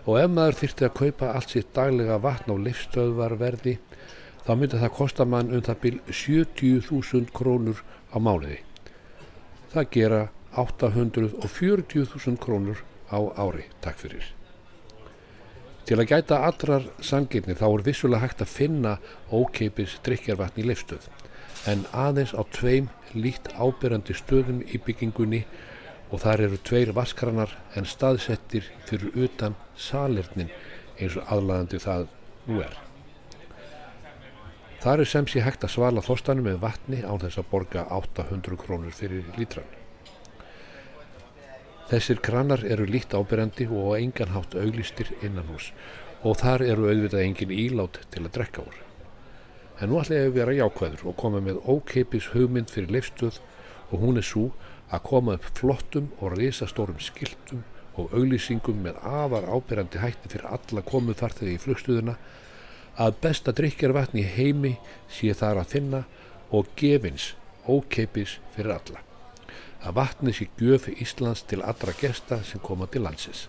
Og 0.09 0.17
ef 0.17 0.29
maður 0.33 0.57
þyrfti 0.61 0.87
að 0.87 0.97
kaupa 0.97 1.31
allt 1.35 1.53
sitt 1.53 1.71
daglega 1.75 2.17
vatn 2.23 2.53
á 2.53 2.55
livstöðvarverði 2.57 3.77
þá 4.45 4.51
myndi 4.57 4.81
það 4.81 4.95
kosta 4.97 5.27
mann 5.29 5.53
um 5.53 5.63
það 5.65 5.81
byrj 5.85 5.99
70.000 6.23 7.33
krónur 7.37 7.83
á 8.09 8.17
mánuði. 8.17 8.59
Það 9.71 9.89
gera 9.95 10.21
840.000 10.57 12.37
krónur 12.41 12.81
á 13.13 13.19
ári. 13.37 13.67
Takk 13.83 14.01
fyrir. 14.01 14.25
Til 15.85 15.97
að 15.99 16.09
gæta 16.11 16.43
allrar 16.45 16.85
sangirni 17.03 17.55
þá 17.57 17.65
er 17.67 17.83
vissulega 17.85 18.25
hægt 18.25 18.41
að 18.43 18.53
finna 18.53 18.97
ókeipis 19.31 19.97
drikjarvatn 20.05 20.61
í 20.61 20.67
leifstöð 20.69 21.09
en 21.69 21.83
aðeins 21.93 22.33
á 22.33 22.41
tveim 22.53 22.89
líkt 23.13 23.49
ábyrjandi 23.57 24.15
stöðum 24.17 24.61
í 24.65 24.79
byggingunni 24.81 25.43
og 26.11 26.19
þar 26.19 26.45
eru 26.47 26.59
tveir 26.67 26.91
vaskranar 26.95 27.55
en 27.79 27.87
staðsettir 27.87 28.67
fyrir 28.87 29.15
utan 29.25 29.55
salirnin 29.79 30.51
eins 30.99 31.15
og 31.17 31.27
aðlaðandi 31.31 31.79
það 31.81 32.07
nú 32.47 32.61
er. 32.63 32.77
Þar 34.81 35.03
er 35.03 35.09
sem 35.09 35.27
sé 35.29 35.43
hægt 35.45 35.63
að 35.63 35.75
svala 35.75 36.01
þorstanum 36.01 36.47
með 36.49 36.61
vatni 36.63 37.03
án 37.05 37.21
þess 37.21 37.37
að 37.37 37.49
borga 37.51 37.85
800 37.93 38.57
krónur 38.57 38.95
fyrir 38.97 39.27
lítran. 39.37 39.67
Þessir 41.91 42.21
kranar 42.23 42.63
eru 42.65 42.87
líkt 42.87 43.13
ábyrjandi 43.13 43.67
og 43.69 43.93
á 43.93 43.99
engan 43.99 44.31
hátt 44.33 44.55
auglistir 44.55 45.11
innan 45.21 45.49
hús 45.51 45.69
og 46.23 46.37
þar 46.41 46.63
eru 46.65 46.87
auðvitað 46.89 47.23
engin 47.25 47.53
ílát 47.53 47.99
til 48.13 48.23
að 48.23 48.33
drekka 48.37 48.65
úr. 48.65 48.77
En 49.81 49.89
nú 49.89 49.99
ætla 50.01 50.19
ég 50.19 50.29
að 50.29 50.37
vera 50.37 50.57
jákvæður 50.57 51.07
og 51.09 51.17
koma 51.17 51.41
með 51.43 51.61
ókeipis 51.65 52.31
hugmynd 52.33 52.73
fyrir 52.73 52.93
leifstöð 52.95 53.39
og 53.91 54.03
hún 54.03 54.21
er 54.21 54.25
svo 54.25 54.49
að 54.91 55.03
koma 55.07 55.35
upp 55.37 55.47
flottum 55.57 56.09
og 56.19 56.35
risastórum 56.37 56.99
skiltum 56.99 57.63
og 57.99 58.13
auglýsingum 58.15 58.81
með 58.85 58.99
afar 59.07 59.47
ábyrjandi 59.47 60.01
hætti 60.01 60.31
fyrir 60.31 60.49
alla 60.51 60.83
komu 60.87 61.15
þar 61.17 61.35
þegar 61.37 61.53
í 61.53 61.61
flugstuðuna 61.65 62.15
að 63.01 63.15
besta 63.23 63.53
drikjarvatn 63.55 64.19
í 64.19 64.25
heimi 64.35 64.73
sé 65.11 65.31
þar 65.37 65.61
að 65.61 65.71
finna 65.75 66.01
og 66.51 66.67
gefins 66.79 67.31
ókeipis 67.67 68.39
fyrir 68.55 68.75
alla. 68.75 69.03
Að 69.81 69.95
vatni 69.97 70.33
sé 70.35 70.47
gjöf 70.59 70.89
Íslands 70.91 71.45
til 71.49 71.61
allra 71.65 71.95
gesta 71.97 72.41
sem 72.45 72.61
koma 72.61 72.87
til 72.91 73.05
landsins. 73.05 73.47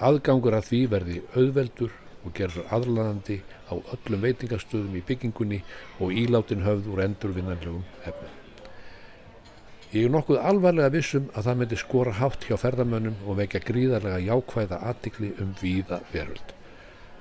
Aðgangur 0.00 0.56
að 0.56 0.70
því 0.70 0.80
verði 0.94 1.18
auðveldur 1.34 1.92
og 2.24 2.32
gerður 2.38 2.70
aðlaðandi 2.72 3.42
á 3.68 3.74
öllum 3.76 4.24
veitingastöðum 4.24 4.96
í 4.96 5.04
byggingunni 5.06 5.60
og 6.00 6.16
ílátin 6.16 6.64
höfð 6.64 6.88
úr 6.94 7.04
endurvinnanlegum 7.04 7.84
efnum. 8.06 8.43
Ég 9.94 10.08
er 10.08 10.10
nokkuð 10.10 10.40
alvarlega 10.42 10.90
vissum 10.90 11.28
að 11.38 11.44
það 11.46 11.58
myndi 11.60 11.76
skora 11.78 12.12
hátt 12.18 12.44
hjá 12.48 12.56
ferðamönnum 12.58 13.20
og 13.30 13.36
vekja 13.38 13.60
gríðarlega 13.62 14.24
jákvæða 14.24 14.80
aðtikli 14.90 15.28
um 15.38 15.52
víða 15.60 16.00
veröld. 16.10 16.48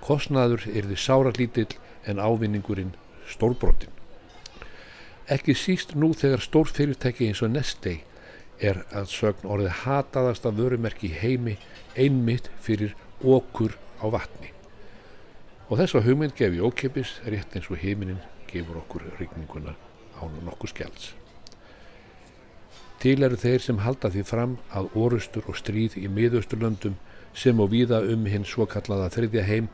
Kostnaður 0.01 0.65
er 0.71 0.87
því 0.89 0.97
sáralítill 1.03 1.75
en 2.09 2.17
ávinningurinn 2.17 2.95
stórbrotin. 3.29 3.93
Ekki 5.29 5.53
síst 5.53 5.93
nú 5.93 6.15
þegar 6.17 6.41
stór 6.41 6.73
fyrirtæki 6.73 7.29
eins 7.29 7.45
og 7.45 7.53
Nestey 7.53 8.01
er 8.57 8.81
að 8.89 9.13
sögn 9.13 9.53
orðið 9.53 9.83
hataðasta 9.85 10.49
vörumerki 10.57 11.13
heimi 11.13 11.59
einmitt 11.93 12.49
fyrir 12.57 12.97
okkur 13.21 13.77
á 14.01 14.09
vatni. 14.17 14.49
Og 15.69 15.77
þess 15.77 16.01
að 16.01 16.09
hugmynd 16.09 16.39
gefi 16.41 16.57
ókipis 16.57 17.19
rétt 17.29 17.53
eins 17.53 17.69
og 17.69 17.77
heiminin 17.85 18.23
gefur 18.49 18.81
okkur 18.81 19.11
rigninguna 19.21 19.77
án 20.17 20.41
nokkuð 20.41 20.73
skjáls. 20.73 21.13
Til 23.03 23.19
eru 23.27 23.35
þeir 23.35 23.59
sem 23.59 23.81
halda 23.83 24.07
því 24.13 24.21
fram 24.23 24.51
að 24.71 24.93
orustur 24.95 25.43
og 25.51 25.57
stríð 25.59 25.97
í 25.99 26.07
miðausturlöndum 26.07 26.93
sem 27.35 27.59
og 27.59 27.73
víða 27.73 27.97
um 28.13 28.27
hinn 28.31 28.45
svo 28.47 28.63
kallaða 28.69 29.09
þriðja 29.11 29.43
heim 29.43 29.67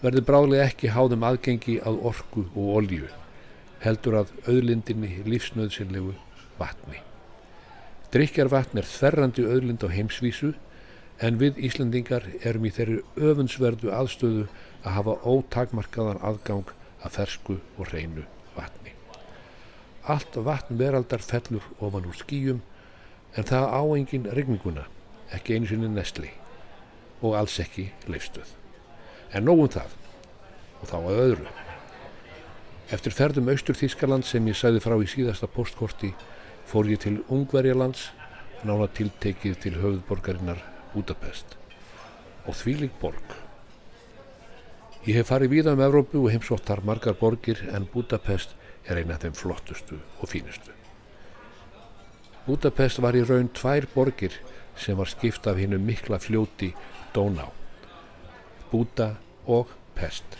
verði 0.00 0.22
bráðlega 0.24 0.68
ekki 0.70 0.92
háðum 0.94 1.26
aðgengi 1.28 1.74
að 1.84 1.98
orku 2.10 2.46
og 2.54 2.70
olju, 2.78 3.10
heldur 3.82 4.16
að 4.22 4.32
auðlindinni 4.46 5.10
lífsnöðsynlegu 5.28 6.14
vatni. 6.56 7.02
Drykjarvatn 8.14 8.80
er 8.80 8.88
þerrandi 8.88 9.44
auðlind 9.44 9.84
á 9.84 9.92
heimsvísu 9.92 10.54
en 11.20 11.36
við 11.42 11.60
Íslandingar 11.68 12.24
erum 12.40 12.64
í 12.64 12.72
þeirri 12.72 13.02
öfunnsverðu 13.16 13.92
aðstöðu 13.98 14.46
að 14.80 14.96
hafa 14.96 15.18
ótakmarkaðan 15.28 16.24
aðgang 16.24 16.72
að 17.04 17.18
fersku 17.18 17.58
og 17.76 17.90
hreinu. 17.90 18.24
Allt 20.06 20.36
vatn 20.38 20.78
veraldar 20.78 21.22
fellur 21.24 21.64
ofan 21.82 22.06
úr 22.06 22.14
skýjum 22.14 22.60
en 23.36 23.46
það 23.46 23.64
á 23.74 23.82
engin 23.96 24.28
regninguna, 24.30 24.86
ekki 25.34 25.56
einu 25.56 25.68
sinni 25.70 25.88
nestli 25.90 26.30
og 27.24 27.34
alls 27.34 27.56
ekki 27.60 27.88
leifstöð. 28.06 28.48
En 29.34 29.46
nógum 29.48 29.70
það 29.72 29.96
og 30.80 30.90
þá 30.90 30.96
að 31.00 31.22
öðru. 31.24 31.48
Eftir 32.94 33.16
ferðum 33.16 33.50
austur 33.50 33.74
Þískaland 33.74 34.26
sem 34.28 34.46
ég 34.46 34.54
sæði 34.54 34.82
frá 34.84 34.94
í 35.02 35.08
síðasta 35.10 35.48
postkorti 35.50 36.12
fór 36.70 36.86
ég 36.86 37.02
til 37.02 37.16
Ungverjalands, 37.32 38.12
nána 38.62 38.86
tiltekið 38.94 39.58
til 39.64 39.74
höfðborgarinnar 39.80 40.62
Budapest 40.94 41.56
og 42.46 42.54
þvílig 42.54 42.92
borg. 43.00 43.34
Ég 45.06 45.18
hef 45.18 45.28
farið 45.30 45.52
víða 45.52 45.74
um 45.74 45.82
Evrópu 45.82 46.22
og 46.22 46.30
heimsótt 46.30 46.66
þar 46.66 46.84
margar 46.86 47.18
borgir 47.18 47.60
en 47.74 47.88
Budapest 47.90 48.54
er 48.86 49.00
eina 49.00 49.16
af 49.16 49.24
þeim 49.24 49.36
flottustu 49.36 49.98
og 50.20 50.30
fínustu. 50.30 50.72
Budapest 52.46 53.00
var 53.02 53.16
í 53.18 53.24
raun 53.26 53.48
tvær 53.50 53.88
borgir 53.94 54.34
sem 54.78 54.98
var 54.98 55.10
skipt 55.10 55.46
af 55.50 55.58
hinnu 55.58 55.78
mikla 55.82 56.20
fljóti 56.22 56.72
Dóná. 57.14 57.48
Buda 58.70 59.16
og 59.46 59.72
Pest. 59.96 60.36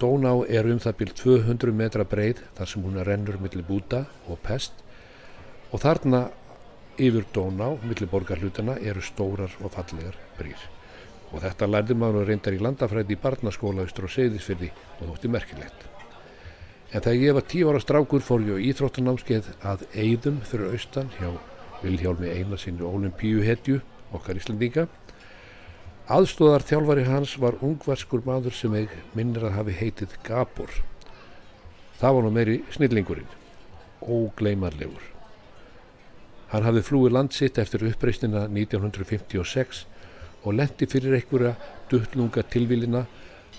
Dóná 0.00 0.32
er 0.48 0.68
um 0.70 0.78
það 0.78 0.98
byrj 1.00 1.14
200 1.22 1.74
metra 1.74 2.04
breið 2.06 2.44
þar 2.56 2.70
sem 2.70 2.84
hún 2.86 3.00
rennur 3.04 3.40
millir 3.42 3.66
Buda 3.66 4.04
og 4.28 4.38
Pest 4.44 4.84
og 5.72 5.82
þarna 5.82 6.28
yfir 6.98 7.26
Dóná, 7.34 7.74
millir 7.82 8.10
borgarhlutana, 8.10 8.78
eru 8.80 9.02
stórar 9.02 9.52
og 9.60 9.74
fallegar 9.74 10.16
brýr. 10.38 10.58
Og 11.34 11.42
þetta 11.44 11.68
lærði 11.68 11.98
maður 11.98 12.30
reyndar 12.30 12.56
í 12.56 12.62
landafræði 12.62 13.14
í 13.14 13.20
barnaskóla 13.22 13.84
austur 13.84 14.08
á 14.08 14.14
Seyðisfyrði 14.16 14.72
og 15.00 15.12
þótti 15.12 15.30
merkilegt. 15.36 15.87
En 16.88 17.02
þegar 17.04 17.20
ég 17.20 17.34
var 17.36 17.44
tíu 17.44 17.68
ára 17.68 17.80
strákur 17.84 18.22
fór 18.24 18.46
ég 18.46 18.56
á 18.56 18.64
íþróttanámskeið 18.70 19.48
að 19.60 19.82
eigðum 19.92 20.38
fyrir 20.48 20.70
austan 20.72 21.10
hjá 21.18 21.34
Vilhjálmi 21.82 22.30
Einarsinni 22.32 22.86
Ólimpíuhetju, 22.88 23.82
okkar 24.16 24.40
Íslandinga. 24.40 24.86
Aðstóðar 26.08 26.64
þjálfari 26.64 27.04
hans 27.04 27.34
var 27.36 27.60
ungvarskur 27.60 28.24
maður 28.24 28.56
sem 28.56 28.72
ég 28.80 28.94
minnir 29.12 29.44
að 29.50 29.58
hafi 29.58 29.76
heitið 29.76 30.16
Gabor. 30.24 30.72
Það 32.00 32.16
var 32.16 32.24
nú 32.24 32.32
meiri 32.32 32.58
snillingurinn, 32.72 33.36
ógleimarlegur. 34.00 35.04
Hann 36.48 36.64
hafði 36.64 36.86
flúið 36.88 37.18
landsitt 37.18 37.60
eftir 37.60 37.84
uppreysnina 37.90 38.46
1956 38.48 39.84
og 40.40 40.56
lendi 40.56 40.88
fyrir 40.88 41.18
einhverja 41.20 41.58
duttlunga 41.92 42.48
tilvílina 42.48 43.04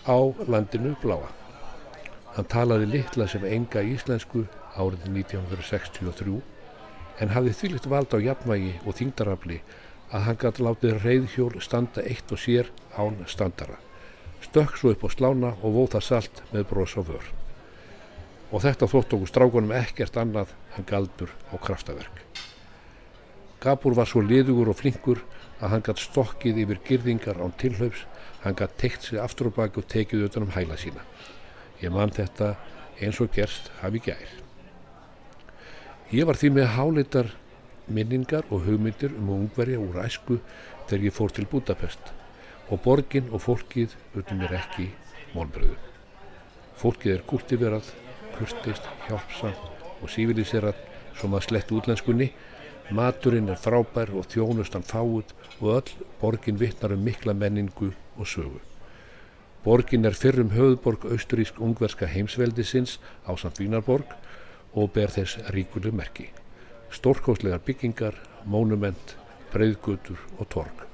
á 0.10 0.18
landinu 0.50 0.98
bláa. 1.04 1.39
Hann 2.36 2.46
talaði 2.46 2.88
litla 2.94 3.26
sem 3.28 3.46
enga 3.46 3.82
íslensku 3.82 4.46
árið 4.78 5.08
1963 5.10 6.40
en 7.20 7.32
hafði 7.34 7.56
þýlitt 7.62 7.88
vald 7.92 8.14
á 8.16 8.18
jafnvægi 8.22 8.74
og 8.86 8.98
þingdarafli 9.00 9.60
að 10.10 10.26
hann 10.26 10.40
gæti 10.42 10.66
látið 10.66 11.00
reyðhjól 11.04 11.62
standa 11.62 12.04
eitt 12.06 12.32
og 12.34 12.42
sér 12.42 12.70
án 12.98 13.18
standara. 13.28 13.78
Stökk 14.46 14.78
svo 14.80 14.94
upp 14.94 15.04
á 15.06 15.10
slána 15.12 15.52
og 15.60 15.76
vóð 15.76 15.92
það 15.96 16.06
salt 16.06 16.44
með 16.54 16.68
bros 16.70 16.96
á 16.96 17.02
vör. 17.04 17.26
Og 18.50 18.64
þetta 18.64 18.90
þótt 18.90 19.18
okkur 19.18 19.30
strákunum 19.30 19.76
ekkert 19.78 20.18
annað 20.18 20.54
en 20.78 20.88
galdur 20.90 21.34
og 21.52 21.62
kraftaverk. 21.66 22.24
Gabur 23.60 23.98
var 23.98 24.08
svo 24.08 24.24
liðugur 24.24 24.72
og 24.72 24.80
flinkur 24.80 25.20
að 25.60 25.74
hann 25.74 25.84
gæti 25.84 26.06
stokkið 26.06 26.62
yfir 26.64 26.80
girðingar 26.88 27.42
án 27.44 27.52
tilhaups, 27.60 28.06
hann 28.46 28.56
gæti 28.56 28.80
teikt 28.86 29.10
sig 29.10 29.20
aftur 29.20 29.52
og 29.52 29.58
baki 29.60 29.82
og 29.82 29.90
tekið 29.92 30.30
utan 30.30 30.48
um 30.48 30.56
hæla 30.56 30.80
sína. 30.80 31.04
Ég 31.80 31.94
man 31.96 32.12
þetta 32.12 32.54
eins 33.00 33.20
og 33.24 33.32
gerst 33.36 33.72
hafi 33.80 34.02
gær. 34.04 34.32
Ég 36.12 36.26
var 36.28 36.40
því 36.40 36.50
með 36.56 36.72
háleitar 36.76 37.32
minningar 37.90 38.48
og 38.50 38.66
hugmyndir 38.66 39.14
um 39.18 39.30
ungverja 39.36 39.80
úr 39.82 40.02
æsku 40.04 40.40
þegar 40.90 41.06
ég 41.06 41.16
fór 41.16 41.34
til 41.34 41.48
Budapest 41.50 42.12
og 42.70 42.82
borgin 42.86 43.30
og 43.34 43.44
fólkið 43.46 43.96
utan 44.18 44.42
mér 44.42 44.56
ekki 44.60 44.90
mónbröðu. 45.34 45.78
Fólkið 46.80 47.16
er 47.16 47.26
kultiverað, 47.30 47.90
kurtist, 48.38 48.86
hjálpsamt 49.08 49.86
og 50.00 50.12
síviliserað 50.14 50.78
svo 51.18 51.30
maður 51.32 51.50
slett 51.50 51.74
útlenskunni, 51.76 52.30
maturinn 52.96 53.52
er 53.52 53.60
frábær 53.60 54.14
og 54.16 54.30
þjónustan 54.32 54.86
fáið 54.88 55.36
og 55.60 55.70
öll 55.76 56.08
borgin 56.22 56.60
vittnar 56.62 56.96
um 56.96 57.04
mikla 57.06 57.36
menningu 57.36 57.92
og 58.18 58.26
sögu. 58.26 58.69
Borgin 59.64 60.08
er 60.08 60.16
fyrrum 60.16 60.54
höfðborg 60.56 61.04
austurísk-ungverska 61.12 62.08
heimsveldisins 62.08 62.98
á 63.28 63.36
samt 63.36 63.60
Vínarborg 63.60 64.14
og 64.72 64.94
ber 64.96 65.12
þess 65.12 65.42
ríkuleg 65.52 65.92
merki. 65.96 66.30
Stórkóslegar 66.96 67.60
byggingar, 67.66 68.16
mónument, 68.48 69.18
breyðgutur 69.52 70.22
og 70.38 70.48
torg. 70.54 70.86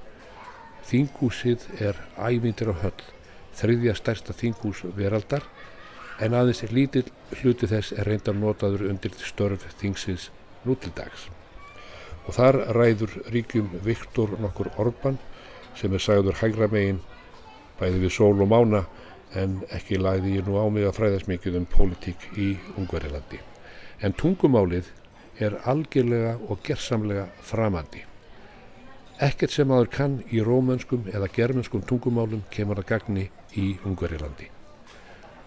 Þingúsið 0.89 1.67
er 1.77 2.01
ævindir 2.17 2.73
á 2.73 2.75
höll, 2.81 3.05
þriðja 3.53 3.95
stærsta 4.01 4.33
þingús 4.33 4.81
veraldar 4.97 5.45
en 6.19 6.33
aðeins 6.33 6.65
lítill 6.71 7.07
hluti 7.37 7.69
þess 7.69 7.93
er 7.93 8.09
reyndar 8.09 8.37
notaður 8.37 8.87
undir 8.89 9.13
störf 9.21 9.65
þingsins 9.77 10.31
nútildags. 10.65 11.29
Og 12.25 12.33
þar 12.33 12.63
ræður 12.73 13.19
ríkjum 13.29 13.69
Viktor 13.85 14.39
nokkur 14.41 14.73
Orban 14.81 15.19
sem 15.77 15.93
er 15.93 16.01
sagður 16.01 16.39
hægra 16.41 16.71
megin 16.71 17.03
bæði 17.79 18.01
við 18.05 18.15
sól 18.15 18.35
og 18.41 18.51
mána 18.51 18.85
en 19.35 19.59
ekki 19.75 19.99
lagði 19.99 20.37
ég 20.37 20.47
nú 20.47 20.57
á 20.59 20.65
mig 20.71 20.87
að 20.87 20.97
fræðast 20.99 21.29
mikið 21.31 21.59
um 21.59 21.67
pólitík 21.69 22.27
í 22.39 22.55
Ungverilandi. 22.79 23.39
En 24.01 24.15
tungumálið 24.15 24.91
er 25.43 25.57
algjörlega 25.67 26.35
og 26.47 26.61
gersamlega 26.63 27.27
framandi. 27.43 28.05
Ekkert 29.23 29.53
sem 29.55 29.71
aður 29.71 29.91
kann 29.91 30.15
í 30.31 30.41
rómönskum 30.43 31.07
eða 31.11 31.31
germanskum 31.31 31.83
tungumálum 31.87 32.43
kemur 32.51 32.81
að 32.81 32.89
gagni 32.91 33.29
í 33.55 33.75
Ungverilandi. 33.87 34.49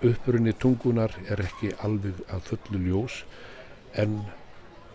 Upprunni 0.08 0.54
tungunar 0.54 1.16
er 1.26 1.42
ekki 1.42 1.72
alveg 1.82 2.20
að 2.30 2.44
fullu 2.52 2.80
ljós 2.84 3.22
en 3.98 4.20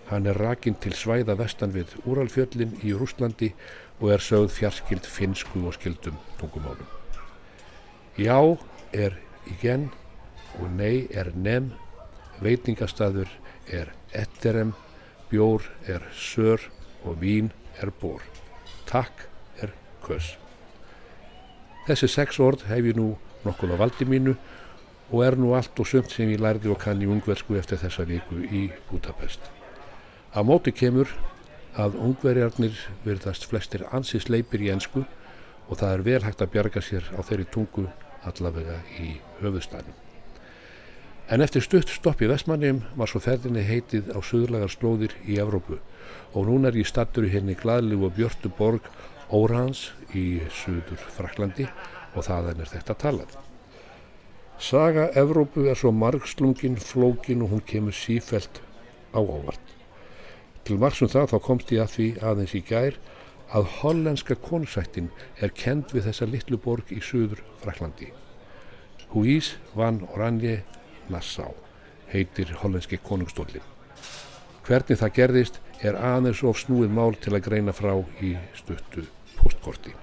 hann 0.09 0.29
er 0.29 0.39
rakinn 0.39 0.79
til 0.79 0.93
svæða 0.95 1.35
vestan 1.39 1.75
við 1.75 1.93
Úralfjöllin 2.07 2.77
í 2.81 2.95
Rúslandi 2.97 3.53
og 3.99 4.13
er 4.15 4.23
sögð 4.23 4.51
fjarskild 4.57 5.07
finsku 5.07 5.65
og 5.67 5.75
skildum 5.77 6.19
tungumálum. 6.39 7.02
Já 8.17 8.37
er 8.93 9.15
igen 9.49 9.87
og 10.61 10.69
nei 10.77 11.07
er 11.09 11.31
nem, 11.33 11.71
veitingastæður 12.45 13.29
er 13.73 13.89
etterem, 14.13 14.75
bjór 15.31 15.65
er 15.89 16.05
sör 16.13 16.61
og 17.03 17.17
vín 17.23 17.49
er 17.81 17.89
bór. 18.01 18.21
Takk 18.85 19.25
er 19.57 19.73
kös. 20.05 20.35
Þessi 21.87 22.07
sex 22.07 22.37
orð 22.39 22.67
hef 22.69 22.85
ég 22.85 22.99
nú 22.99 23.15
nokkuð 23.47 23.73
á 23.73 23.81
valdi 23.81 24.05
mínu 24.05 24.35
og 25.09 25.25
er 25.25 25.39
nú 25.41 25.55
allt 25.57 25.79
og 25.81 25.89
sömt 25.89 26.13
sem 26.13 26.29
ég 26.29 26.41
lærði 26.43 26.69
og 26.69 26.79
kann 26.85 27.01
í 27.01 27.09
ungversku 27.09 27.57
eftir 27.57 27.81
þessa 27.81 28.05
viku 28.05 28.43
í 28.45 28.67
Budapest. 28.91 29.41
Á 30.37 30.45
móti 30.45 30.69
kemur 30.69 31.09
að 31.73 31.97
ungverjarnir 31.97 32.77
verðast 33.03 33.49
flestir 33.49 33.87
ansins 33.89 34.29
leipir 34.29 34.61
í 34.61 34.69
ensku 34.69 35.01
og 35.01 35.77
það 35.79 35.93
er 35.97 36.05
vel 36.05 36.23
hægt 36.23 36.45
að 36.45 36.53
bjarga 36.53 36.81
sér 36.85 37.09
á 37.17 37.19
þeirri 37.25 37.49
tungu 37.49 37.89
allavega 38.29 38.79
í 39.01 39.15
höfustænum. 39.41 39.95
En 41.31 41.41
eftir 41.41 41.63
stutt 41.63 41.89
stopp 41.89 42.21
í 42.21 42.27
Vestmannum 42.27 42.81
var 42.99 43.09
svo 43.09 43.21
ferðinni 43.23 43.63
heitið 43.63 44.11
á 44.11 44.19
söðurlegar 44.19 44.71
slóðir 44.73 45.15
í 45.23 45.39
Evrópu 45.39 45.79
og 46.33 46.49
núna 46.49 46.69
er 46.69 46.81
ég 46.81 46.89
stattur 46.89 47.27
í 47.27 47.31
henni 47.31 47.55
gladlegu 47.55 48.09
og 48.09 48.17
björtu 48.17 48.51
borg 48.57 48.89
Órans 49.33 49.87
í 50.13 50.43
söður 50.51 50.99
Fraklandi 51.15 51.69
og 52.13 52.27
þaðan 52.27 52.59
er 52.61 52.69
þetta 52.73 52.97
talað. 52.99 53.37
Saga 54.59 55.07
Evrópu 55.17 55.65
er 55.69 55.79
svo 55.79 55.91
margslungin, 55.95 56.75
flókin 56.77 57.41
og 57.43 57.55
hún 57.55 57.63
kemur 57.65 57.95
sífelt 57.95 58.61
á 59.15 59.19
óvart. 59.19 59.63
Til 60.63 60.77
margsum 60.79 61.09
það 61.11 61.31
þá 61.33 61.37
komst 61.47 61.71
ég 61.73 61.81
að 61.83 61.95
því 61.95 62.07
aðeins 62.21 62.53
í 62.55 62.61
gær 62.67 62.99
að 63.51 63.69
hollenska 63.81 64.35
konusættin 64.39 65.09
er 65.41 65.51
kend 65.55 65.91
við 65.93 66.07
þessa 66.07 66.29
litlu 66.29 66.57
borg 66.57 66.91
í 66.93 67.01
söður 67.03 67.43
Fraklandi. 67.61 68.11
Huís 69.13 69.53
van 69.75 70.01
Oranje 70.13 70.63
Nassau 71.09 71.53
heitir 72.13 72.53
hollenski 72.61 72.97
konungstólinn. 73.03 73.65
Hvernig 74.63 74.99
það 75.01 75.15
gerðist 75.17 75.59
er 75.83 75.97
aðeins 75.99 76.43
of 76.47 76.61
snúið 76.61 76.93
mál 76.95 77.13
til 77.19 77.33
að 77.35 77.45
greina 77.49 77.73
frá 77.75 77.93
í 78.23 78.33
stuttu 78.55 79.05
postkorti. 79.35 79.93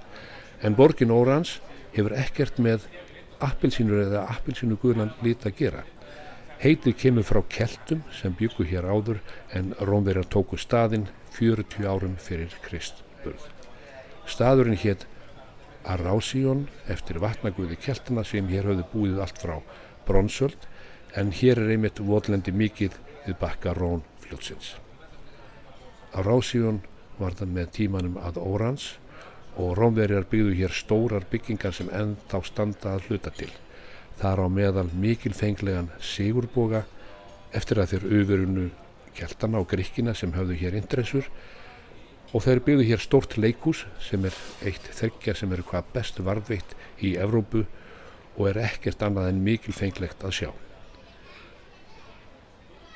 En 0.63 0.77
borgin 0.77 1.15
Órans 1.15 1.59
hefur 1.95 2.15
ekkert 2.19 2.61
með 2.61 2.85
appilsínur 3.41 4.05
eða 4.05 4.27
appilsínu 4.35 4.77
guðlan 4.83 5.15
lit 5.25 5.47
að 5.49 5.57
gera. 5.63 5.85
Heitið 6.61 6.99
kemur 7.01 7.25
frá 7.25 7.41
keltum 7.49 8.03
sem 8.13 8.35
byggu 8.37 8.67
hér 8.69 8.85
áður 8.85 9.23
en 9.57 9.73
rómverjar 9.81 10.29
tóku 10.29 10.61
staðinn 10.61 11.09
40 11.39 11.89
árum 11.89 12.19
fyrir 12.21 12.53
Kristburð. 13.21 13.49
Staðurinn 14.27 14.79
hétt 14.81 15.07
Arásíón 15.85 16.69
eftir 16.89 17.19
vatnaguði 17.21 17.77
keltana 17.81 18.25
sem 18.25 18.49
hér 18.49 18.69
höfðu 18.69 18.85
búið 18.93 19.21
allt 19.21 19.41
frá 19.41 19.57
bronsöld 20.07 20.69
en 21.17 21.33
hér 21.33 21.61
er 21.61 21.73
einmitt 21.75 22.01
votlendi 22.01 22.53
mikið 22.53 22.97
við 23.27 23.37
bakka 23.41 23.75
Rón 23.77 24.03
fljótsins. 24.25 24.77
Á 26.17 26.21
Rásíun 26.25 26.81
var 27.19 27.37
það 27.37 27.55
með 27.57 27.73
tímanum 27.77 28.19
að 28.21 28.41
Órans 28.41 28.87
og 29.57 29.77
Rómverjar 29.77 30.29
byggðu 30.31 30.57
hér 30.57 30.73
stórar 30.73 31.27
byggingar 31.31 31.75
sem 31.77 31.91
enn 31.93 32.17
þá 32.31 32.39
standa 32.45 32.95
að 32.95 33.09
hluta 33.09 33.33
til. 33.37 33.51
Þar 34.21 34.45
á 34.45 34.49
meðal 34.49 34.89
mikilfenglegan 34.93 35.91
Sigurboga 36.01 36.85
eftir 37.57 37.81
að 37.81 37.95
þeir 37.95 38.11
auðverunu 38.11 38.69
kjeltana 39.17 39.61
og 39.61 39.69
gríkina 39.69 40.15
sem 40.15 40.33
hafðu 40.37 40.61
hér 40.61 40.77
indressur 40.79 41.27
og 42.31 42.45
þeir 42.45 42.63
byggðu 42.67 42.87
hér 42.87 43.03
stórt 43.03 43.37
leikús 43.41 43.85
sem 44.03 44.25
er 44.29 44.37
eitt 44.67 44.91
þryggja 44.95 45.35
sem 45.39 45.53
eru 45.55 45.67
hvað 45.67 45.93
best 45.95 46.21
varðveitt 46.23 46.75
í 47.03 47.17
Evrópu 47.19 47.65
og 48.37 48.51
er 48.51 48.61
ekkert 48.69 49.03
annað 49.03 49.33
en 49.33 49.41
mikilfenglegt 49.47 50.23
að 50.25 50.37
sjá. 50.39 50.51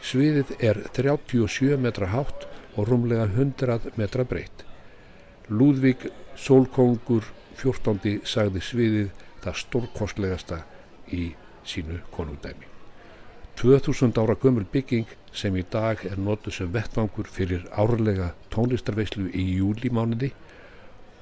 Sviðið 0.05 0.53
er 0.61 0.83
37 0.93 1.79
metra 1.81 2.11
hátt 2.13 2.47
og 2.77 2.91
rúmlega 2.91 3.27
100 3.31 3.97
metra 3.99 4.27
breytt. 4.29 4.67
Lúðvík 5.49 6.07
Sólkongur 6.37 7.27
14. 7.57 8.21
sagði 8.27 8.63
sviðið 8.65 9.25
það 9.45 9.59
stórkostlegasta 9.63 10.63
í 11.15 11.27
sínu 11.65 12.03
konungdæmi. 12.15 12.74
2000 13.57 14.19
ára 14.19 14.35
gömul 14.43 14.67
bygging 14.73 15.07
sem 15.33 15.55
í 15.57 15.63
dag 15.71 16.01
er 16.07 16.19
notuð 16.19 16.57
sem 16.59 16.73
vettvangur 16.75 17.29
fyrir 17.31 17.63
árlega 17.71 18.33
tónlistarveislu 18.55 19.29
í 19.31 19.45
júlimániði 19.59 20.33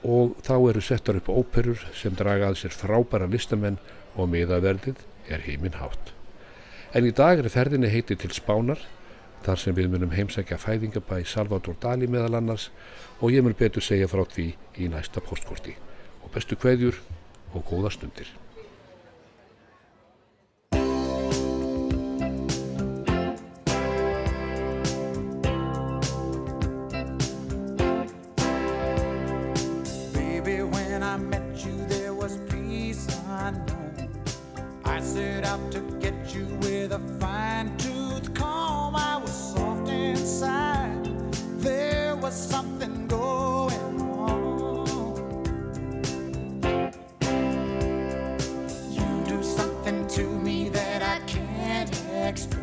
og 0.02 0.34
þá 0.42 0.54
eru 0.70 0.82
settar 0.82 1.20
upp 1.20 1.28
óperur 1.30 1.84
sem 1.94 2.16
draga 2.16 2.48
að 2.50 2.58
sér 2.62 2.74
frábæra 2.74 3.28
listamenn 3.30 3.78
og 4.16 4.32
miðaverðið 4.32 5.04
er 5.30 5.44
heiminn 5.46 5.78
hátt. 5.78 6.12
En 6.92 7.06
í 7.08 7.14
dag 7.16 7.38
er 7.38 7.52
ferðinni 7.52 7.92
heiti 7.92 8.16
til 8.18 8.32
Spánar 8.34 8.80
þar 9.46 9.60
sem 9.62 9.76
við 9.76 9.92
munum 9.94 10.12
heimsækja 10.12 10.58
fæðingabæ 10.60 11.22
Salvador 11.28 11.78
Dali 11.80 12.08
meðal 12.10 12.40
annars 12.40 12.70
og 13.20 13.32
ég 13.32 13.44
mun 13.44 13.56
betur 13.58 13.84
segja 13.84 14.10
frá 14.10 14.24
því 14.28 14.52
í 14.82 14.90
næsta 14.92 15.22
postkorti. 15.24 15.76
Og 16.22 16.30
bestu 16.34 16.58
kveðjur 16.58 16.98
og 17.52 17.66
góða 17.68 17.94
stundir. 17.94 18.28
next. 52.32 52.61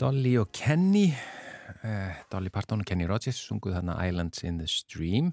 Dolly 0.00 0.36
og 0.40 0.50
Kenny 0.54 1.08
uh, 1.10 2.16
Dolly 2.32 2.52
Parton 2.52 2.82
og 2.84 2.88
Kenny 2.88 3.06
Rogers 3.08 3.38
sunguð 3.48 3.78
þarna 3.78 3.98
Islands 4.06 4.42
in 4.46 4.58
the 4.60 4.68
Stream 4.70 5.32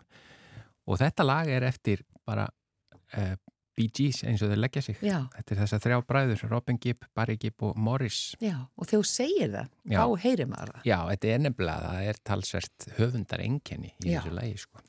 og 0.87 0.99
þetta 1.01 1.25
lag 1.27 1.49
er 1.51 1.65
eftir 1.67 2.03
bara 2.27 2.47
uh, 3.17 3.35
Bee 3.73 3.89
Gees 3.89 4.21
eins 4.27 4.41
og 4.45 4.51
þau 4.51 4.59
leggja 4.61 4.83
sig 4.85 4.99
Já. 5.01 5.23
þetta 5.33 5.55
er 5.55 5.59
þess 5.63 5.75
að 5.77 5.85
þrjá 5.87 5.97
bræður, 6.09 6.43
Robin 6.51 6.77
Gibb, 6.81 7.07
Barry 7.17 7.37
Gibb 7.41 7.63
og 7.65 7.77
Morris 7.79 8.19
Já, 8.43 8.55
og 8.77 8.89
þegar 8.89 9.01
þú 9.01 9.09
segir 9.09 9.53
það, 9.55 9.71
Já. 9.89 9.97
þá 9.97 10.25
heyrir 10.25 10.49
maður 10.51 10.73
það. 10.75 10.83
Já, 10.89 10.97
þetta 11.09 11.31
er 11.33 11.43
nefnilega, 11.47 11.87
það 11.87 12.09
er 12.11 12.19
talsvert 12.29 12.87
höfundar 12.99 13.45
enkenni 13.47 13.93
í 13.95 14.11
Já. 14.11 14.19
þessu 14.19 14.35
lagi 14.37 14.59
sko. 14.61 14.83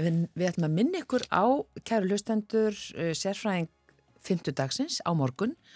Við, 0.00 0.22
við 0.32 0.48
ætlum 0.48 0.68
að 0.70 0.76
minna 0.78 1.02
ykkur 1.04 1.26
á, 1.28 1.44
kæru 1.84 2.08
hlustendur, 2.08 2.80
uh, 2.96 3.12
sérfræðing 3.20 3.68
fymtudagsins 4.24 5.00
á 5.04 5.10
morgun 5.16 5.52
og 5.52 5.68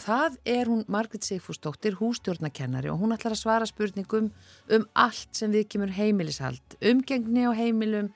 það 0.00 0.38
er 0.48 0.70
hún 0.70 0.84
Margrit 0.90 1.26
Sigfúsdóttir, 1.26 1.98
hústjórnakennari 1.98 2.90
og 2.92 3.00
hún 3.02 3.14
ætlar 3.16 3.36
að 3.36 3.42
svara 3.42 3.68
spurningum 3.68 4.30
um 4.74 4.88
allt 4.94 5.30
sem 5.36 5.52
við 5.52 5.68
kemur 5.74 5.94
heimilishald, 5.96 6.78
umgengni 6.80 7.46
á 7.48 7.52
heimilum, 7.56 8.10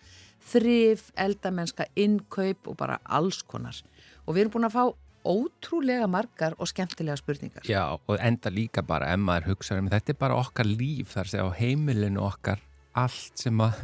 þrif, 0.53 1.11
eldamennska, 1.19 1.87
innkaup 1.95 2.71
og 2.71 2.79
bara 2.81 2.99
alls 3.05 3.43
konar. 3.47 3.79
Og 4.27 4.35
við 4.35 4.47
erum 4.47 4.57
búin 4.57 4.69
að 4.71 4.77
fá 4.77 4.85
ótrúlega 5.23 6.09
margar 6.11 6.57
og 6.59 6.69
skemmtilega 6.71 7.17
spurningar. 7.21 7.67
Já, 7.69 7.95
og 7.95 8.19
enda 8.19 8.51
líka 8.51 8.83
bara 8.87 9.13
ef 9.15 9.23
maður 9.23 9.53
hugsa 9.53 9.79
um 9.79 9.91
þetta 9.93 10.15
er 10.15 10.19
bara 10.19 10.39
okkar 10.41 10.67
líf 10.67 11.15
þar 11.15 11.31
sem 11.31 11.47
á 11.47 11.51
heimilinu 11.59 12.25
okkar 12.27 12.63
allt 12.99 13.39
sem 13.39 13.63
að 13.63 13.79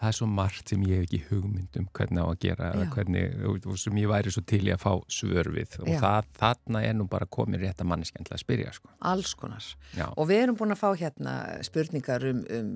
það 0.00 0.08
er 0.08 0.16
svo 0.16 0.26
margt 0.32 0.70
sem 0.72 0.84
ég 0.88 1.00
hef 1.02 1.06
ekki 1.08 1.18
hugmynd 1.28 1.76
um 1.76 1.88
hvernig 1.96 2.22
á 2.24 2.28
að 2.30 2.38
gera 2.40 2.70
hvernig, 2.94 3.34
og- 3.44 3.78
sem 3.78 3.98
ég 4.00 4.08
væri 4.08 4.32
svo 4.32 4.42
til 4.48 4.62
í 4.64 4.72
að 4.72 4.80
fá 4.80 4.92
svör 5.12 5.50
við 5.52 5.76
og 5.82 5.90
það, 6.00 6.30
þarna 6.40 6.82
er 6.88 6.94
nú 6.96 7.06
bara 7.08 7.26
komið 7.26 7.66
rétt 7.66 7.82
að 7.84 7.90
manneskjandla 7.92 8.36
að 8.38 8.44
spyrja 8.44 8.72
sko. 8.72 8.88
Alls 9.02 9.34
konar. 9.34 9.66
Já. 9.96 10.06
Og 10.16 10.28
við 10.30 10.42
erum 10.44 10.56
búin 10.56 10.72
að 10.72 10.80
fá 10.80 10.90
hérna 10.96 11.34
spurningar 11.66 12.24
um, 12.30 12.40
um 12.48 12.72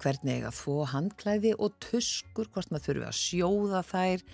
hvernig 0.00 0.40
eiga 0.40 0.50
þvó 0.50 0.86
handklæði 0.94 1.54
og 1.58 1.76
tuskur, 1.78 2.48
hvort 2.48 2.72
maður 2.72 2.88
þurfi 2.88 3.08
að 3.10 3.20
sjóða 3.20 3.82
þær. 3.92 4.26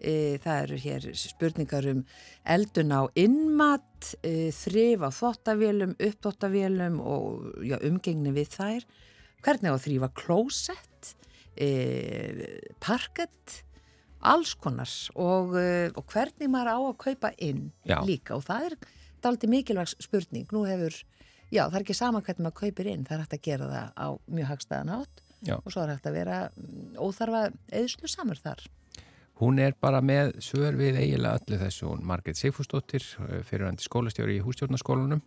E, 0.00 0.12
það 0.40 0.62
eru 0.64 0.76
hér 0.80 1.06
spurningar 1.12 1.86
um 1.90 2.04
eldun 2.48 2.94
á 2.94 3.02
innmat, 3.20 4.14
e, 4.24 4.48
þrif 4.56 5.02
á 5.04 5.10
þvottavélum, 5.12 5.92
uppþvottavélum 6.00 7.00
og 7.04 7.50
já, 7.66 7.76
umgengni 7.84 8.32
við 8.32 8.54
þær. 8.54 8.86
Hvernig 9.44 9.72
á 9.72 9.76
að 9.76 9.84
þrýfa 9.84 10.08
klósett, 10.16 10.89
e, 11.60 11.68
parkett, 12.82 13.60
alls 14.20 14.54
konar 14.60 14.90
og, 15.16 15.54
e, 15.60 15.90
og 15.96 16.04
hvernig 16.12 16.50
maður 16.52 16.72
á 16.72 16.78
að 16.80 16.98
kaupa 17.04 17.32
inn 17.38 17.70
Já. 17.88 18.00
líka 18.06 18.36
og 18.36 18.44
það 18.48 18.70
er 18.70 18.76
daldi 19.24 19.50
mikilvæg 19.52 19.94
spurning. 20.00 20.48
Nú 20.52 20.64
hefur, 20.68 20.96
já 21.52 21.64
það 21.66 21.78
er 21.78 21.84
ekki 21.84 21.98
sama 21.98 22.24
hvernig 22.24 22.46
maður 22.46 22.60
kaupir 22.64 22.90
inn, 22.92 23.06
það 23.08 23.16
er 23.16 23.24
hægt 23.24 23.38
að 23.38 23.46
gera 23.48 23.70
það 23.70 23.94
á 23.96 24.08
mjög 24.26 24.52
hagstæðan 24.54 24.94
átt 24.98 25.24
Já. 25.40 25.56
og 25.56 25.72
svo 25.72 25.84
er 25.84 25.94
hægt 25.94 26.10
að 26.10 26.18
vera 26.20 26.42
mm, 26.50 26.90
óþarfa 27.00 27.46
eðslu 27.80 28.12
samur 28.12 28.40
þar. 28.40 28.66
Hún 29.40 29.56
er 29.56 29.72
bara 29.80 30.02
með 30.04 30.34
svör 30.44 30.76
við 30.76 30.98
eiginlega 31.00 31.40
öllu 31.40 31.60
þessu, 31.62 31.86
hún 31.88 32.04
Margrét 32.04 32.36
Sigfúsdóttir 32.36 33.06
fyrirvændi 33.48 33.86
skólastjóri 33.86 34.36
í 34.36 34.42
hústjórnarskólanum 34.44 35.22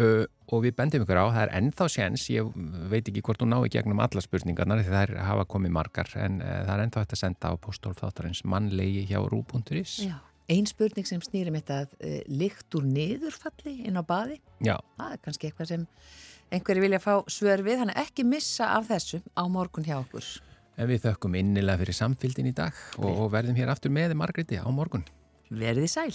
uh, 0.00 0.24
og 0.52 0.64
við 0.66 0.74
bendum 0.78 1.04
ykkur 1.04 1.20
á, 1.20 1.26
það 1.32 1.42
er 1.46 1.54
ennþá 1.60 1.86
séns, 1.92 2.26
ég 2.32 2.48
veit 2.92 3.08
ekki 3.08 3.22
hvort 3.24 3.40
hún 3.44 3.52
ná 3.54 3.58
í 3.64 3.70
gegnum 3.72 4.02
alla 4.04 4.22
spurningarnar 4.24 4.82
því 4.82 4.90
það 4.92 5.04
er, 5.06 5.14
hafa 5.28 5.46
komið 5.54 5.74
margar 5.78 6.10
en 6.20 6.40
uh, 6.42 6.58
það 6.66 6.74
er 6.74 6.84
ennþá 6.86 7.04
hægt 7.04 7.16
að 7.16 7.22
senda 7.22 7.52
á 7.52 7.54
postólfþáttarins 7.66 8.44
mannlegi 8.44 9.06
hjá 9.10 9.20
rú.is 9.24 9.96
Já. 10.08 10.18
Ein 10.50 10.66
spurning 10.66 11.06
sem 11.08 11.20
snýrum 11.22 11.54
þetta 11.56 11.84
að 11.84 11.92
uh, 12.02 12.18
lykt 12.28 12.74
úr 12.76 12.84
niðurfalli 12.84 13.76
inn 13.88 13.96
á 13.96 14.02
baði. 14.04 14.40
Já, 14.60 14.76
Það 14.98 15.14
er 15.14 15.20
kannski 15.24 15.48
eitthvað 15.48 15.70
sem 15.70 15.84
einhverju 16.52 16.82
vilja 16.84 17.00
fá 17.00 17.12
svör 17.30 17.62
við, 17.64 17.78
þannig 17.80 18.00
ekki 18.02 18.26
missa 18.28 18.72
af 18.76 18.90
þessu 18.90 19.22
á 19.32 19.42
morgun 19.48 19.86
hjá 19.86 19.96
okkur. 20.02 20.26
en 20.76 20.88
við 20.88 21.02
þökkum 21.06 21.34
innilega 21.38 21.78
fyrir 21.82 21.96
samfylgdin 21.96 22.50
í 22.50 22.54
dag 22.56 22.76
og, 22.98 23.08
og 23.08 23.32
verðum 23.32 23.56
hér 23.56 23.72
aftur 23.72 23.92
með 23.94 24.16
Margréti 24.18 24.56
á 24.60 24.66
morgun. 24.72 25.04
Verðið 25.52 25.90
sæl. 25.92 26.12